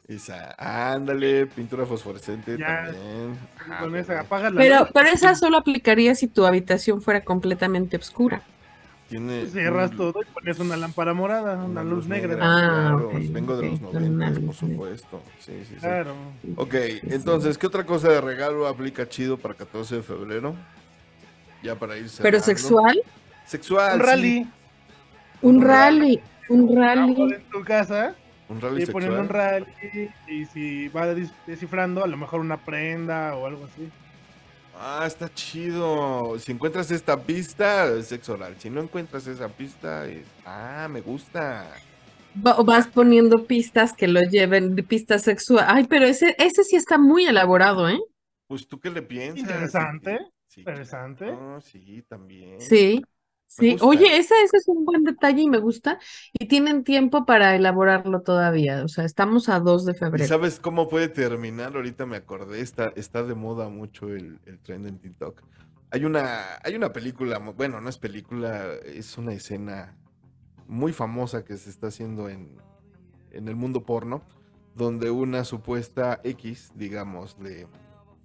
Esa, 0.09 0.55
ándale, 0.59 1.47
pintura 1.49 1.85
fosforescente 1.87 2.57
Ya. 2.59 2.85
también. 2.85 3.49
Ajá, 3.57 3.79
con 3.79 3.97
esa 3.97 4.09
pero 4.09 4.21
apagas 4.21 4.53
la 4.55 4.61
Pero, 4.61 4.79
luz, 4.81 4.89
pero 4.95 5.09
esa 5.09 5.35
solo 5.35 5.57
aplicaría 5.59 6.15
si 6.15 6.29
tu 6.29 6.47
habitación 6.47 7.03
fuera 7.03 7.25
completamente 7.25 7.97
oscura. 7.97 8.43
Tiene 9.09 9.47
cierras 9.47 9.91
un- 9.93 9.97
todo 9.97 10.21
y 10.23 10.25
pones 10.33 10.59
una 10.59 10.77
lámpara 10.77 11.15
morada, 11.15 11.63
una, 11.65 11.85
luz 11.85 12.07
negra. 12.09 12.35
Ah, 12.41 12.89
claro, 12.95 13.09
ok, 13.09 13.15
vengo 13.31 13.57
de 13.57 13.71
los 13.71 13.81
con 13.81 13.89
una 13.97 14.01
noventas, 14.01 14.33
por 14.33 14.43
luz 14.43 14.63
negra. 14.63 14.77
supuesto. 14.77 15.23
Sí, 15.41 15.53
sí, 15.65 15.75
sí. 15.75 15.81
Claro. 15.81 16.15
Ok, 16.57 16.75
entonces, 17.05 17.57
¿qué 17.59 17.67
otra 17.67 17.85
cosa 17.87 18.09
de 18.09 18.21
regalo 18.21 18.67
aplica 18.67 19.09
chido 19.09 19.37
para 19.39 19.55
14 19.55 19.97
de 19.97 20.03
febrero? 20.03 20.55
Ya 21.63 21.75
para 21.75 21.97
ir 21.97 22.07
Pero 22.23 22.41
sexual, 22.41 23.01
Sexual. 23.45 23.95
Un 23.95 24.01
sí. 24.01 24.07
rally. 24.07 24.49
un 25.43 25.63
rally, 25.63 26.21
un 26.49 26.77
rally. 26.77 27.23
en 27.35 27.43
tu 27.51 27.63
casa 27.65 28.15
Un 28.49 28.61
rally 28.61 28.83
y 28.83 28.87
poniendo 28.87 29.21
un 29.21 29.29
rally 29.29 29.67
y 30.29 30.45
si 30.47 30.89
va 30.89 31.07
des- 31.15 31.33
descifrando 31.47 32.03
a 32.05 32.07
lo 32.07 32.17
mejor 32.17 32.41
una 32.41 32.57
prenda 32.57 33.35
o 33.37 33.47
algo 33.47 33.65
así. 33.65 33.89
Ah, 34.79 35.05
está 35.07 35.33
chido. 35.33 36.39
Si 36.39 36.53
encuentras 36.53 36.91
esta 36.91 37.23
pista, 37.23 37.87
es 37.97 38.09
sexo 38.09 38.35
oral. 38.35 38.57
Si 38.59 38.69
no 38.71 38.81
encuentras 38.83 39.27
esa 39.27 39.49
pista, 39.49 40.07
es... 40.07 40.27
Ah, 40.45 40.87
me 40.91 41.01
gusta. 41.01 41.67
Va- 42.47 42.63
Vas 42.63 42.87
poniendo 42.89 43.47
pistas 43.47 43.93
que 43.95 44.07
lo 44.09 44.21
lleven, 44.21 44.75
pistas 44.87 45.23
sexuales. 45.23 45.69
Ay, 45.73 45.85
pero 45.87 46.05
ese, 46.07 46.35
ese 46.39 46.65
sí 46.65 46.77
está 46.77 46.99
muy 46.99 47.25
elaborado, 47.27 47.89
¿eh? 47.89 47.99
Pues, 48.47 48.69
¿tú 48.69 48.79
qué 48.79 48.91
le 48.91 49.03
piensas? 49.03 49.39
Interesante, 49.41 50.19
Sí, 50.49 50.61
interesante. 50.61 51.25
claro, 51.27 51.61
sí, 51.61 52.03
también. 52.09 52.61
Sí, 52.61 53.03
sí. 53.47 53.77
Oye, 53.81 54.17
ese, 54.19 54.35
ese 54.45 54.57
es 54.59 54.69
un 54.69 54.85
buen 54.85 55.05
detalle 55.05 55.43
y 55.43 55.49
me 55.49 55.59
gusta. 55.59 55.99
Y 56.33 56.47
tienen 56.49 56.85
tiempo 56.85 57.25
para 57.27 57.55
elaborarlo 57.57 58.23
todavía. 58.23 58.85
O 58.85 58.89
sea, 58.89 59.05
estamos 59.05 59.49
a 59.49 59.61
2 59.61 59.85
de 59.87 59.95
¿Y 60.15 60.23
febrero. 60.23 60.25
sabes 60.25 60.61
cómo 60.61 60.89
puede 60.89 61.09
terminar? 61.09 61.77
Ahorita 61.77 62.07
me 62.07 62.17
acordé, 62.17 62.61
está, 62.61 62.93
está 62.97 63.23
de 63.23 63.35
moda 63.35 63.69
mucho 63.69 64.09
el, 64.15 64.41
el 64.47 64.59
trend 64.61 64.87
en 64.87 64.99
TikTok. 64.99 65.43
Hay 65.91 66.05
una, 66.05 66.59
hay 66.65 66.75
una 66.75 66.93
película, 66.93 67.39
bueno, 67.39 67.81
no 67.81 67.89
es 67.89 67.99
película, 67.99 68.73
es 68.85 69.17
una 69.19 69.33
escena 69.33 69.97
muy 70.67 70.93
famosa 70.93 71.45
que 71.45 71.57
se 71.59 71.71
está 71.71 71.89
haciendo 71.89 72.29
en, 72.29 72.57
en 73.33 73.49
el 73.49 73.57
mundo 73.57 73.85
porno, 73.87 74.23
donde 74.75 75.11
una 75.11 75.45
supuesta 75.45 76.21
X, 76.25 76.73
digamos, 76.75 77.39
de 77.39 77.69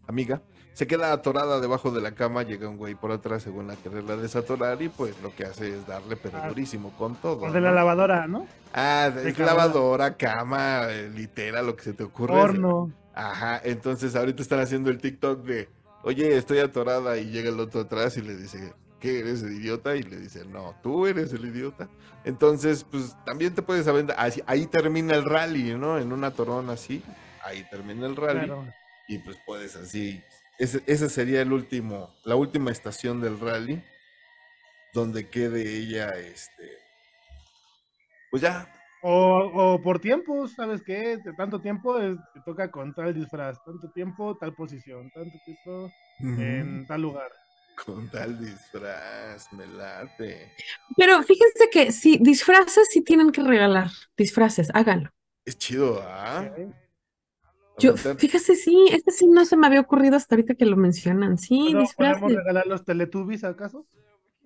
amiga, 0.07 0.43
se 0.73 0.87
queda 0.87 1.11
atorada 1.11 1.59
debajo 1.59 1.91
de 1.91 2.01
la 2.01 2.13
cama, 2.13 2.43
llega 2.43 2.67
un 2.69 2.77
güey 2.77 2.95
por 2.95 3.11
atrás 3.11 3.43
según 3.43 3.67
la 3.67 3.75
quererla 3.75 4.15
desatorar 4.15 4.81
y 4.81 4.89
pues 4.89 5.19
lo 5.21 5.35
que 5.35 5.45
hace 5.45 5.75
es 5.77 5.85
darle 5.87 6.15
pero 6.15 6.37
Ah. 6.41 6.47
durísimo 6.47 6.91
con 6.97 7.15
todo. 7.15 7.39
Por 7.41 7.51
de 7.51 7.61
la 7.61 7.71
lavadora, 7.71 8.27
¿no? 8.27 8.47
Ah, 8.73 9.11
de 9.13 9.29
es 9.29 9.37
lavadora, 9.37 10.15
cama, 10.17 10.83
eh, 10.89 11.09
litera, 11.13 11.61
lo 11.61 11.75
que 11.75 11.83
se 11.83 11.93
te 11.93 12.03
ocurre. 12.03 12.33
Horno. 12.35 12.91
Ajá, 13.13 13.59
entonces 13.63 14.15
ahorita 14.15 14.41
están 14.41 14.59
haciendo 14.61 14.89
el 14.89 14.97
TikTok 14.99 15.43
de, 15.43 15.67
oye, 16.03 16.37
estoy 16.37 16.59
atorada 16.59 17.17
y 17.17 17.25
llega 17.25 17.49
el 17.49 17.59
otro 17.59 17.81
atrás 17.81 18.15
y 18.15 18.21
le 18.21 18.35
dice, 18.37 18.73
¿qué 19.01 19.19
eres 19.19 19.43
el 19.43 19.51
idiota? 19.53 19.95
Y 19.97 20.03
le 20.03 20.17
dice, 20.17 20.45
no, 20.45 20.75
tú 20.81 21.05
eres 21.07 21.33
el 21.33 21.45
idiota. 21.45 21.89
Entonces, 22.23 22.85
pues 22.89 23.15
también 23.25 23.53
te 23.53 23.61
puedes 23.61 23.87
aventar, 23.87 24.15
así- 24.19 24.41
ahí 24.45 24.65
termina 24.67 25.15
el 25.15 25.25
rally, 25.25 25.73
¿no? 25.75 25.97
En 25.97 26.13
una 26.13 26.31
torona 26.31 26.73
así, 26.73 27.03
ahí 27.43 27.65
termina 27.69 28.05
el 28.05 28.15
rally 28.15 28.45
Claro. 28.45 28.65
y 29.09 29.17
pues 29.17 29.37
puedes 29.45 29.75
así, 29.75 30.21
ese, 30.61 30.83
ese 30.87 31.09
sería 31.09 31.41
el 31.41 31.51
último, 31.53 32.13
la 32.23 32.35
última 32.35 32.71
estación 32.71 33.21
del 33.21 33.39
rally, 33.39 33.83
donde 34.93 35.29
quede 35.29 35.77
ella, 35.77 36.09
este, 36.17 36.79
pues 38.29 38.41
ya, 38.41 38.67
O, 39.03 39.73
o 39.73 39.81
por 39.81 39.99
tiempo, 39.99 40.47
¿sabes 40.47 40.83
qué? 40.83 41.17
De 41.17 41.33
tanto 41.33 41.59
tiempo 41.59 41.97
es- 41.99 42.17
te 42.33 42.41
toca 42.41 42.69
con 42.69 42.93
tal 42.93 43.13
disfraz, 43.15 43.57
tanto 43.65 43.89
tiempo, 43.89 44.37
tal 44.37 44.53
posición, 44.53 45.09
tanto 45.09 45.39
tiempo 45.43 45.91
en 46.19 46.85
tal 46.85 47.01
lugar. 47.01 47.31
Con 47.83 48.11
tal 48.11 48.37
disfraz, 48.39 49.51
me 49.53 49.65
late. 49.65 50.51
Pero 50.95 51.23
fíjense 51.23 51.69
que 51.71 51.91
sí, 51.91 52.19
disfraces 52.21 52.89
sí 52.91 53.01
tienen 53.03 53.31
que 53.31 53.41
regalar. 53.41 53.89
Disfraces, 54.15 54.69
háganlo. 54.73 55.09
Es 55.45 55.57
chido, 55.57 55.99
¿ah? 56.03 56.47
Yo, 57.79 57.95
fíjese, 57.97 58.55
sí, 58.55 58.87
este 58.91 59.11
sí 59.11 59.27
no 59.27 59.43
se 59.45 59.57
me 59.57 59.65
había 59.67 59.79
ocurrido 59.81 60.15
hasta 60.15 60.35
ahorita 60.35 60.53
que 60.55 60.65
lo 60.65 60.77
mencionan. 60.77 61.37
Sí, 61.37 61.57
¿Podemos- 61.59 61.81
disfraces. 61.83 62.21
¿Podemos 62.21 62.43
regalar 62.43 62.67
los 62.67 62.85
Teletubbies 62.85 63.43
acaso? 63.43 63.85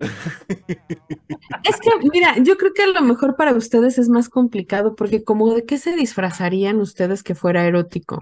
Es 1.64 1.76
que, 1.80 1.90
mira, 2.12 2.36
yo 2.42 2.56
creo 2.56 2.72
que 2.74 2.82
a 2.82 2.86
lo 2.88 3.00
mejor 3.02 3.36
para 3.36 3.54
ustedes 3.54 3.98
es 3.98 4.08
más 4.08 4.28
complicado 4.28 4.94
porque 4.94 5.24
como 5.24 5.52
de 5.54 5.64
qué 5.64 5.78
se 5.78 5.94
disfrazarían 5.96 6.80
ustedes 6.80 7.22
que 7.22 7.34
fuera 7.34 7.66
erótico. 7.66 8.20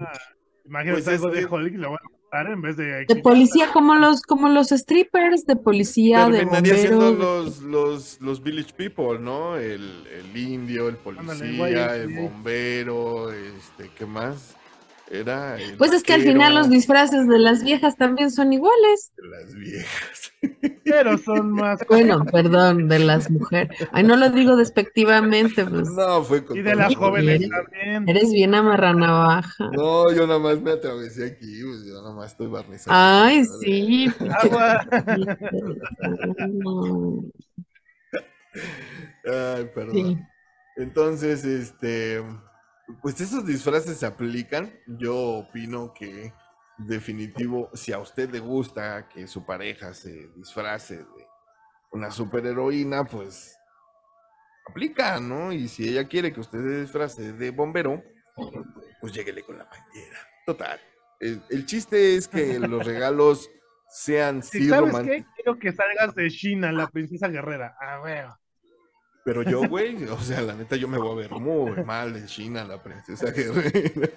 Imagínate 0.65 1.03
Pues 1.03 1.07
es 1.15 1.21
algo 1.23 1.33
de 1.35 1.45
Hulk 1.45 1.73
y 1.73 1.77
lo 1.77 1.89
van 1.91 1.99
a 2.03 2.09
matar 2.39 2.51
en 2.53 2.61
vez 2.61 2.77
de... 2.77 3.05
De 3.05 3.15
policía, 3.21 3.69
como 3.71 3.95
los, 3.95 4.21
como 4.21 4.49
los 4.49 4.69
strippers, 4.69 5.45
de 5.45 5.55
policía, 5.55 6.27
de 6.29 6.39
Terminaría 6.39 6.89
bomberos. 6.91 7.17
los, 7.17 7.61
los, 7.61 8.21
los 8.21 8.43
village 8.43 8.73
people, 8.75 9.19
¿no? 9.19 9.57
El, 9.57 10.07
el 10.07 10.37
indio, 10.37 10.87
el 10.89 10.97
Ándale, 11.17 11.39
policía, 11.39 11.57
guay, 11.57 11.73
el 12.01 12.07
sí. 12.09 12.15
bombero, 12.15 13.31
este, 13.31 13.89
¿qué 13.95 14.05
más? 14.05 14.55
Era 15.11 15.55
Pues 15.77 15.93
es 15.93 16.01
que 16.01 16.13
al 16.13 16.21
final 16.23 16.55
los 16.55 16.69
disfraces 16.69 17.27
de 17.27 17.37
las 17.37 17.63
viejas 17.63 17.95
también 17.95 18.31
son 18.31 18.51
iguales. 18.53 19.13
de 19.15 19.27
las 19.29 19.53
viejas. 19.53 20.31
Pero 20.83 21.17
son 21.19 21.51
más. 21.51 21.79
Bueno, 21.87 22.25
perdón, 22.25 22.87
de 22.87 22.99
las 22.99 23.29
mujeres. 23.29 23.69
Ay, 23.91 24.03
no 24.03 24.15
lo 24.15 24.29
digo 24.31 24.55
despectivamente, 24.55 25.63
pues 25.65 25.89
No, 25.89 26.23
fue 26.23 26.43
con 26.43 26.57
Y 26.57 26.61
de 26.61 26.75
las 26.75 26.95
jóvenes 26.95 27.39
Bien. 27.39 27.51
también. 27.51 28.09
eres 28.09 28.31
bien 28.31 28.55
amarranavaja. 28.55 29.69
No, 29.73 30.11
yo 30.11 30.25
nada 30.25 30.39
más 30.39 30.59
me 30.61 30.71
atravesé 30.71 31.25
aquí, 31.27 31.61
pues 31.63 31.85
yo 31.85 32.01
nada 32.01 32.13
más 32.15 32.31
estoy 32.31 32.47
barnizando. 32.47 32.91
Ay, 32.99 33.45
sí. 33.61 34.11
Agua. 34.41 34.87
Ay, 39.25 39.65
perdón. 39.73 39.93
sí. 39.93 40.17
Entonces, 40.77 41.45
este, 41.45 42.21
pues 43.01 43.19
esos 43.21 43.45
disfraces 43.45 43.97
se 43.97 44.05
aplican. 44.05 44.73
Yo 44.87 45.15
opino 45.15 45.93
que 45.93 46.33
definitivo, 46.77 47.69
si 47.73 47.93
a 47.93 47.99
usted 47.99 48.29
le 48.29 48.39
gusta 48.39 49.07
que 49.07 49.27
su 49.27 49.45
pareja 49.45 49.93
se 49.93 50.29
disfrace 50.35 50.97
de 50.97 51.27
una 51.91 52.11
superheroína, 52.11 53.05
pues 53.05 53.57
aplica, 54.67 55.19
¿no? 55.19 55.51
Y 55.51 55.67
si 55.67 55.87
ella 55.87 56.07
quiere 56.07 56.33
que 56.33 56.41
usted 56.41 56.59
se 56.59 56.81
disfrace 56.81 57.33
de 57.33 57.51
bombero, 57.51 58.03
pues 58.99 59.13
lléguele 59.13 59.43
con 59.43 59.57
la 59.57 59.69
pañera. 59.69 60.19
Total. 60.45 60.79
El, 61.19 61.41
el 61.49 61.65
chiste 61.65 62.15
es 62.15 62.27
que 62.27 62.59
los 62.59 62.85
regalos 62.85 63.49
sean 63.87 64.43
Si 64.43 64.59
sí 64.59 64.69
sabes 64.69 64.93
qué, 65.03 65.25
quiero 65.35 65.57
que 65.59 65.71
salgas 65.71 66.15
de 66.15 66.29
China, 66.29 66.71
la 66.71 66.87
princesa 66.87 67.27
guerrera. 67.27 67.75
A 67.79 67.99
ver. 68.01 68.27
Pero 69.25 69.41
yo, 69.41 69.67
güey, 69.67 70.01
o 70.05 70.19
sea, 70.19 70.39
la 70.41 70.53
neta, 70.53 70.75
yo 70.77 70.87
me 70.87 70.97
voy 70.99 71.11
a 71.11 71.27
ver 71.27 71.31
muy 71.31 71.83
mal 71.83 72.13
de 72.13 72.25
China, 72.27 72.63
la 72.63 72.81
princesa 72.81 73.31
guerrera. 73.31 74.07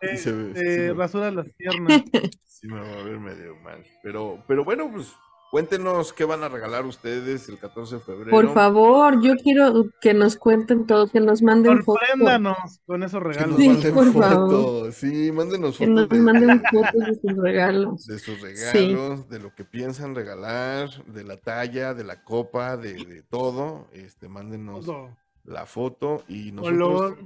Te, 0.00 0.16
se 0.18 0.32
ve- 0.32 0.52
te 0.54 0.60
sí 0.60 0.80
me- 0.80 0.92
rasuras 0.94 1.34
las 1.34 1.46
piernas. 1.56 2.02
Sí, 2.46 2.68
me 2.68 2.78
va 2.78 3.00
a 3.00 3.02
ver 3.02 3.18
medio 3.18 3.56
mal. 3.56 3.82
Pero, 4.02 4.44
pero 4.46 4.64
bueno, 4.64 4.90
pues 4.92 5.12
cuéntenos 5.52 6.14
qué 6.14 6.24
van 6.24 6.42
a 6.42 6.48
regalar 6.48 6.86
ustedes 6.86 7.46
el 7.50 7.58
14 7.58 7.96
de 7.96 8.00
febrero. 8.00 8.30
Por 8.30 8.54
favor, 8.54 9.20
yo 9.22 9.34
quiero 9.36 9.84
que 10.00 10.14
nos 10.14 10.36
cuenten 10.36 10.86
todo, 10.86 11.08
que 11.10 11.20
nos 11.20 11.42
manden 11.42 11.82
fotos. 11.84 12.00
Sorpréndanos 12.08 12.80
con 12.86 13.02
esos 13.02 13.20
Que 13.22 13.26
nos 13.28 13.36
regalos. 13.36 13.56
Sí, 13.58 13.68
manden 13.68 13.94
por 13.94 14.12
fotos. 14.12 14.30
favor. 14.30 14.92
Sí, 14.94 15.30
mándenos 15.32 15.76
Que 15.76 15.86
fotos 15.86 15.94
nos 16.00 16.08
de, 16.08 16.20
manden 16.20 16.62
fotos 16.70 16.92
de 17.06 17.14
sus 17.20 17.36
regalos. 17.38 18.06
de 18.06 18.18
sus 18.18 18.40
regalos, 18.40 19.28
de 19.28 19.38
lo 19.40 19.54
que 19.54 19.64
piensan 19.64 20.14
regalar, 20.14 20.88
de 21.04 21.22
la 21.22 21.36
talla, 21.36 21.92
de 21.92 22.04
la 22.04 22.24
copa, 22.24 22.78
de, 22.78 22.94
de 22.94 23.22
todo. 23.22 23.88
Este, 23.92 24.30
mándenos 24.30 24.86
Todo. 24.86 25.14
la 25.44 25.66
foto 25.66 26.24
y 26.28 26.50
nosotros, 26.52 26.78
Color. 27.12 27.18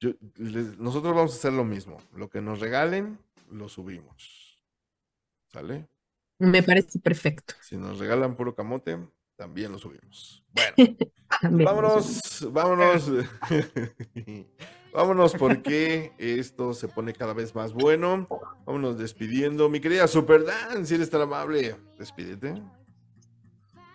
yo- 0.00 0.10
les- 0.38 0.78
nosotros 0.78 1.14
vamos 1.14 1.34
a 1.34 1.36
hacer 1.36 1.52
lo 1.52 1.64
mismo. 1.64 1.98
Lo 2.16 2.30
que 2.30 2.40
nos 2.40 2.60
regalen, 2.60 3.18
lo 3.50 3.68
subimos. 3.68 4.56
¿Sale? 5.52 5.86
Me 6.40 6.62
parece 6.62 6.98
perfecto. 6.98 7.54
Si 7.60 7.76
nos 7.76 7.98
regalan 7.98 8.34
puro 8.34 8.54
camote, 8.54 8.98
también 9.36 9.72
lo 9.72 9.78
subimos. 9.78 10.42
Bueno, 10.52 10.96
vámonos, 11.64 12.48
vámonos. 12.50 13.10
vámonos 14.94 15.34
porque 15.34 16.12
esto 16.16 16.72
se 16.72 16.88
pone 16.88 17.12
cada 17.12 17.34
vez 17.34 17.54
más 17.54 17.74
bueno. 17.74 18.26
Vámonos 18.64 18.96
despidiendo. 18.96 19.68
Mi 19.68 19.80
querida 19.80 20.08
Super 20.08 20.44
Dan, 20.46 20.86
si 20.86 20.94
eres 20.94 21.10
tan 21.10 21.20
amable, 21.20 21.76
despídete. 21.98 22.54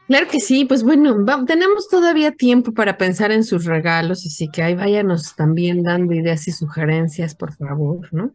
Claro 0.07 0.27
que 0.27 0.39
sí, 0.39 0.65
pues 0.65 0.83
bueno, 0.83 1.25
va- 1.25 1.43
tenemos 1.45 1.89
todavía 1.89 2.31
tiempo 2.31 2.73
para 2.73 2.95
pensar 2.95 3.31
en 3.31 3.43
sus 3.43 3.65
regalos, 3.65 4.23
así 4.23 4.47
que 4.49 4.61
ahí 4.61 4.75
váyanos 4.75 5.35
también 5.35 5.81
dando 5.81 6.13
ideas 6.13 6.47
y 6.47 6.51
sugerencias, 6.51 7.33
por 7.33 7.53
favor, 7.55 8.07
¿no? 8.13 8.31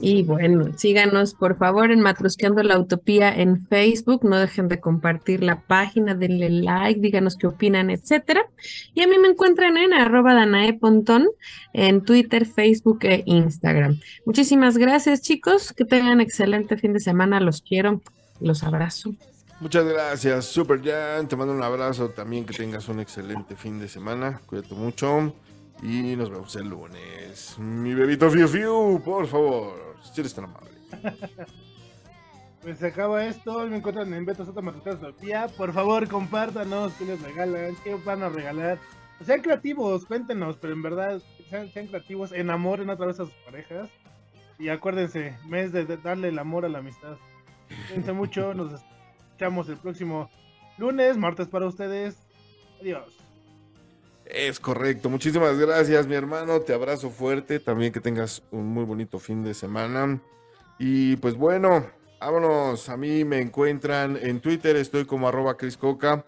Y 0.00 0.22
bueno, 0.22 0.68
síganos 0.76 1.34
por 1.34 1.58
favor 1.58 1.90
en 1.90 2.00
Matrusqueando 2.02 2.62
la 2.62 2.78
Utopía 2.78 3.34
en 3.34 3.66
Facebook, 3.66 4.24
no 4.24 4.38
dejen 4.38 4.68
de 4.68 4.78
compartir 4.80 5.42
la 5.42 5.60
página, 5.60 6.14
denle 6.14 6.50
like, 6.50 7.00
díganos 7.00 7.36
qué 7.36 7.48
opinan, 7.48 7.90
etcétera. 7.90 8.42
Y 8.94 9.02
a 9.02 9.08
mí 9.08 9.18
me 9.18 9.26
encuentran 9.28 9.76
en 9.76 9.92
arroba 9.94 10.34
Danae 10.34 10.74
Pontón 10.74 11.26
en 11.72 12.02
Twitter, 12.04 12.46
Facebook 12.46 13.00
e 13.02 13.24
Instagram. 13.26 13.98
Muchísimas 14.24 14.78
gracias, 14.78 15.20
chicos, 15.20 15.72
que 15.72 15.84
tengan 15.84 16.20
excelente 16.20 16.76
fin 16.76 16.92
de 16.92 17.00
semana, 17.00 17.40
los 17.40 17.60
quiero, 17.60 18.02
los 18.40 18.62
abrazo. 18.62 19.14
Muchas 19.60 19.84
gracias, 19.84 20.44
Super 20.44 20.80
Jan. 20.82 21.26
Te 21.26 21.34
mando 21.34 21.52
un 21.52 21.62
abrazo 21.62 22.10
también. 22.10 22.46
Que 22.46 22.54
tengas 22.54 22.88
un 22.88 23.00
excelente 23.00 23.56
fin 23.56 23.80
de 23.80 23.88
semana. 23.88 24.40
Cuídate 24.46 24.74
mucho. 24.74 25.34
Y 25.82 26.14
nos 26.14 26.30
vemos 26.30 26.54
el 26.54 26.68
lunes. 26.68 27.58
Mi 27.58 27.92
bebito 27.92 28.30
Fiu 28.30 28.46
Fiu, 28.46 29.02
por 29.04 29.26
favor. 29.26 29.96
Si 30.12 30.20
eres 30.20 30.34
tan 30.34 30.44
amable. 30.44 30.70
Pues 32.60 32.80
se 32.80 32.88
acaba 32.88 33.24
esto. 33.24 33.66
Me 33.66 33.76
encuentran 33.76 34.12
en 34.12 34.26
Beto 34.26 34.44
Soto 34.44 34.60
Matutas 34.60 34.96
Utopía. 34.96 35.46
Por 35.56 35.72
favor, 35.72 36.08
compártanos 36.08 36.92
qué 36.94 37.04
les 37.04 37.22
regalan, 37.22 37.76
qué 37.84 37.94
van 37.94 38.22
a 38.24 38.28
regalar. 38.28 38.78
Sean 39.24 39.40
creativos, 39.42 40.04
cuéntenos, 40.04 40.56
pero 40.56 40.72
en 40.72 40.82
verdad, 40.82 41.22
sean, 41.48 41.70
sean 41.72 41.86
creativos, 41.86 42.32
enamoren 42.32 42.90
otra 42.90 43.06
vez 43.06 43.20
a 43.20 43.26
sus 43.26 43.34
parejas. 43.44 43.88
Y 44.58 44.70
acuérdense, 44.70 45.38
mes 45.46 45.72
de 45.72 45.86
darle 45.98 46.28
el 46.28 46.38
amor 46.38 46.64
a 46.64 46.68
la 46.68 46.80
amistad. 46.80 47.16
Cuídense 47.86 48.12
mucho, 48.12 48.52
nos 48.54 48.72
escuchamos 49.38 49.68
el 49.68 49.76
próximo 49.76 50.28
lunes, 50.78 51.16
martes 51.16 51.46
para 51.46 51.68
ustedes. 51.68 52.16
Adiós. 52.80 53.16
Es 54.24 54.58
correcto. 54.58 55.08
Muchísimas 55.08 55.56
gracias, 55.56 56.08
mi 56.08 56.16
hermano. 56.16 56.60
Te 56.62 56.74
abrazo 56.74 57.08
fuerte. 57.08 57.60
También 57.60 57.92
que 57.92 58.00
tengas 58.00 58.42
un 58.50 58.66
muy 58.66 58.84
bonito 58.84 59.20
fin 59.20 59.44
de 59.44 59.54
semana. 59.54 60.20
Y 60.80 61.14
pues 61.18 61.36
bueno, 61.36 61.86
vámonos. 62.20 62.88
A 62.88 62.96
mí 62.96 63.24
me 63.24 63.40
encuentran 63.40 64.18
en 64.20 64.40
Twitter. 64.40 64.74
Estoy 64.74 65.04
como 65.04 65.28
arroba 65.28 65.56
Cris 65.56 65.76
Coca. 65.76 66.24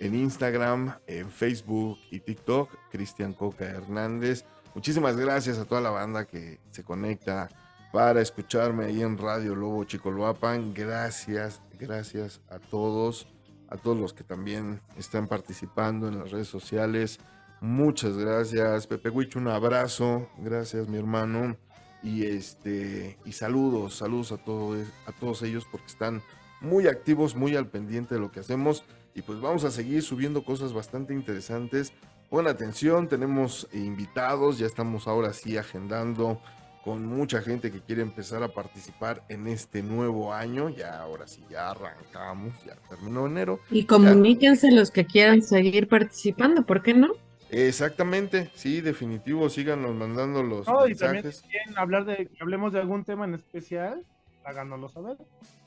En 0.00 0.16
Instagram, 0.16 0.98
en 1.06 1.30
Facebook 1.30 1.96
y 2.10 2.18
TikTok, 2.18 2.70
Cristian 2.90 3.34
Coca 3.34 3.66
Hernández. 3.66 4.44
Muchísimas 4.74 5.16
gracias 5.16 5.58
a 5.58 5.64
toda 5.64 5.80
la 5.80 5.90
banda 5.90 6.24
que 6.24 6.58
se 6.72 6.82
conecta 6.82 7.48
para 7.92 8.20
escucharme 8.20 8.86
ahí 8.86 9.02
en 9.02 9.16
Radio 9.18 9.54
Lobo 9.54 9.84
Chicoloapan. 9.84 10.74
Gracias, 10.74 11.60
gracias 11.78 12.40
a 12.48 12.58
todos, 12.58 13.26
a 13.68 13.76
todos 13.76 13.98
los 13.98 14.12
que 14.12 14.24
también 14.24 14.80
están 14.96 15.26
participando 15.26 16.08
en 16.08 16.18
las 16.18 16.30
redes 16.30 16.48
sociales. 16.48 17.18
Muchas 17.60 18.16
gracias, 18.16 18.86
Pepe 18.86 19.10
Huich, 19.10 19.36
un 19.36 19.48
abrazo. 19.48 20.28
Gracias, 20.38 20.88
mi 20.88 20.98
hermano. 20.98 21.56
Y 22.02 22.26
este, 22.26 23.18
y 23.24 23.32
saludos, 23.32 23.96
saludos 23.96 24.30
a 24.32 24.36
todos, 24.36 24.86
a 25.06 25.12
todos 25.12 25.42
ellos 25.42 25.66
porque 25.70 25.88
están 25.88 26.22
muy 26.60 26.86
activos, 26.86 27.34
muy 27.34 27.56
al 27.56 27.66
pendiente 27.66 28.14
de 28.14 28.20
lo 28.20 28.30
que 28.30 28.40
hacemos. 28.40 28.84
Y 29.14 29.22
pues 29.22 29.40
vamos 29.40 29.64
a 29.64 29.70
seguir 29.70 30.02
subiendo 30.02 30.44
cosas 30.44 30.72
bastante 30.72 31.12
interesantes. 31.12 31.92
Pon 32.30 32.46
atención, 32.46 33.08
tenemos 33.08 33.66
invitados, 33.72 34.58
ya 34.58 34.66
estamos 34.66 35.08
ahora 35.08 35.32
sí 35.32 35.56
agendando 35.56 36.40
con 36.88 37.04
mucha 37.04 37.42
gente 37.42 37.70
que 37.70 37.82
quiere 37.82 38.00
empezar 38.00 38.42
a 38.42 38.48
participar 38.48 39.22
en 39.28 39.46
este 39.46 39.82
nuevo 39.82 40.32
año. 40.32 40.70
Ya 40.70 40.98
ahora 40.98 41.26
sí, 41.26 41.44
ya 41.50 41.68
arrancamos, 41.68 42.54
ya 42.64 42.76
terminó 42.88 43.26
enero. 43.26 43.60
Y 43.70 43.84
comuníquense 43.84 44.72
los 44.72 44.90
que 44.90 45.04
quieran 45.04 45.42
seguir 45.42 45.86
participando, 45.86 46.64
¿por 46.64 46.82
qué 46.82 46.94
no? 46.94 47.08
Exactamente, 47.50 48.50
sí, 48.54 48.80
definitivo, 48.80 49.50
síganos 49.50 49.94
mandando 49.94 50.42
los 50.42 50.66
No, 50.66 50.88
y 50.88 50.94
también 50.94 51.24
mensajes. 51.24 51.42
si 51.42 51.48
quieren 51.50 51.76
hablar 51.76 52.06
de, 52.06 52.26
que 52.26 52.42
hablemos 52.42 52.72
de 52.72 52.80
algún 52.80 53.04
tema 53.04 53.26
en 53.26 53.34
especial, 53.34 54.02
háganoslo 54.42 54.88
saber. 54.88 55.18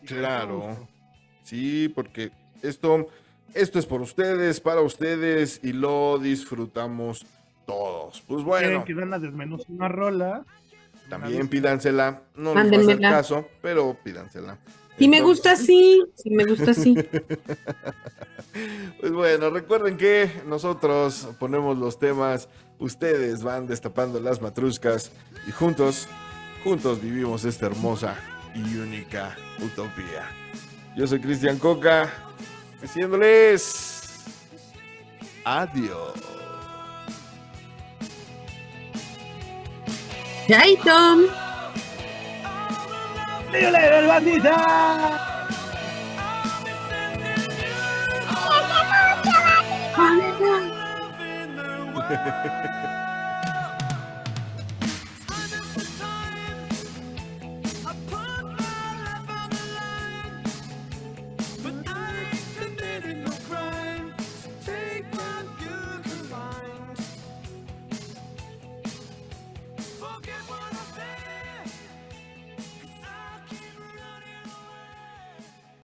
Y 0.01 0.07
Claro. 0.07 0.76
Sí, 1.43 1.88
porque 1.93 2.32
esto, 2.63 3.09
esto 3.53 3.78
es 3.78 3.86
por 3.86 4.01
ustedes, 4.01 4.59
para 4.59 4.82
ustedes 4.82 5.59
y 5.61 5.74
lo 5.74 6.17
disfrutamos 6.17 7.28
todos. 7.67 8.22
Pues 8.22 8.43
bueno, 8.43 8.67
Quieren 8.67 8.84
que 8.86 8.93
van 8.95 9.13
a 9.13 9.19
desmenuzar 9.19 9.67
una 9.69 9.88
rola. 9.88 10.45
También 11.10 11.47
pídansela, 11.47 12.24
no 12.36 12.55
les 12.55 12.88
va 12.88 12.93
a 12.93 13.12
caso, 13.12 13.47
pero 13.62 13.97
pídansela. 14.04 14.58
Si 14.97 15.08
me 15.08 15.21
gusta 15.21 15.54
así, 15.54 16.04
si 16.16 16.30
me 16.30 16.46
gusta 16.46 16.71
así. 16.71 16.96
Pues 19.00 19.13
bueno, 19.13 19.50
recuerden 19.50 19.96
que 19.96 20.30
nosotros 20.46 21.30
ponemos 21.39 21.78
los 21.78 21.97
temas, 21.97 22.50
ustedes 22.80 23.43
van 23.43 23.66
destapando 23.66 24.20
las 24.20 24.42
matruscas 24.42 25.12
y 25.47 25.51
juntos, 25.51 26.08
juntos 26.63 27.01
vivimos 27.01 27.46
esta 27.46 27.67
hermosa 27.67 28.16
y 28.54 28.75
única 28.75 29.38
utopía. 29.63 30.30
Yo 30.97 31.08
soy 31.08 31.21
Cristian 31.21 31.58
Coca, 31.59 32.12
diciéndoles 32.82 34.01
adiós. 35.46 36.41
Chaito. 40.51 41.32
¡Dígale, 43.53 44.05
bandita! 44.05 44.55
Love 50.75 51.21
in 51.21 51.55
the 51.55 51.63
world. 51.93 52.80